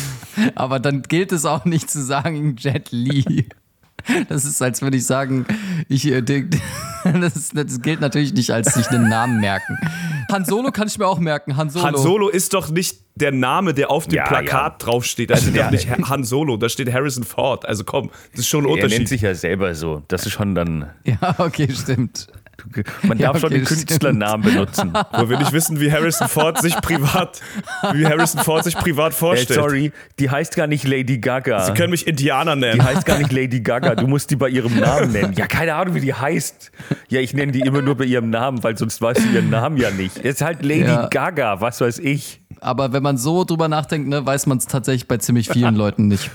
Aber 0.56 0.80
dann 0.80 1.02
gilt 1.04 1.32
es 1.32 1.46
auch 1.46 1.66
nicht 1.66 1.90
zu 1.90 2.04
sagen 2.04 2.56
Jet 2.58 2.92
Li. 2.92 3.48
Das 4.30 4.46
ist, 4.46 4.62
als 4.62 4.82
würde 4.82 4.98
ich 4.98 5.06
sagen, 5.06 5.46
ich, 5.90 6.06
äh, 6.08 6.22
das, 7.04 7.50
das 7.54 7.82
gilt 7.82 8.02
natürlich 8.02 8.34
nicht 8.34 8.52
als 8.52 8.74
sich 8.74 8.88
einen 8.90 9.10
Namen 9.10 9.40
merken. 9.40 9.78
Han 10.32 10.46
Solo 10.46 10.72
kann 10.72 10.88
ich 10.88 10.98
mir 10.98 11.08
auch 11.08 11.20
merken. 11.20 11.58
Han 11.58 11.70
Solo. 11.70 11.86
Han 11.86 11.98
Solo 11.98 12.30
ist 12.30 12.54
doch 12.54 12.70
nicht 12.70 13.00
der 13.16 13.32
Name, 13.32 13.74
der 13.74 13.92
auf 13.92 14.08
dem 14.08 14.16
Ja, 14.16 14.28
Plakat 14.28 14.86
draufsteht. 14.86 15.30
Da 15.30 15.36
steht 15.38 15.56
der- 15.56 15.66
doch 15.66 15.72
nicht 15.72 15.90
Han 16.10 16.24
Solo, 16.24 16.58
da 16.58 16.70
steht 16.70 16.92
Harrison 16.94 17.24
Ford. 17.24 17.66
Also 17.66 17.84
komm, 17.84 18.12
das 18.32 18.42
ist 18.42 18.48
schon 18.48 18.66
ein 18.66 18.70
Er 18.70 18.76
nennt 18.76 18.84
Unterschied. 18.86 19.08
sich 19.10 19.22
ja 19.22 19.36
selber 19.36 19.76
so. 19.76 20.04
Das 20.08 20.26
ist 20.26 20.32
schon 20.32 20.56
dann. 20.56 20.90
Ja, 21.04 21.36
okay, 21.40 21.68
stimmt. 21.74 22.28
Man 23.04 23.18
Ja, 23.18 23.28
darf 23.28 23.40
schon 23.42 23.48
okay, 23.48 23.60
den 23.60 23.66
Künstlernamen 23.66 24.44
benutzen. 24.44 24.94
Wo 25.14 25.30
wir 25.30 25.38
nicht 25.38 25.52
wissen, 25.52 25.80
wie 25.80 25.92
Harrison 25.92 26.28
Ford 26.28 26.62
sich 26.62 26.76
privat, 26.82 27.42
wie 27.94 28.06
Harrison 28.06 28.42
Ford 28.44 28.64
sich 28.64 28.76
privat 28.76 29.14
Ey, 29.14 29.18
vorstellt. 29.18 29.60
sorry, 29.60 29.92
die 30.20 30.30
heißt 30.30 30.56
gar 30.56 30.68
nicht 30.68 30.86
Lady 30.88 31.18
Gaga. 31.20 31.62
Sie 31.66 31.74
können 31.74 31.92
mich 31.92 32.08
Indianer 32.08 32.56
Die 32.56 32.62
nennen. 32.62 32.84
heißt 32.84 33.06
gar 33.06 33.18
nicht 33.18 33.32
Lady 33.32 33.62
Gaga, 33.62 33.96
du 33.96 34.08
musst 34.08 34.30
die 34.32 34.36
bei 34.36 34.50
ihrem 34.50 34.80
Namen 34.80 35.12
nennen. 35.14 35.34
Ja, 35.34 35.48
keine 35.48 35.76
Ahnung, 35.76 35.96
wie 35.96 36.02
die 36.02 36.14
heißt. 36.14 36.72
Ja, 37.10 37.20
ich 37.20 37.34
nenne 37.34 37.52
die 37.52 37.62
immer 37.62 37.82
nur 37.82 37.96
bei 37.96 38.06
ihrem 38.06 38.30
Namen, 38.30 38.64
weil 38.64 38.78
sonst 38.78 39.02
weißt 39.02 39.20
du 39.24 39.30
ihren 39.30 39.50
Namen 39.50 39.78
ja 39.78 39.92
nicht. 39.92 40.18
Ist 40.18 40.42
halt 40.42 40.64
Lady 40.64 40.82
Ja. 40.86 41.08
Gaga, 41.08 41.62
was 41.62 41.82
weiß 41.82 42.00
ich. 42.00 42.40
Aber 42.60 42.94
wenn 42.94 43.02
man 43.02 43.18
so 43.18 43.44
drüber 43.44 43.68
nachdenkt, 43.68 44.08
ne, 44.08 44.24
weiß 44.26 44.46
man 44.46 44.58
es 44.60 44.68
tatsächlich 44.68 45.08
bei 45.08 45.18
ziemlich 45.18 45.50
vielen 45.50 45.76
Leuten 45.82 46.08
nicht. 46.08 46.30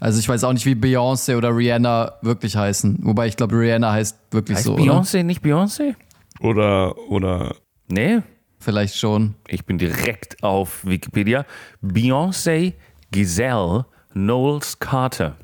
Also 0.00 0.18
ich 0.18 0.28
weiß 0.28 0.44
auch 0.44 0.52
nicht, 0.52 0.64
wie 0.66 0.74
Beyoncé 0.74 1.36
oder 1.36 1.54
Rihanna 1.54 2.14
wirklich 2.22 2.56
heißen. 2.56 2.98
Wobei 3.02 3.26
ich 3.28 3.36
glaube, 3.36 3.56
Rihanna 3.56 3.92
heißt 3.92 4.18
wirklich 4.30 4.56
Heißt 4.56 4.66
so. 4.66 4.76
Beyoncé 4.76 5.22
nicht 5.22 5.44
Beyoncé? 5.44 5.94
Oder, 6.40 6.96
oder, 7.10 7.54
Nee, 7.88 8.20
Vielleicht 8.58 8.96
schon. 8.96 9.34
ich 9.48 9.64
bin 9.66 9.78
direkt 9.78 10.42
auf 10.42 10.84
Wikipedia. 10.86 11.44
Beyoncé 11.82 12.74
Giselle 13.10 13.84
Knowles 14.12 14.78
Carter 14.78 15.36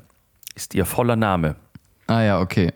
ist 0.55 0.73
ihr 0.75 0.85
voller 0.85 1.15
Name. 1.15 1.55
Ah 2.07 2.21
ja, 2.21 2.39
okay. 2.39 2.73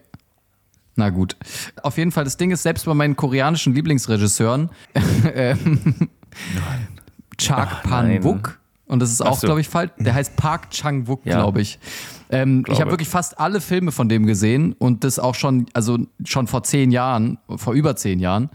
Na 0.96 1.10
gut. 1.10 1.36
Auf 1.84 1.98
jeden 1.98 2.12
Fall, 2.12 2.26
das 2.26 2.38
Ding 2.38 2.52
ist, 2.52 2.64
selbst 2.64 2.86
bei 2.86 2.94
meinen 2.94 3.16
koreanischen 3.16 3.74
Lieblingsregisseuren, 3.74 4.70
ähm, 5.34 6.10
Chak 7.38 7.86
nein. 7.86 8.20
Pan-wook, 8.22 8.60
und 8.92 9.00
das 9.00 9.12
ist 9.12 9.22
auch, 9.22 9.38
so. 9.40 9.48
glaube 9.48 9.62
ich, 9.62 9.70
falsch, 9.70 9.92
der 9.98 10.14
heißt 10.14 10.36
Park 10.36 10.70
Chang-wook, 10.72 11.26
Ja. 11.26 11.36
glaube 11.38 11.62
ich. 11.62 11.80
Ähm, 12.30 12.64
ich 12.70 12.80
habe 12.80 12.92
wirklich 12.92 13.10
fast 13.10 13.40
alle 13.40 13.60
Filme 13.60 13.92
von 13.92 14.08
dem 14.08 14.26
gesehen 14.26 14.74
und 14.74 15.04
das 15.04 15.20
auch 15.20 15.36
schon, 15.36 15.66
also 15.74 15.98
schon 16.24 16.48
vor 16.48 16.64
zehn 16.64 16.92
Jahren, 16.92 17.38
vor 17.58 17.74
über 17.74 17.96
zehn 17.96 18.20
Jahren. 18.20 18.50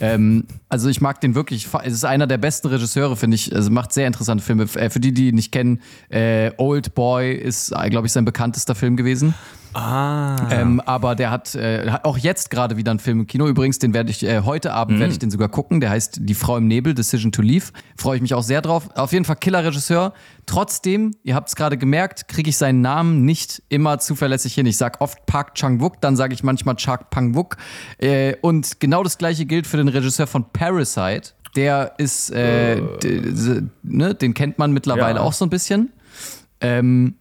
ähm, 0.00 0.46
also 0.68 0.88
ich 0.88 1.00
mag 1.00 1.20
den 1.20 1.34
wirklich, 1.34 1.68
es 1.84 1.92
ist 1.92 2.04
einer 2.04 2.26
der 2.26 2.38
besten 2.38 2.68
Regisseure, 2.68 3.16
finde 3.16 3.34
ich. 3.36 3.54
Also 3.54 3.70
macht 3.70 3.92
sehr 3.92 4.06
interessante 4.06 4.42
Filme. 4.42 4.64
Äh, 4.74 4.90
Für 4.90 4.98
die, 5.00 5.12
die 5.12 5.28
ihn 5.28 5.34
nicht 5.36 5.52
kennen, 5.52 5.80
äh, 6.08 6.50
Old 6.56 6.94
Boy 6.94 7.32
ist, 7.34 7.70
äh, 7.72 7.88
glaube 7.90 8.06
ich, 8.06 8.12
sein 8.12 8.24
bekanntester 8.24 8.74
Film 8.74 8.96
gewesen. 8.96 9.34
Ähm, 9.74 10.80
aber 10.84 11.14
der 11.14 11.30
hat, 11.30 11.54
äh, 11.54 11.90
auch 12.02 12.18
jetzt 12.18 12.50
gerade 12.50 12.76
wieder 12.76 12.90
einen 12.90 12.98
Film 13.00 13.20
im 13.20 13.26
Kino. 13.26 13.46
Übrigens, 13.46 13.78
den 13.78 13.94
werde 13.94 14.10
ich 14.10 14.24
äh, 14.24 14.42
heute 14.44 14.72
Abend 14.72 14.98
werde 14.98 15.12
ich 15.12 15.18
den 15.18 15.30
sogar 15.30 15.48
gucken. 15.48 15.80
Der 15.80 15.90
heißt 15.90 16.18
Die 16.22 16.34
Frau 16.34 16.56
im 16.56 16.66
Nebel, 16.66 16.94
Decision 16.94 17.30
to 17.32 17.42
Leave. 17.42 17.66
Freue 17.96 18.16
ich 18.16 18.22
mich 18.22 18.34
auch 18.34 18.42
sehr 18.42 18.62
drauf. 18.62 18.88
Auf 18.96 19.12
jeden 19.12 19.24
Fall 19.24 19.36
Killer-Regisseur. 19.36 20.12
Trotzdem, 20.46 21.12
ihr 21.22 21.34
habt 21.34 21.48
es 21.48 21.56
gerade 21.56 21.76
gemerkt, 21.76 22.26
kriege 22.28 22.50
ich 22.50 22.56
seinen 22.56 22.80
Namen 22.80 23.24
nicht 23.24 23.62
immer 23.68 23.98
zuverlässig 23.98 24.54
hin. 24.54 24.66
Ich 24.66 24.76
sage 24.76 25.00
oft 25.00 25.24
Park 25.26 25.54
Chang-wook, 25.54 26.00
dann 26.00 26.16
sage 26.16 26.34
ich 26.34 26.42
manchmal 26.42 26.74
Chak 26.76 27.10
Pang-wook. 27.10 27.56
Äh, 27.98 28.34
und 28.40 28.80
genau 28.80 29.02
das 29.04 29.18
gleiche 29.18 29.46
gilt 29.46 29.66
für 29.66 29.76
den 29.76 29.88
Regisseur 29.88 30.26
von 30.26 30.44
Parasite. 30.52 31.30
Der 31.56 31.94
ist, 31.98 32.30
äh, 32.30 32.80
d- 33.02 33.62
ne, 33.82 34.14
den 34.14 34.34
kennt 34.34 34.58
man 34.58 34.72
mittlerweile 34.72 35.16
Ja. 35.18 35.24
auch 35.24 35.32
so 35.32 35.44
ein 35.44 35.50
bisschen. 35.50 35.90
Ähm, 36.60 37.14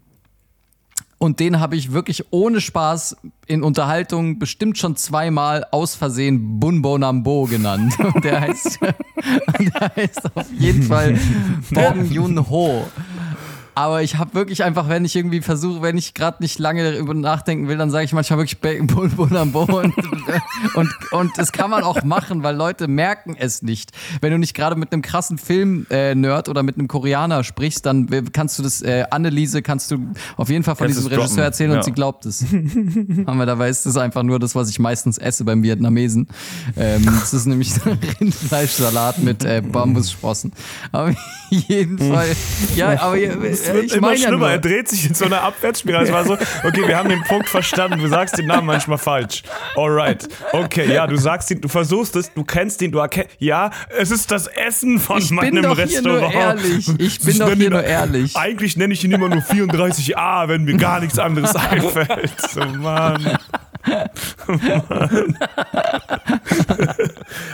und 1.19 1.41
den 1.41 1.60
habe 1.60 1.75
ich 1.75 1.91
wirklich 1.91 2.25
ohne 2.32 2.62
Spaß 2.62 3.17
in 3.45 3.62
Unterhaltung 3.62 4.39
bestimmt 4.39 4.77
schon 4.77 4.95
zweimal 4.95 5.65
aus 5.71 5.93
Versehen 5.95 6.60
Bunbo 6.60 6.97
Nambo 6.97 7.43
genannt. 7.43 7.93
Und 7.99 8.23
der 8.23 8.39
heißt, 8.39 8.79
der 9.60 9.91
heißt 9.95 10.36
auf 10.36 10.51
jeden 10.58 10.84
Fall 10.84 11.19
Bong 11.71 12.10
Yun 12.10 12.49
Ho. 12.49 12.86
Aber 13.80 14.04
ich 14.04 14.18
habe 14.18 14.34
wirklich 14.34 14.62
einfach, 14.65 14.89
wenn 14.89 15.06
ich 15.06 15.15
irgendwie 15.15 15.39
versuche, 15.39 15.82
wenn 15.82 15.98
ich 15.98 16.13
gerade 16.13 16.44
nicht 16.44 16.60
lange 16.60 16.92
darüber 16.92 17.13
nachdenken 17.13 17.70
will, 17.70 17.78
dann 17.78 17.89
sage 17.89 18.04
ich 18.04 18.12
manchmal 18.12 18.39
wirklich 18.39 18.60
Bunbo 18.88 19.26
Nambo. 19.26 19.62
Und, 19.62 19.94
und, 20.74 20.89
und 21.12 21.38
das 21.38 21.54
kann 21.54 21.70
man 21.70 21.84
auch 21.84 22.04
machen, 22.04 22.44
weil 22.44 22.58
Leute 22.58 22.89
merken 22.89 23.38
es 23.39 23.62
nicht. 23.62 23.92
Wenn 24.20 24.32
du 24.32 24.38
nicht 24.38 24.54
gerade 24.54 24.76
mit 24.76 24.92
einem 24.92 25.02
krassen 25.02 25.38
Film-Nerd 25.38 26.50
oder 26.50 26.62
mit 26.62 26.78
einem 26.78 26.89
Koreaner 26.89 27.46
sprichst, 27.46 27.86
dann 27.86 28.10
kannst 28.34 28.60
du 28.60 28.63
das, 28.63 28.82
äh, 28.82 29.06
Anneliese, 29.12 29.62
kannst 29.62 29.92
du 29.92 30.10
auf 30.36 30.50
jeden 30.50 30.65
Fall 30.65 30.76
von 30.76 30.88
Kannst 30.88 30.98
diesem 30.98 31.10
du's 31.12 31.18
droppen, 31.18 31.28
Regisseur 31.28 31.46
erzählen 31.46 31.72
ja. 31.72 31.78
und 31.78 31.84
sie 31.86 31.94
glaubt 31.94 32.26
es. 32.26 32.44
Aber 33.28 33.46
dabei 33.46 33.70
ist 33.70 33.86
das 33.86 33.96
einfach 33.96 34.24
nur 34.24 34.39
das, 34.39 34.56
was 34.56 34.70
ich 34.70 34.80
meistens 34.80 35.18
esse 35.18 35.46
beim 35.46 35.63
Vietnamesen. 35.63 36.28
Ähm, 36.76 37.06
das 37.06 37.34
ist 37.34 37.46
nämlich 37.46 37.72
Rindfleischsalat 38.20 39.20
mit 39.20 39.46
äh, 39.46 39.62
Bambussprossen. 39.62 40.52
Aber 40.92 41.15
jeden 41.50 41.98
Fall, 41.98 42.36
ja, 42.76 43.00
aber 43.00 43.15
es 43.69 43.73
wird 43.75 43.86
ich 43.86 43.93
immer 43.95 44.12
ja 44.12 44.17
schlimmer. 44.17 44.38
nur, 44.38 44.49
er 44.49 44.58
dreht 44.60 44.88
sich 44.88 45.05
in 45.08 45.13
so 45.13 45.25
einer 45.25 45.41
Abwärtsspirale. 45.43 46.05
Es 46.05 46.12
war 46.12 46.25
so, 46.25 46.34
okay, 46.63 46.88
wir 46.88 46.97
haben 46.97 47.10
den 47.10 47.23
Punkt 47.23 47.47
verstanden. 47.49 47.99
Du 47.99 48.08
sagst 48.08 48.38
den 48.38 48.47
Namen 48.47 48.67
manchmal 48.67 48.97
falsch. 48.97 49.43
Alright. 49.75 50.27
Okay, 50.51 50.93
ja, 50.93 51.08
du 51.08 51.15
sagst 51.15 51.49
ihn, 51.51 51.62
du 51.62 51.67
versuchst 51.67 52.15
es, 52.15 52.34
du 52.34 52.43
kennst 52.43 52.82
ihn, 52.82 52.91
du 52.91 52.99
erkennst. 52.99 53.29
Ja, 53.39 53.71
es 53.97 54.12
ist 54.12 54.32
das 54.32 54.47
Essen 54.47 54.99
von 54.99 55.17
Ich 55.19 55.29
bin 55.29 55.36
meinem 55.38 55.63
doch 55.63 55.75
hier 55.75 55.86
Restaurant. 55.86 56.21
nur 56.21 56.34
ehrlich. 56.34 56.89
Ich 56.99 57.19
bin 57.21 57.38
doch 57.39 57.45
nenne 57.47 57.55
hier 57.58 57.65
ihn- 57.67 57.71
nur 57.73 57.84
ehrlich. 57.84 58.36
Eigentlich 58.36 58.77
nenne 58.77 58.93
ich 58.93 59.03
ihn 59.03 59.12
immer 59.12 59.29
nur 59.29 59.39
34a, 59.41 60.47
wenn 60.47 60.63
mir 60.63 60.77
gar 60.77 60.99
nichts 60.99 61.19
anderes 61.19 61.55
einfällt. 61.55 62.32
So, 62.51 62.62
Mann. 62.65 63.38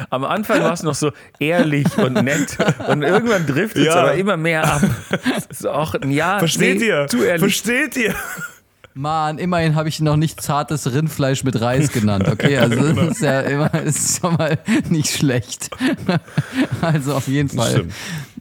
Am 0.10 0.24
Anfang 0.24 0.62
war 0.62 0.74
es 0.74 0.84
noch 0.84 0.96
so 0.96 1.12
ehrlich 1.40 1.86
und 1.98 2.14
nett 2.24 2.58
und 2.88 3.04
irgendwann 3.04 3.46
driftet 3.46 3.84
es 3.88 3.94
Ja. 3.94 4.02
aber 4.02 4.16
immer 4.16 4.38
mehr 4.38 4.64
ab. 4.64 4.82
Das 5.10 5.46
ist 5.50 5.68
auch 5.68 5.94
ein 5.96 6.12
Jahr. 6.12 6.39
Versteht 6.39 6.80
nee, 6.80 6.88
ihr? 6.88 7.08
Zu 7.08 7.24
ehrlich. 7.24 7.41
Versteht 7.41 7.95
ihr? 7.97 8.16
Mann, 8.97 9.39
immerhin 9.39 9.76
habe 9.76 9.89
ich 9.89 9.99
noch 9.99 10.16
nicht 10.16 10.41
zartes 10.41 10.91
Rindfleisch 10.93 11.43
mit 11.43 11.60
Reis 11.60 11.91
genannt, 11.91 12.30
okay? 12.30 12.58
Also 12.58 12.93
das 12.93 13.08
ist 13.18 13.22
ja 13.22 13.41
immer 13.41 13.74
ist 13.82 14.22
schon 14.22 14.36
mal 14.36 14.58
nicht 14.89 15.14
schlecht. 15.16 15.70
Also 16.82 17.14
auf 17.16 17.28
jeden 17.28 17.49
Fall. 17.49 17.72
stimmt. 17.72 17.93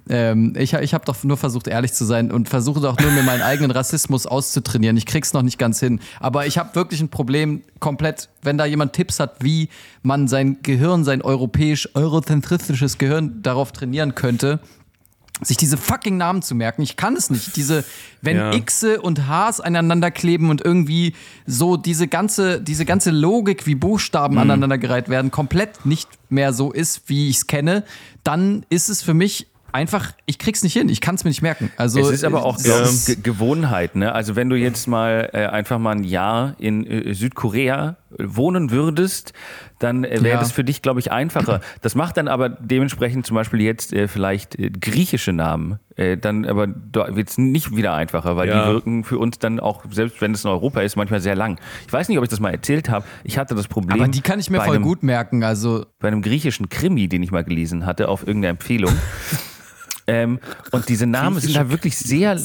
Ähm, 0.08 0.52
ich 0.56 0.74
ich 0.74 0.92
habe 0.92 1.04
doch 1.04 1.22
nur 1.24 1.36
versucht, 1.36 1.66
ehrlich 1.66 1.92
zu 1.92 2.04
sein 2.04 2.30
und 2.30 2.48
versuche 2.48 2.80
doch 2.80 2.98
nur, 2.98 3.10
mir 3.10 3.22
meinen 3.22 3.42
eigenen 3.42 3.70
Rassismus 3.70 4.26
auszutrainieren. 4.26 4.96
Ich 4.96 5.06
krieg's 5.06 5.32
noch 5.32 5.42
nicht 5.42 5.58
ganz 5.58 5.80
hin. 5.80 6.00
Aber 6.20 6.46
ich 6.46 6.58
habe 6.58 6.74
wirklich 6.74 7.00
ein 7.00 7.08
Problem 7.08 7.62
komplett, 7.80 8.28
wenn 8.42 8.58
da 8.58 8.66
jemand 8.66 8.92
Tipps 8.92 9.18
hat, 9.18 9.42
wie 9.42 9.68
man 10.02 10.28
sein 10.28 10.58
Gehirn, 10.62 11.04
sein 11.04 11.22
europäisch, 11.22 11.88
eurozentristisches 11.94 12.98
Gehirn 12.98 13.42
darauf 13.42 13.72
trainieren 13.72 14.14
könnte, 14.14 14.60
sich 15.42 15.56
diese 15.56 15.76
fucking 15.76 16.16
Namen 16.16 16.42
zu 16.42 16.54
merken. 16.54 16.82
Ich 16.82 16.96
kann 16.96 17.16
es 17.16 17.28
nicht. 17.30 17.56
Diese, 17.56 17.84
wenn 18.22 18.36
Ja. 18.36 18.58
Xe 18.60 19.00
und 19.00 19.26
Hs 19.28 19.60
aneinander 19.60 20.10
kleben 20.10 20.50
und 20.50 20.64
irgendwie 20.64 21.14
so 21.46 21.76
diese 21.76 22.06
ganze, 22.08 22.60
diese 22.60 22.84
ganze 22.84 23.10
Logik, 23.10 23.66
wie 23.66 23.74
Buchstaben 23.74 24.38
aneinandergereiht 24.38 25.08
werden, 25.08 25.30
komplett 25.30 25.86
nicht 25.86 26.08
mehr 26.28 26.52
so 26.52 26.72
ist, 26.72 27.08
wie 27.08 27.30
ich 27.30 27.38
es 27.38 27.46
kenne, 27.46 27.84
dann 28.22 28.64
ist 28.68 28.88
es 28.88 29.02
für 29.02 29.14
mich 29.14 29.48
einfach, 29.74 30.12
ich 30.24 30.38
krieg's 30.38 30.62
nicht 30.62 30.72
hin. 30.72 30.88
Ich 30.88 31.00
kann 31.00 31.16
es 31.16 31.24
mir 31.24 31.30
nicht 31.30 31.42
merken. 31.42 31.70
Also, 31.76 32.00
Es 32.00 32.10
ist 32.10 32.24
aber 32.24 32.44
auch 32.44 32.56
es 32.56 32.62
glaub 32.64 32.86
ich, 32.86 33.22
Gewohnheit. 33.22 33.96
Ne? 33.96 34.12
Also 34.14 34.36
wenn 34.36 34.48
du 34.48 34.56
jetzt 34.56 34.86
mal 34.86 35.28
äh, 35.32 35.46
einfach 35.46 35.78
mal 35.78 35.96
ein 35.96 36.04
Jahr 36.04 36.54
in 36.58 36.86
äh, 36.86 37.12
Südkorea 37.12 37.96
äh, 38.16 38.24
wohnen 38.24 38.70
würdest, 38.70 39.32
dann 39.80 40.04
äh, 40.04 40.22
wäre 40.22 40.34
Ja. 40.34 40.38
das 40.38 40.52
für 40.52 40.62
dich, 40.64 40.80
glaube 40.80 41.00
ich, 41.00 41.10
einfacher. 41.12 41.60
Das 41.82 41.94
macht 41.96 42.16
dann 42.16 42.28
aber 42.28 42.48
dementsprechend 42.48 43.26
zum 43.26 43.34
Beispiel 43.34 43.60
jetzt 43.60 43.92
äh, 43.92 44.06
vielleicht 44.08 44.58
äh, 44.58 44.70
griechische 44.70 45.32
Namen. 45.32 45.80
Äh, 45.96 46.16
dann 46.16 46.44
aber 46.46 46.68
wird 46.68 47.28
es 47.28 47.36
nicht 47.38 47.76
wieder 47.76 47.94
einfacher, 47.94 48.36
weil 48.36 48.48
Ja. 48.48 48.66
die 48.66 48.72
wirken 48.72 49.04
für 49.04 49.18
uns 49.18 49.38
dann 49.40 49.58
auch, 49.60 49.84
selbst 49.90 50.20
wenn 50.20 50.32
es 50.32 50.44
in 50.44 50.50
Europa 50.50 50.80
ist, 50.82 50.96
manchmal 50.96 51.20
sehr 51.20 51.34
lang. 51.34 51.58
Ich 51.86 51.92
weiß 51.92 52.08
nicht, 52.08 52.18
ob 52.18 52.24
ich 52.24 52.30
das 52.30 52.40
mal 52.40 52.50
erzählt 52.50 52.88
habe. 52.88 53.04
Ich 53.24 53.38
hatte 53.38 53.54
das 53.56 53.66
Problem. 53.68 54.00
aber 54.00 54.08
die 54.08 54.20
kann 54.20 54.38
ich 54.38 54.50
mir 54.50 54.60
voll 54.60 54.76
einem, 54.76 54.84
gut 54.84 55.02
merken. 55.02 55.42
Also, 55.42 55.84
bei 55.98 56.08
einem 56.08 56.22
griechischen 56.22 56.68
Krimi, 56.68 57.08
den 57.08 57.22
ich 57.24 57.32
mal 57.32 57.44
gelesen 57.44 57.84
hatte, 57.86 58.08
auf 58.08 58.20
irgendeine 58.26 58.50
Empfehlung. 58.50 58.92
ähm, 60.06 60.38
und 60.72 60.88
diese 60.88 61.06
Namen 61.06 61.40
sind 61.40 61.56
da 61.56 61.70
wirklich 61.70 61.96
sehr, 61.96 62.40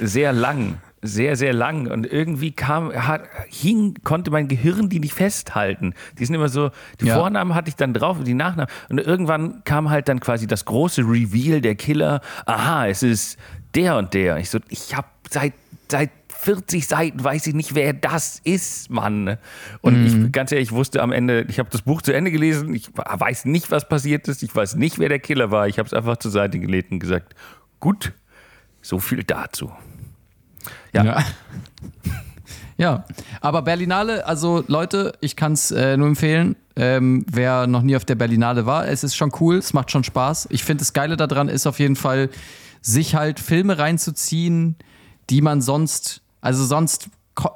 sehr 0.00 0.32
lang. 0.32 0.78
Sehr, 1.04 1.34
sehr 1.34 1.52
lang. 1.52 1.88
Und 1.88 2.06
irgendwie 2.06 2.52
kam, 2.52 2.92
hat, 2.94 3.22
hing, 3.48 3.94
konnte 4.04 4.30
mein 4.30 4.46
Gehirn 4.46 4.88
die 4.88 5.00
nicht 5.00 5.14
festhalten. 5.14 5.94
Die 6.18 6.24
sind 6.24 6.36
immer 6.36 6.48
so, 6.48 6.70
die 7.00 7.06
Ja. 7.06 7.16
Vornamen 7.18 7.56
hatte 7.56 7.68
ich 7.70 7.74
dann 7.74 7.92
drauf 7.92 8.18
und 8.18 8.24
die 8.24 8.34
Nachnamen. 8.34 8.70
Und 8.88 9.00
irgendwann 9.00 9.64
kam 9.64 9.90
halt 9.90 10.08
dann 10.08 10.20
quasi 10.20 10.46
das 10.46 10.64
große 10.64 11.02
Reveal 11.02 11.60
der 11.60 11.74
Killer. 11.74 12.20
Aha, 12.46 12.86
es 12.86 13.02
ist 13.02 13.36
der 13.74 13.96
und 13.96 14.14
der. 14.14 14.36
Ich 14.36 14.50
so, 14.50 14.60
ich 14.68 14.94
habe 14.96 15.08
seit, 15.28 15.54
seit 15.90 16.10
40 16.42 16.88
Seiten 16.88 17.22
weiß 17.22 17.46
ich 17.46 17.54
nicht, 17.54 17.76
wer 17.76 17.92
das 17.92 18.40
ist, 18.42 18.90
Mann. 18.90 19.38
Und 19.80 20.06
ich, 20.06 20.32
ganz 20.32 20.50
ehrlich, 20.50 20.70
ich 20.70 20.74
wusste 20.74 21.00
am 21.00 21.12
Ende, 21.12 21.46
ich 21.48 21.60
habe 21.60 21.70
das 21.70 21.82
Buch 21.82 22.02
zu 22.02 22.12
Ende 22.12 22.32
gelesen, 22.32 22.74
ich 22.74 22.90
weiß 22.94 23.44
nicht, 23.44 23.70
was 23.70 23.88
passiert 23.88 24.26
ist, 24.26 24.42
ich 24.42 24.54
weiß 24.54 24.74
nicht, 24.74 24.98
wer 24.98 25.08
der 25.08 25.20
Killer 25.20 25.52
war. 25.52 25.68
Ich 25.68 25.78
habe 25.78 25.86
es 25.86 25.94
einfach 25.94 26.16
zur 26.16 26.32
Seite 26.32 26.58
gelegt 26.58 26.90
und 26.90 26.98
gesagt, 26.98 27.36
gut, 27.78 28.12
so 28.80 28.98
viel 28.98 29.22
dazu. 29.22 29.70
Ja. 30.92 31.04
Ja. 31.04 31.24
Ja, 32.78 33.04
aber 33.40 33.62
Berlinale, 33.62 34.26
also 34.26 34.64
Leute, 34.66 35.12
ich 35.20 35.36
kann 35.36 35.52
es 35.52 35.70
äh, 35.70 35.96
nur 35.96 36.08
empfehlen. 36.08 36.56
Ähm, 36.74 37.24
wer 37.30 37.68
noch 37.68 37.82
nie 37.82 37.94
auf 37.94 38.04
der 38.04 38.14
Berlinale 38.14 38.66
war, 38.66 38.88
es 38.88 39.04
ist 39.04 39.14
schon 39.14 39.30
cool, 39.38 39.58
es 39.58 39.72
macht 39.72 39.92
schon 39.92 40.02
Spaß. 40.02 40.48
Ich 40.50 40.64
finde, 40.64 40.80
das 40.80 40.92
Geile 40.92 41.16
daran 41.16 41.48
ist 41.48 41.66
auf 41.66 41.78
jeden 41.78 41.94
Fall, 41.94 42.30
sich 42.80 43.14
halt 43.14 43.38
Filme 43.38 43.78
reinzuziehen, 43.78 44.74
die 45.30 45.42
man 45.42 45.60
sonst, 45.60 46.21
also 46.42 46.64
sonst, 46.64 47.08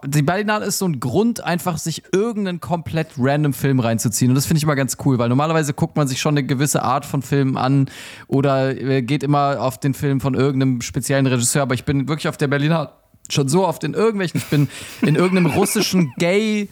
die 0.07 0.23
Berlinale 0.23 0.65
ist 0.65 0.79
so 0.79 0.87
ein 0.87 1.01
Grund, 1.01 1.45
einfach 1.45 1.77
sich 1.77 2.05
irgendeinen 2.13 2.61
komplett 2.61 3.09
random 3.19 3.53
Film 3.53 3.81
reinzuziehen. 3.81 4.31
Und 4.31 4.37
das 4.37 4.47
finde 4.47 4.59
ich 4.59 4.65
immer 4.65 4.77
ganz 4.77 4.97
cool, 5.05 5.19
weil 5.19 5.29
normalerweise 5.29 5.75
guckt 5.75 5.97
man 5.97 6.09
sich 6.09 6.19
schon 6.19 6.33
eine 6.33 6.47
gewisse 6.47 6.83
Art 6.83 7.05
von 7.05 7.21
Filmen 7.21 7.59
an 7.59 7.91
oder 8.27 8.75
äh, 8.81 9.03
geht 9.03 9.23
immer 9.23 9.61
auf 9.61 9.79
den 9.79 9.93
Film 9.93 10.21
von 10.21 10.33
irgendeinem 10.33 10.81
speziellen 10.81 11.27
Regisseur. 11.27 11.63
Aber 11.63 11.75
ich 11.75 11.85
bin 11.85 12.09
wirklich 12.09 12.29
auf 12.29 12.39
der 12.39 12.49
Berlinale 12.49 12.93
schon 13.29 13.49
so 13.49 13.67
oft 13.67 13.85
in 13.85 13.93
irgendwelchen, 13.93 14.39
ich 14.39 14.47
bin 14.47 14.69
in 15.03 15.17
irgendeinem 15.17 15.47
russischen 15.47 16.13
Gay 16.19 16.69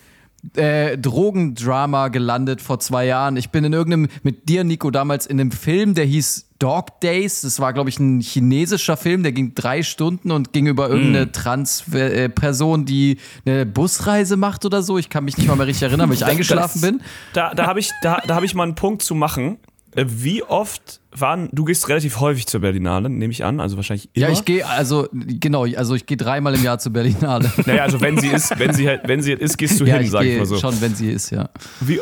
äh, 0.57 0.97
Drogendrama 0.99 2.09
gelandet 2.09 2.61
vor 2.61 2.79
zwei 2.81 3.07
Jahren. 3.07 3.37
Ich 3.37 3.51
bin 3.51 3.65
in 3.65 3.73
irgendeinem, 3.73 4.09
mit 4.23 4.49
dir, 4.49 4.65
Nico, 4.65 4.91
damals 4.91 5.27
in 5.27 5.41
einem 5.41 5.51
Film, 5.53 5.95
der 5.95 6.05
hieß 6.05 6.47
Dog 6.59 7.01
Days. 7.01 7.41
Das 7.43 7.61
war, 7.61 7.73
glaube 7.73 7.89
ich, 7.91 7.99
ein 7.99 8.21
chinesischer 8.21 8.97
Film, 8.97 9.23
der 9.23 9.33
ging 9.33 9.55
drei 9.55 9.83
Stunden 9.83 10.31
und 10.31 10.53
ging 10.53 10.67
über 10.67 10.89
irgendeine 10.89 11.33
Trans-Person, 11.33 12.85
die 12.85 13.19
eine 13.45 13.67
Busreise 13.67 14.37
macht 14.37 14.65
oder 14.65 14.83
so. 14.83 14.99
Ich 14.99 15.11
kann 15.11 15.25
mich 15.25 15.37
nicht 15.37 15.47
mal 15.49 15.57
mehr 15.57 15.67
richtig 15.67 15.83
erinnern, 15.89 16.09
weil 16.09 16.17
ich 16.17 16.25
eingeschlafen 16.25 16.81
Das- 16.81 16.91
bin. 16.91 17.01
Da, 17.33 17.55
da 17.55 17.67
habe 17.67 17.81
ich, 17.81 17.91
da, 18.03 18.19
da 18.27 18.35
hab 18.37 18.43
ich 18.45 18.55
mal 18.55 18.63
einen 18.65 18.75
Punkt 18.75 19.03
zu 19.03 19.15
machen. 19.15 19.59
Äh, 19.97 20.05
Wie 20.09 20.43
oft 20.43 21.01
waren, 21.13 21.49
du 21.53 21.65
gehst 21.65 21.89
relativ 21.89 22.21
häufig 22.21 22.47
zur 22.47 22.61
Berlinale, 22.61 23.09
nehme 23.09 23.33
ich 23.33 23.45
an, 23.45 23.61
also 23.61 23.77
wahrscheinlich 23.77 24.09
immer. 24.13 24.27
Ja, 24.27 24.33
ich 24.33 24.45
gehe, 24.45 24.67
also, 24.67 25.09
genau, 25.13 25.65
also 25.65 25.95
ich 25.95 26.07
gehe 26.07 26.17
dreimal 26.17 26.55
im 26.55 26.63
Jahr 26.63 26.79
zur 26.79 26.93
Berlinale. 26.93 27.53
Naja, 27.67 27.85
also 27.85 28.01
wenn 28.01 28.19
sie 28.19 28.29
ist, 28.29 28.59
wenn 28.59 28.73
sie 28.73 28.89
halt, 28.89 29.03
wenn 29.07 29.23
sie 29.23 29.33
halt 29.33 29.41
ist, 29.41 29.57
gehst 29.57 29.81
du 29.81 29.85
ja, 29.85 29.95
hin, 29.95 30.05
ich 30.05 30.11
sag 30.11 30.25
ich 30.25 30.39
mal 30.39 30.47
so. 30.47 30.59
schon, 30.59 30.81
wenn 30.81 30.95
sie 30.95 31.11
ist, 31.11 31.31
ja. 31.31 31.49
Wie, 31.81 32.01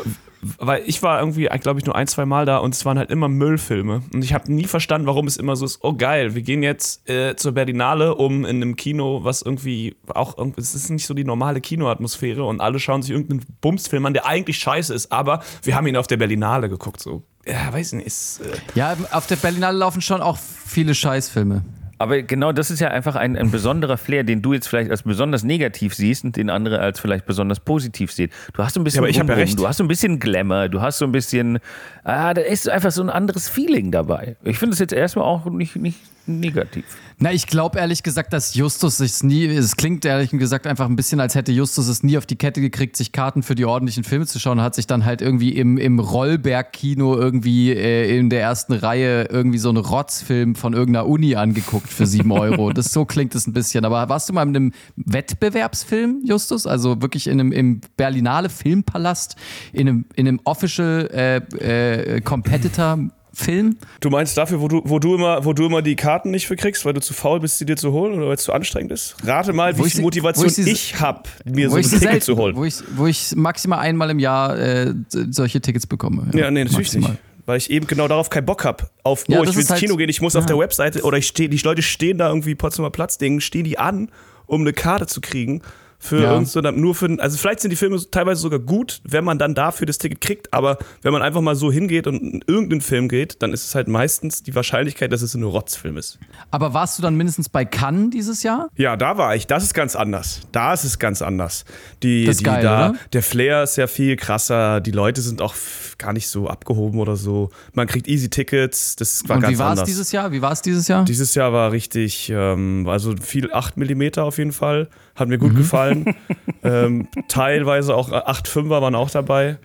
weil 0.57 0.83
ich 0.85 1.01
war 1.03 1.19
irgendwie, 1.19 1.45
glaube 1.59 1.79
ich, 1.79 1.85
nur 1.85 1.95
ein, 1.95 2.07
zwei 2.07 2.25
Mal 2.25 2.45
da 2.45 2.57
und 2.57 2.73
es 2.73 2.85
waren 2.85 2.97
halt 2.97 3.11
immer 3.11 3.29
Müllfilme. 3.29 4.03
Und 4.13 4.23
ich 4.23 4.33
habe 4.33 4.51
nie 4.51 4.65
verstanden, 4.65 5.07
warum 5.07 5.27
es 5.27 5.37
immer 5.37 5.55
so 5.55 5.65
ist, 5.65 5.79
oh 5.81 5.93
geil, 5.93 6.35
wir 6.35 6.41
gehen 6.41 6.63
jetzt 6.63 7.07
äh, 7.09 7.35
zur 7.35 7.53
Berlinale, 7.53 8.15
um 8.15 8.45
in 8.45 8.57
einem 8.57 8.75
Kino, 8.75 9.23
was 9.23 9.41
irgendwie 9.41 9.95
auch, 10.07 10.37
es 10.57 10.75
ist 10.75 10.89
nicht 10.89 11.05
so 11.05 11.13
die 11.13 11.23
normale 11.23 11.61
Kinoatmosphäre 11.61 12.43
und 12.43 12.61
alle 12.61 12.79
schauen 12.79 13.01
sich 13.01 13.11
irgendeinen 13.11 13.45
Bumsfilm 13.61 14.05
an, 14.05 14.13
der 14.13 14.25
eigentlich 14.25 14.57
scheiße 14.57 14.93
ist, 14.93 15.11
aber 15.11 15.41
wir 15.63 15.75
haben 15.75 15.87
ihn 15.87 15.97
auf 15.97 16.07
der 16.07 16.17
Berlinale 16.17 16.69
geguckt, 16.69 17.01
so. 17.01 17.23
Ja, 17.45 17.73
weiß 17.73 17.93
nicht, 17.93 18.07
ist, 18.07 18.41
äh, 18.41 18.57
Ja, 18.75 18.95
auf 19.11 19.27
der 19.27 19.35
Berlinale 19.35 19.77
laufen 19.77 20.01
schon 20.01 20.21
auch 20.21 20.37
viele 20.37 20.95
Scheißfilme. 20.95 21.63
Aber 21.99 22.21
genau 22.21 22.51
das 22.51 22.69
ist 22.69 22.79
ja 22.81 22.89
einfach 22.89 23.15
ein, 23.15 23.37
ein 23.37 23.49
besonderer 23.49 23.97
Flair, 23.97 24.23
den 24.25 24.41
du 24.41 24.51
jetzt 24.53 24.67
vielleicht 24.67 24.91
als 24.91 25.03
besonders 25.03 25.43
negativ 25.43 25.93
siehst 25.95 26.25
und 26.25 26.35
den 26.35 26.49
andere 26.49 26.79
als 26.79 26.99
vielleicht 26.99 27.25
besonders 27.25 27.61
positiv 27.61 28.11
sehen. 28.11 28.29
Du 28.53 28.63
hast 28.63 28.73
so 28.73 28.81
ein 28.81 28.83
bisschen 28.83 28.97
Ja, 28.97 29.01
aber 29.03 29.09
ich 29.09 29.19
hab 29.19 29.29
ja 29.29 29.55
du 29.55 29.67
hast 29.67 29.77
so 29.77 29.83
ein 29.85 29.87
bisschen 29.87 30.19
Glamour, 30.19 30.67
du 30.67 30.81
hast 30.81 30.97
so 30.97 31.05
ein 31.05 31.11
bisschen, 31.13 31.59
ah, 32.03 32.33
da 32.33 32.41
ist 32.41 32.67
einfach 32.67 32.91
so 32.91 33.01
ein 33.01 33.09
anderes 33.09 33.47
Feeling 33.47 33.91
dabei. 33.91 34.35
Ich 34.43 34.57
finde 34.57 34.73
es 34.73 34.79
jetzt 34.79 34.91
erstmal 34.91 35.25
auch 35.25 35.45
nicht, 35.45 35.75
nicht 35.77 35.99
negativ. 36.27 36.85
Na, 37.19 37.31
ich 37.31 37.47
glaube 37.47 37.79
ehrlich 37.79 38.03
gesagt, 38.03 38.33
dass 38.33 38.55
Justus 38.55 38.97
sich 38.97 39.23
nie, 39.23 39.45
es 39.45 39.75
klingt 39.77 40.03
ehrlich 40.03 40.31
gesagt 40.31 40.67
einfach 40.67 40.87
ein 40.87 40.95
bisschen, 40.95 41.19
als 41.19 41.35
hätte 41.35 41.51
Justus 41.51 41.87
es 41.87 42.03
nie 42.03 42.17
auf 42.17 42.25
die 42.25 42.35
Kette 42.35 42.59
gekriegt, 42.59 42.97
sich 42.97 43.11
Karten 43.11 43.43
für 43.43 43.55
die 43.55 43.65
ordentlichen 43.65 44.03
Filme 44.03 44.25
zu 44.25 44.39
schauen 44.39 44.61
hat 44.61 44.75
sich 44.75 44.87
dann 44.87 45.05
halt 45.05 45.21
irgendwie 45.21 45.49
im, 45.49 45.77
im 45.77 45.99
Rollberg-Kino 45.99 47.15
irgendwie 47.15 47.71
äh, 47.71 48.17
in 48.17 48.29
der 48.29 48.41
ersten 48.41 48.73
Reihe 48.73 49.25
irgendwie 49.29 49.57
so 49.57 49.69
einen 49.69 49.77
Rotzfilm 49.77 50.55
von 50.55 50.73
irgendeiner 50.73 51.07
Uni 51.07 51.35
angeguckt 51.35 51.87
für 51.87 52.05
sieben 52.05 52.31
Euro. 52.33 52.71
Das, 52.71 52.91
so 52.91 53.05
klingt 53.05 53.35
es 53.35 53.47
ein 53.47 53.53
bisschen. 53.53 53.85
Aber 53.85 54.09
warst 54.09 54.29
du 54.29 54.33
mal 54.33 54.43
in 54.43 54.55
einem 54.55 54.71
Wettbewerbsfilm, 54.95 56.21
Justus? 56.25 56.67
Also 56.67 57.01
wirklich 57.01 57.27
in 57.27 57.39
einem 57.39 57.51
im 57.51 57.81
Berlinale 57.97 58.49
Filmpalast, 58.49 59.35
in 59.71 59.87
einem, 59.87 60.05
in 60.15 60.27
einem 60.27 60.39
Official 60.43 61.09
äh, 61.13 62.15
äh, 62.15 62.21
Competitor 62.21 62.99
Film? 63.33 63.77
Du 63.99 64.09
meinst 64.11 64.37
dafür, 64.37 64.61
wo 64.61 64.67
du, 64.67 64.81
wo 64.85 64.99
du 64.99 65.15
immer, 65.15 65.43
wo 65.43 65.53
du 65.53 65.65
immer 65.65 65.81
die 65.81 65.95
Karten 65.95 66.29
nicht 66.31 66.45
für 66.47 66.55
kriegst, 66.55 66.85
weil 66.85 66.93
du 66.93 67.01
zu 67.01 67.13
faul 67.13 67.39
bist, 67.39 67.57
sie 67.57 67.65
dir 67.65 67.75
zu 67.75 67.91
holen 67.91 68.13
oder 68.13 68.27
weil 68.27 68.35
es 68.35 68.43
zu 68.43 68.53
anstrengend 68.53 68.91
ist? 68.91 69.15
Rate 69.23 69.53
mal, 69.53 69.77
Wo 69.77 69.83
wie 69.83 69.87
ich 69.87 69.93
viel 69.93 70.03
Motivation 70.03 70.45
ich 70.47 70.53
sie- 70.53 70.69
ich 70.71 70.99
habe, 70.99 71.23
mir 71.45 71.69
so 71.69 71.77
ein 71.77 71.83
Ticket 71.83 72.23
zu 72.23 72.37
holen. 72.37 72.55
Wo 72.55 72.63
ich, 72.63 72.75
wo 72.95 73.07
ich 73.07 73.35
maximal 73.35 73.79
einmal 73.79 74.09
im 74.11 74.19
Jahr 74.19 74.57
äh, 74.59 74.93
solche 75.09 75.61
Tickets 75.61 75.87
bekomme. 75.87 76.27
Ja, 76.33 76.51
nee, 76.51 76.63
natürlich 76.63 76.73
maximal. 76.93 77.11
nicht. 77.11 77.21
Weil 77.45 77.57
ich 77.57 77.69
eben 77.71 77.87
genau 77.87 78.07
darauf 78.07 78.29
keinen 78.29 78.45
Bock 78.45 78.63
habe. 78.63 78.85
Auf, 79.03 79.25
Ja, 79.27 79.39
oh, 79.39 79.43
ich 79.43 79.49
will 79.53 79.59
ins 79.61 79.69
halt- 79.69 79.79
Kino 79.81 79.95
gehen, 79.97 80.09
ich 80.09 80.21
muss 80.21 80.35
auf 80.35 80.45
der 80.45 80.57
Webseite 80.57 81.01
oder 81.01 81.17
ich 81.17 81.27
stehe, 81.27 81.49
die 81.49 81.57
Leute 81.57 81.81
stehen 81.81 82.17
da 82.19 82.29
irgendwie 82.29 82.55
Potsdamer 82.55 82.89
Platz, 82.91 83.17
Ding, 83.17 83.39
stehen 83.41 83.63
die 83.65 83.77
an, 83.79 84.09
um 84.45 84.61
eine 84.61 84.73
Karte 84.73 85.07
zu 85.07 85.19
kriegen. 85.21 85.61
Für 86.05 86.21
Ja. 86.21 86.33
uns, 86.35 86.51
sondern 86.51 86.81
nur 86.81 86.95
für, 86.95 87.15
also 87.19 87.37
vielleicht 87.37 87.61
sind 87.61 87.71
die 87.71 87.77
Filme 87.77 87.97
teilweise 88.11 88.41
sogar 88.41 88.59
gut, 88.59 88.99
wenn 89.05 89.23
man 89.23 89.37
dann 89.39 89.55
dafür 89.55 89.87
das 89.87 89.97
Ticket 89.99 90.19
kriegt, 90.19 90.53
aber 90.53 90.77
wenn 91.01 91.13
man 91.13 91.21
einfach 91.21 91.39
mal 91.39 91.55
so 91.55 91.71
hingeht 91.71 92.07
und 92.07 92.15
in 92.21 92.43
irgendeinen 92.45 92.81
Film 92.81 93.07
geht, 93.07 93.41
dann 93.41 93.53
ist 93.53 93.65
es 93.65 93.73
halt 93.73 93.87
meistens 93.87 94.43
die 94.43 94.53
Wahrscheinlichkeit, 94.53 95.13
dass 95.13 95.21
es 95.21 95.33
ein 95.33 95.43
Rotzfilm 95.43 95.95
ist. 95.95 96.19
Aber 96.51 96.73
warst 96.73 96.97
du 96.97 97.01
dann 97.01 97.15
mindestens 97.15 97.47
bei 97.47 97.63
Cannes 97.63 98.09
dieses 98.11 98.43
Jahr? 98.43 98.67
Ja, 98.75 98.97
da 98.97 99.17
war 99.17 99.33
ich. 99.37 99.47
Das 99.47 99.63
ist 99.63 99.73
ganz 99.73 99.95
anders. 99.95 100.41
Da 100.51 100.73
ist 100.73 100.83
es 100.83 100.99
ganz 100.99 101.21
anders. 101.21 101.63
Die, 102.03 102.25
Das 102.25 102.33
ist 102.35 102.39
die 102.41 102.43
geil, 102.43 102.63
da, 102.63 102.89
oder? 102.89 102.99
Der 103.13 103.23
Flair 103.23 103.63
ist 103.63 103.77
ja 103.77 103.87
viel 103.87 104.17
krasser. 104.17 104.81
Die 104.81 104.91
Leute 104.91 105.21
sind 105.21 105.41
auch 105.41 105.55
gar 105.97 106.11
nicht 106.11 106.27
so 106.27 106.47
abgehoben 106.49 106.99
oder 106.99 107.15
so. 107.15 107.49
Man 107.73 107.87
kriegt 107.87 108.09
easy 108.09 108.29
Tickets. 108.29 108.97
Das 108.97 109.23
war 109.29 109.37
Und 109.37 109.43
ganz 109.43 109.53
wie 109.53 109.59
war 109.59 109.67
es 109.73 109.79
anders. 109.79 109.87
dieses 109.87 110.11
Jahr? 110.11 110.33
Wie 110.33 110.41
war 110.41 110.51
es 110.51 110.61
dieses 110.61 110.89
Jahr? 110.89 111.05
Dieses 111.05 111.33
Jahr 111.33 111.53
war 111.53 111.71
richtig, 111.71 112.29
ähm, 112.35 112.87
also 112.89 113.15
viel 113.21 113.53
8 113.53 113.77
mm 113.77 114.19
auf 114.19 114.37
jeden 114.37 114.51
Fall. 114.51 114.89
Hat 115.15 115.27
mir 115.27 115.37
Mhm. 115.37 115.41
gut 115.41 115.55
gefallen. 115.55 116.15
ähm, 116.63 117.07
teilweise 117.27 117.95
auch 117.95 118.11
8,5er 118.11 118.81
waren 118.81 118.95
auch 118.95 119.09
dabei. 119.09 119.57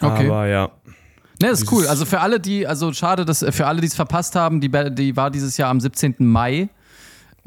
Okay. 0.00 0.26
Aber 0.26 0.46
ja. 0.46 0.70
Ne, 1.40 1.48
ist 1.50 1.70
cool. 1.70 1.86
Also 1.86 2.04
für 2.04 2.20
alle, 2.20 2.40
die, 2.40 2.66
also 2.66 2.92
schade, 2.92 3.24
dass 3.24 3.44
für 3.50 3.66
alle, 3.66 3.80
die 3.80 3.86
es 3.86 3.94
verpasst 3.94 4.34
haben, 4.34 4.60
die, 4.60 4.70
die 4.94 5.16
war 5.16 5.30
dieses 5.30 5.56
Jahr 5.56 5.70
am 5.70 5.78
17. 5.80 6.16
Mai. 6.18 6.68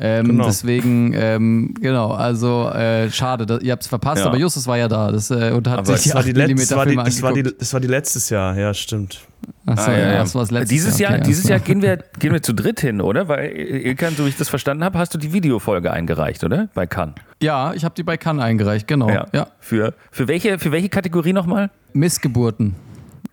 Ähm, 0.02 0.28
Genau. 0.28 0.46
Deswegen, 0.46 1.14
ähm, 1.16 1.74
genau, 1.80 2.12
also 2.12 2.70
äh, 2.70 3.10
schade, 3.12 3.46
dass, 3.46 3.62
ihr 3.62 3.72
habt 3.72 3.84
es 3.84 3.88
verpasst, 3.88 4.22
Ja. 4.22 4.28
aber 4.28 4.38
Justus 4.38 4.66
war 4.66 4.78
ja 4.78 4.88
da 4.88 5.12
das, 5.12 5.30
äh, 5.30 5.52
und 5.52 5.68
hat 5.68 5.80
Aber 5.80 5.98
sich 5.98 6.04
die 6.04 6.10
Das 6.10 6.16
war, 6.16 6.22
8 6.22 6.28
die 6.28 6.34
mm 6.34 6.76
war 6.76 6.86
die, 6.86 6.96
das, 6.96 7.22
war 7.22 7.34
die, 7.34 7.44
das 7.44 7.74
war 7.74 7.80
die 7.80 7.88
letztes 7.88 8.30
Jahr, 8.30 8.58
ja, 8.58 8.74
stimmt. 8.74 9.22
Achso, 9.66 9.92
Ah, 9.92 9.98
ja, 9.98 10.18
das 10.18 10.36
war 10.36 10.42
das 10.42 10.52
letzte 10.52 10.70
dieses 10.70 11.00
Jahr, 11.00 11.14
okay, 11.14 11.24
dieses 11.26 11.46
alles 11.46 11.50
Jahr 11.50 11.60
gehen 11.60 11.82
wir, 11.82 11.98
gehen 12.20 12.34
wir 12.34 12.42
zu 12.42 12.54
dritt 12.54 12.80
hin, 12.82 13.02
oder? 13.02 13.28
Weil, 13.28 13.52
Ilkan, 13.52 14.16
so 14.16 14.26
wie 14.26 14.30
ich 14.30 14.38
das 14.38 14.50
verstanden 14.50 14.84
habe, 14.84 14.98
hast 14.98 15.14
du 15.14 15.18
die 15.18 15.34
Videofolge 15.34 15.92
eingereicht, 15.92 16.44
oder? 16.44 16.70
Bei 16.74 16.88
Cannes. 16.88 17.16
Ja, 17.42 17.74
ich 17.74 17.84
habe 17.84 17.96
die 17.96 18.04
bei 18.04 18.18
Cannes 18.18 18.44
eingereicht, 18.44 18.88
genau. 18.88 19.10
Ja. 19.10 19.48
Für, 19.60 19.94
für, 20.12 20.28
welche, 20.28 20.60
für 20.60 20.72
welche 20.72 20.90
Kategorie 20.90 21.34
nochmal? 21.34 21.70
Missgeburten. 21.94 22.76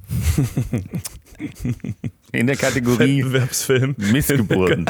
In 2.32 2.46
der 2.46 2.56
Kategorie 2.56 3.22
Wettbewerbsfilm. 3.24 3.94
Missgeburten. 3.96 4.84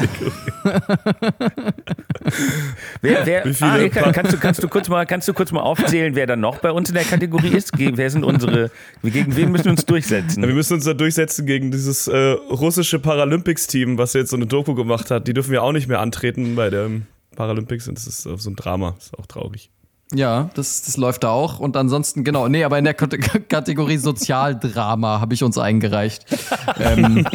wer, 3.01 3.25
wer, 3.25 3.45
Wie 3.45 3.53
viele 3.53 3.85
ah, 3.95 4.11
kannst, 4.11 4.33
du, 4.33 4.37
kannst, 4.37 4.61
du 4.63 4.67
kurz 4.67 4.89
mal, 4.89 5.05
kannst 5.05 5.27
du 5.27 5.33
kurz 5.33 5.51
mal 5.51 5.61
aufzählen, 5.61 6.15
wer 6.15 6.27
dann 6.27 6.41
noch 6.41 6.57
bei 6.59 6.71
uns 6.71 6.89
in 6.89 6.95
der 6.95 7.05
Kategorie 7.05 7.49
ist? 7.49 7.71
Ge- 7.73 7.93
Wer 7.95 8.09
sind 8.09 8.23
unsere, 8.25 8.71
gegen 9.03 9.35
wen 9.35 9.51
müssen 9.51 9.65
wir 9.65 9.71
uns 9.71 9.85
durchsetzen? 9.85 10.41
Ja, 10.41 10.47
wir 10.47 10.55
müssen 10.55 10.73
uns 10.73 10.83
da 10.83 10.93
durchsetzen 10.93 11.45
gegen 11.45 11.71
dieses 11.71 12.07
äh, 12.07 12.17
russische 12.17 12.99
Paralympics-Team, 12.99 13.97
was 13.97 14.13
jetzt 14.13 14.31
so 14.31 14.35
eine 14.35 14.45
Doku 14.45 14.75
gemacht 14.75 15.09
hat. 15.09 15.27
Die 15.27 15.33
dürfen 15.33 15.51
wir 15.51 15.63
auch 15.63 15.71
nicht 15.71 15.87
mehr 15.87 16.01
antreten 16.01 16.55
bei 16.55 16.69
der 16.69 16.89
Paralympics 17.35 17.87
und 17.87 17.97
das 17.97 18.05
ist 18.05 18.23
so 18.23 18.49
ein 18.49 18.55
Drama. 18.55 18.93
Das 18.97 19.05
ist 19.07 19.17
auch 19.17 19.25
traurig. 19.27 19.69
Ja, 20.13 20.49
das, 20.55 20.81
das 20.81 20.97
läuft 20.97 21.23
da 21.23 21.29
auch. 21.29 21.59
Und 21.59 21.77
ansonsten, 21.77 22.23
genau, 22.23 22.47
nee, 22.47 22.63
aber 22.63 22.79
in 22.79 22.85
der 22.85 22.95
Kate- 22.95 23.19
Kategorie 23.49 23.97
Sozialdrama 23.97 25.19
habe 25.19 25.33
ich 25.35 25.43
uns 25.43 25.57
eingereicht. 25.57 26.25
ähm, 26.79 27.25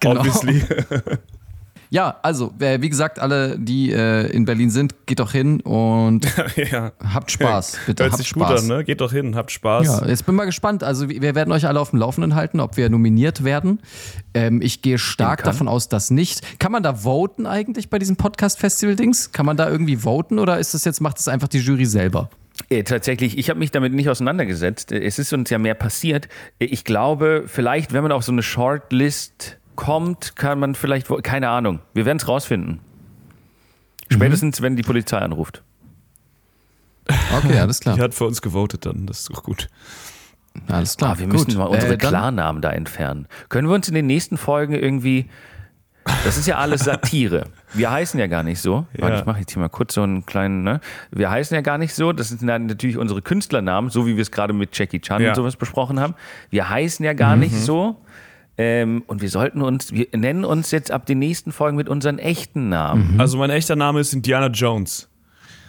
genau. 0.00 0.20
Obviously. 0.20 0.64
Ja, 1.90 2.16
also, 2.22 2.52
äh, 2.58 2.80
wie 2.82 2.88
gesagt, 2.90 3.18
alle, 3.18 3.58
die 3.58 3.90
äh, 3.92 4.26
in 4.30 4.44
Berlin 4.44 4.70
sind, 4.70 4.94
geht 5.06 5.20
doch 5.20 5.32
hin 5.32 5.60
und 5.62 6.26
ja. 6.70 6.92
habt 7.02 7.30
Spaß. 7.30 7.78
Bitte, 7.86 8.02
Hört 8.04 8.12
habt 8.12 8.22
sich 8.22 8.32
gut 8.34 8.44
Spaß. 8.44 8.62
an, 8.62 8.68
ne? 8.68 8.84
Geht 8.84 9.00
doch 9.00 9.12
hin, 9.12 9.34
habt 9.36 9.50
Spaß. 9.50 9.86
Ja, 9.86 10.06
jetzt 10.06 10.26
bin 10.26 10.34
mal 10.34 10.44
gespannt. 10.44 10.84
Also 10.84 11.08
wir 11.08 11.34
werden 11.34 11.50
euch 11.52 11.66
alle 11.66 11.80
auf 11.80 11.90
dem 11.90 11.98
Laufenden 11.98 12.34
halten, 12.34 12.60
ob 12.60 12.76
wir 12.76 12.90
nominiert 12.90 13.42
werden. 13.44 13.80
Ähm, 14.34 14.60
ich 14.62 14.82
gehe 14.82 14.98
stark 14.98 15.44
davon 15.44 15.66
aus, 15.68 15.88
dass 15.88 16.10
nicht. 16.10 16.58
Kann 16.58 16.72
man 16.72 16.82
da 16.82 16.94
voten 16.94 17.46
eigentlich 17.46 17.88
bei 17.88 17.98
diesem 17.98 18.16
Podcast-Festival-Dings? 18.16 19.32
Kann 19.32 19.46
man 19.46 19.56
da 19.56 19.68
irgendwie 19.70 19.96
voten 19.96 20.38
oder 20.38 20.58
ist 20.58 20.74
das 20.74 20.84
jetzt, 20.84 21.00
macht 21.00 21.18
das 21.18 21.28
einfach 21.28 21.48
die 21.48 21.58
Jury 21.58 21.86
selber? 21.86 22.28
Äh, 22.70 22.82
tatsächlich, 22.82 23.38
ich 23.38 23.48
habe 23.50 23.60
mich 23.60 23.70
damit 23.70 23.94
nicht 23.94 24.08
auseinandergesetzt. 24.10 24.92
Äh, 24.92 24.98
Es 25.04 25.18
ist 25.18 25.32
uns 25.32 25.48
ja 25.48 25.58
mehr 25.58 25.74
passiert. 25.74 26.28
Äh, 26.58 26.66
Ich 26.66 26.84
glaube, 26.84 27.44
vielleicht, 27.46 27.92
wenn 27.92 28.02
man 28.02 28.12
auf 28.12 28.24
so 28.24 28.32
eine 28.32 28.42
Shortlist 28.42 29.56
kommt, 29.78 30.34
kann 30.34 30.58
man 30.58 30.74
vielleicht, 30.74 31.06
keine 31.22 31.48
Ahnung, 31.48 31.78
wir 31.94 32.04
werden 32.04 32.18
es 32.18 32.26
rausfinden. 32.26 32.80
Spätestens, 34.10 34.60
wenn 34.60 34.74
die 34.74 34.82
Polizei 34.82 35.18
anruft. 35.18 35.62
Okay, 37.36 37.58
alles 37.60 37.78
klar. 37.80 37.94
Die 37.94 38.02
hat 38.02 38.12
für 38.12 38.24
uns 38.26 38.42
gewotet 38.42 38.84
dann, 38.84 39.06
das 39.06 39.20
ist 39.20 39.30
doch 39.30 39.44
gut. 39.44 39.68
Alles 40.66 40.96
klar. 40.96 41.12
Ah, 41.14 41.18
wir 41.20 41.28
müssen 41.28 41.46
Gut. 41.50 41.56
mal 41.56 41.66
unsere 41.66 41.94
Äh, 41.94 41.96
Klarnamen 41.98 42.60
da 42.60 42.70
entfernen. 42.70 43.28
Können 43.48 43.68
wir 43.68 43.74
uns 43.76 43.86
in 43.88 43.94
den 43.94 44.06
nächsten 44.06 44.36
Folgen 44.36 44.74
irgendwie. 44.74 45.30
Das 46.24 46.36
ist 46.36 46.46
ja 46.48 46.56
alles 46.56 46.80
Satire. 46.84 47.44
Wir 47.74 47.90
heißen 47.92 48.18
ja 48.18 48.26
gar 48.26 48.42
nicht 48.42 48.60
so. 48.60 48.86
Warte, 48.98 49.14
Ja. 49.14 49.20
ich 49.20 49.26
mache 49.26 49.40
jetzt 49.40 49.52
hier 49.52 49.60
mal 49.60 49.68
kurz 49.68 49.94
so 49.94 50.02
einen 50.02 50.26
kleinen. 50.26 50.64
Ne? 50.64 50.80
Wir 51.12 51.30
heißen 51.30 51.54
ja 51.54 51.60
gar 51.60 51.78
nicht 51.78 51.94
so. 51.94 52.12
Das 52.12 52.30
sind 52.30 52.44
dann 52.48 52.66
natürlich 52.66 52.96
unsere 52.96 53.22
Künstlernamen, 53.22 53.90
so 53.90 54.06
wie 54.06 54.16
wir 54.16 54.22
es 54.22 54.32
gerade 54.32 54.52
mit 54.52 54.76
Jackie 54.76 55.00
Chan 55.00 55.22
Ja. 55.22 55.28
und 55.28 55.34
sowas 55.36 55.54
besprochen 55.54 56.00
haben. 56.00 56.14
Wir 56.50 56.68
heißen 56.68 57.04
ja 57.04 57.12
gar 57.12 57.36
nicht 57.36 57.54
so. 57.54 57.96
Ähm, 58.60 59.04
und 59.06 59.22
wir 59.22 59.30
sollten 59.30 59.62
uns, 59.62 59.92
wir 59.92 60.08
nennen 60.16 60.44
uns 60.44 60.72
jetzt 60.72 60.90
ab 60.90 61.06
den 61.06 61.20
nächsten 61.20 61.52
Folgen 61.52 61.76
mit 61.76 61.88
unseren 61.88 62.18
echten 62.18 62.68
Namen. 62.68 63.20
Also 63.20 63.38
mein 63.38 63.50
echter 63.50 63.76
Name 63.76 64.00
ist 64.00 64.12
Indiana 64.12 64.48
Jones. 64.48 65.08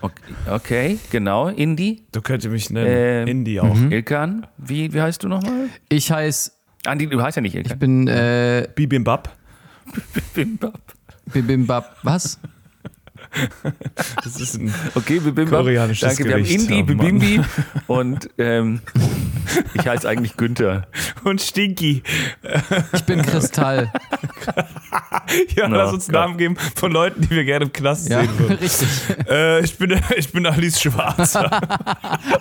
Okay, 0.01 0.23
okay 0.49 0.99
genau. 1.11 1.49
Indie. 1.49 2.01
Du 2.11 2.21
könntest 2.21 2.51
mich 2.51 2.69
nennen. 2.69 2.87
Ähm, 2.89 3.27
Indy 3.27 3.59
auch. 3.59 3.75
Ilkan. 3.89 4.47
Wie, 4.57 4.91
wie 4.93 5.01
heißt 5.01 5.21
du 5.23 5.27
nochmal? 5.27 5.67
Ich 5.89 6.11
heiße, 6.11 6.51
Andi, 6.85 7.07
du 7.07 7.21
heißt 7.21 7.35
ja 7.35 7.41
nicht 7.41 7.53
ich 7.53 7.63
Ilkan. 7.65 7.79
bin 7.79 8.07
äh, 8.07 8.67
Bibimbap. 8.73 9.29
Bimbab. 10.33 10.79
Bibimbap. 11.31 11.97
Was? 12.03 12.39
Das 14.23 14.39
ist 14.39 14.55
ein 14.59 14.73
Okay, 14.95 15.19
Bibimbap. 15.19 15.59
Koreanisches 15.59 16.15
Danke, 16.15 16.25
wir 16.25 16.33
haben 16.35 16.43
Gericht. 16.43 16.61
Indi, 16.69 16.81
Oh. 16.81 16.85
Bibimbi 16.85 17.41
und 17.87 18.29
ähm, 18.37 18.81
ich 19.73 19.87
heiße 19.87 20.07
eigentlich 20.07 20.37
Günther. 20.37 20.87
und 21.23 21.41
Stinky. 21.41 22.03
Ich 22.93 23.03
bin 23.03 23.21
Kristall. 23.21 23.91
Ja, 25.55 25.65
Oh 25.65 25.69
lass 25.69 25.93
uns 25.93 26.05
Gott. 26.07 26.13
Namen 26.13 26.37
geben 26.37 26.57
von 26.75 26.91
Leuten, 26.91 27.21
die 27.21 27.29
wir 27.29 27.43
gerne 27.43 27.65
im 27.65 27.73
Knast 27.73 28.09
Ja, 28.09 28.21
sehen 28.21 28.39
würden. 28.39 28.57
richtig. 28.61 28.87
Äh, 29.29 29.63
ich, 29.63 29.77
bin, 29.77 29.99
ich 30.15 30.31
bin 30.31 30.45
Alice 30.45 30.81
Schwarzer. 30.81 31.61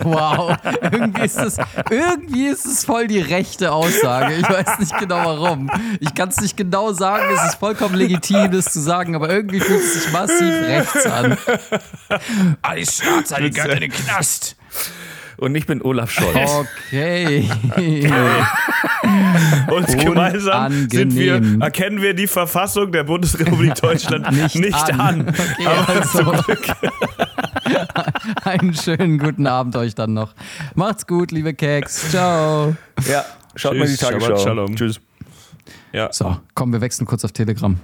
Wow. 0.00 0.56
Irgendwie 0.80 1.22
ist 1.22 1.38
es, 1.38 1.58
irgendwie 1.90 2.46
ist 2.46 2.64
es 2.64 2.84
voll 2.84 3.06
die 3.06 3.20
rechte 3.20 3.72
Aussage. 3.72 4.34
Ich 4.34 4.48
weiß 4.48 4.78
nicht 4.78 4.96
genau 4.98 5.16
warum. 5.24 5.70
Ich 6.00 6.14
kann 6.14 6.30
es 6.30 6.40
nicht 6.40 6.56
genau 6.56 6.92
sagen. 6.92 7.24
Es 7.34 7.50
ist 7.50 7.56
vollkommen 7.56 7.94
legitim, 7.94 8.50
das 8.50 8.72
zu 8.72 8.80
sagen, 8.80 9.14
aber 9.14 9.28
irgendwie 9.28 9.60
fühlt 9.60 9.80
es 9.80 10.04
sich 10.04 10.12
massiv 10.12 10.54
rechts 10.66 11.06
an. 11.06 11.36
Alice 12.62 13.02
Schwarzer, 13.02 13.40
die 13.40 13.50
gehört 13.50 13.74
in 13.74 13.80
den 13.80 13.92
Knast. 13.92 14.56
Und 15.38 15.54
ich 15.54 15.66
bin 15.66 15.80
Olaf 15.82 16.10
Scholz. 16.10 16.50
Okay. 16.50 17.48
Und 19.70 19.98
gemeinsam 19.98 20.88
sind 20.90 21.14
wir, 21.14 21.40
erkennen 21.60 22.02
wir 22.02 22.14
die 22.14 22.26
Verfassung 22.26 22.90
der 22.90 23.04
Bundesrepublik 23.04 23.74
Deutschland 23.80 24.32
nicht, 24.32 24.74
an. 24.98 25.28
Okay, 25.28 25.68
also. 25.86 26.32
Einen 28.44 28.74
schönen 28.74 29.18
guten 29.18 29.46
Abend 29.46 29.76
euch 29.76 29.94
dann 29.94 30.14
noch. 30.14 30.34
Macht's 30.74 31.06
gut, 31.06 31.30
liebe 31.30 31.54
Keks. 31.54 32.10
Ciao. 32.10 32.74
Ja, 33.08 33.24
schaut 33.54 33.76
mal 33.76 33.86
die 33.86 33.96
Tschüss, 33.96 34.08
Tagesschau. 34.08 34.38
Shalom. 34.38 34.74
Tschüss. 34.74 35.00
Ja. 35.92 36.12
So, 36.12 36.36
komm, 36.54 36.72
wir 36.72 36.80
wechseln 36.80 37.06
kurz 37.06 37.24
auf 37.24 37.30
Telegram. 37.30 37.78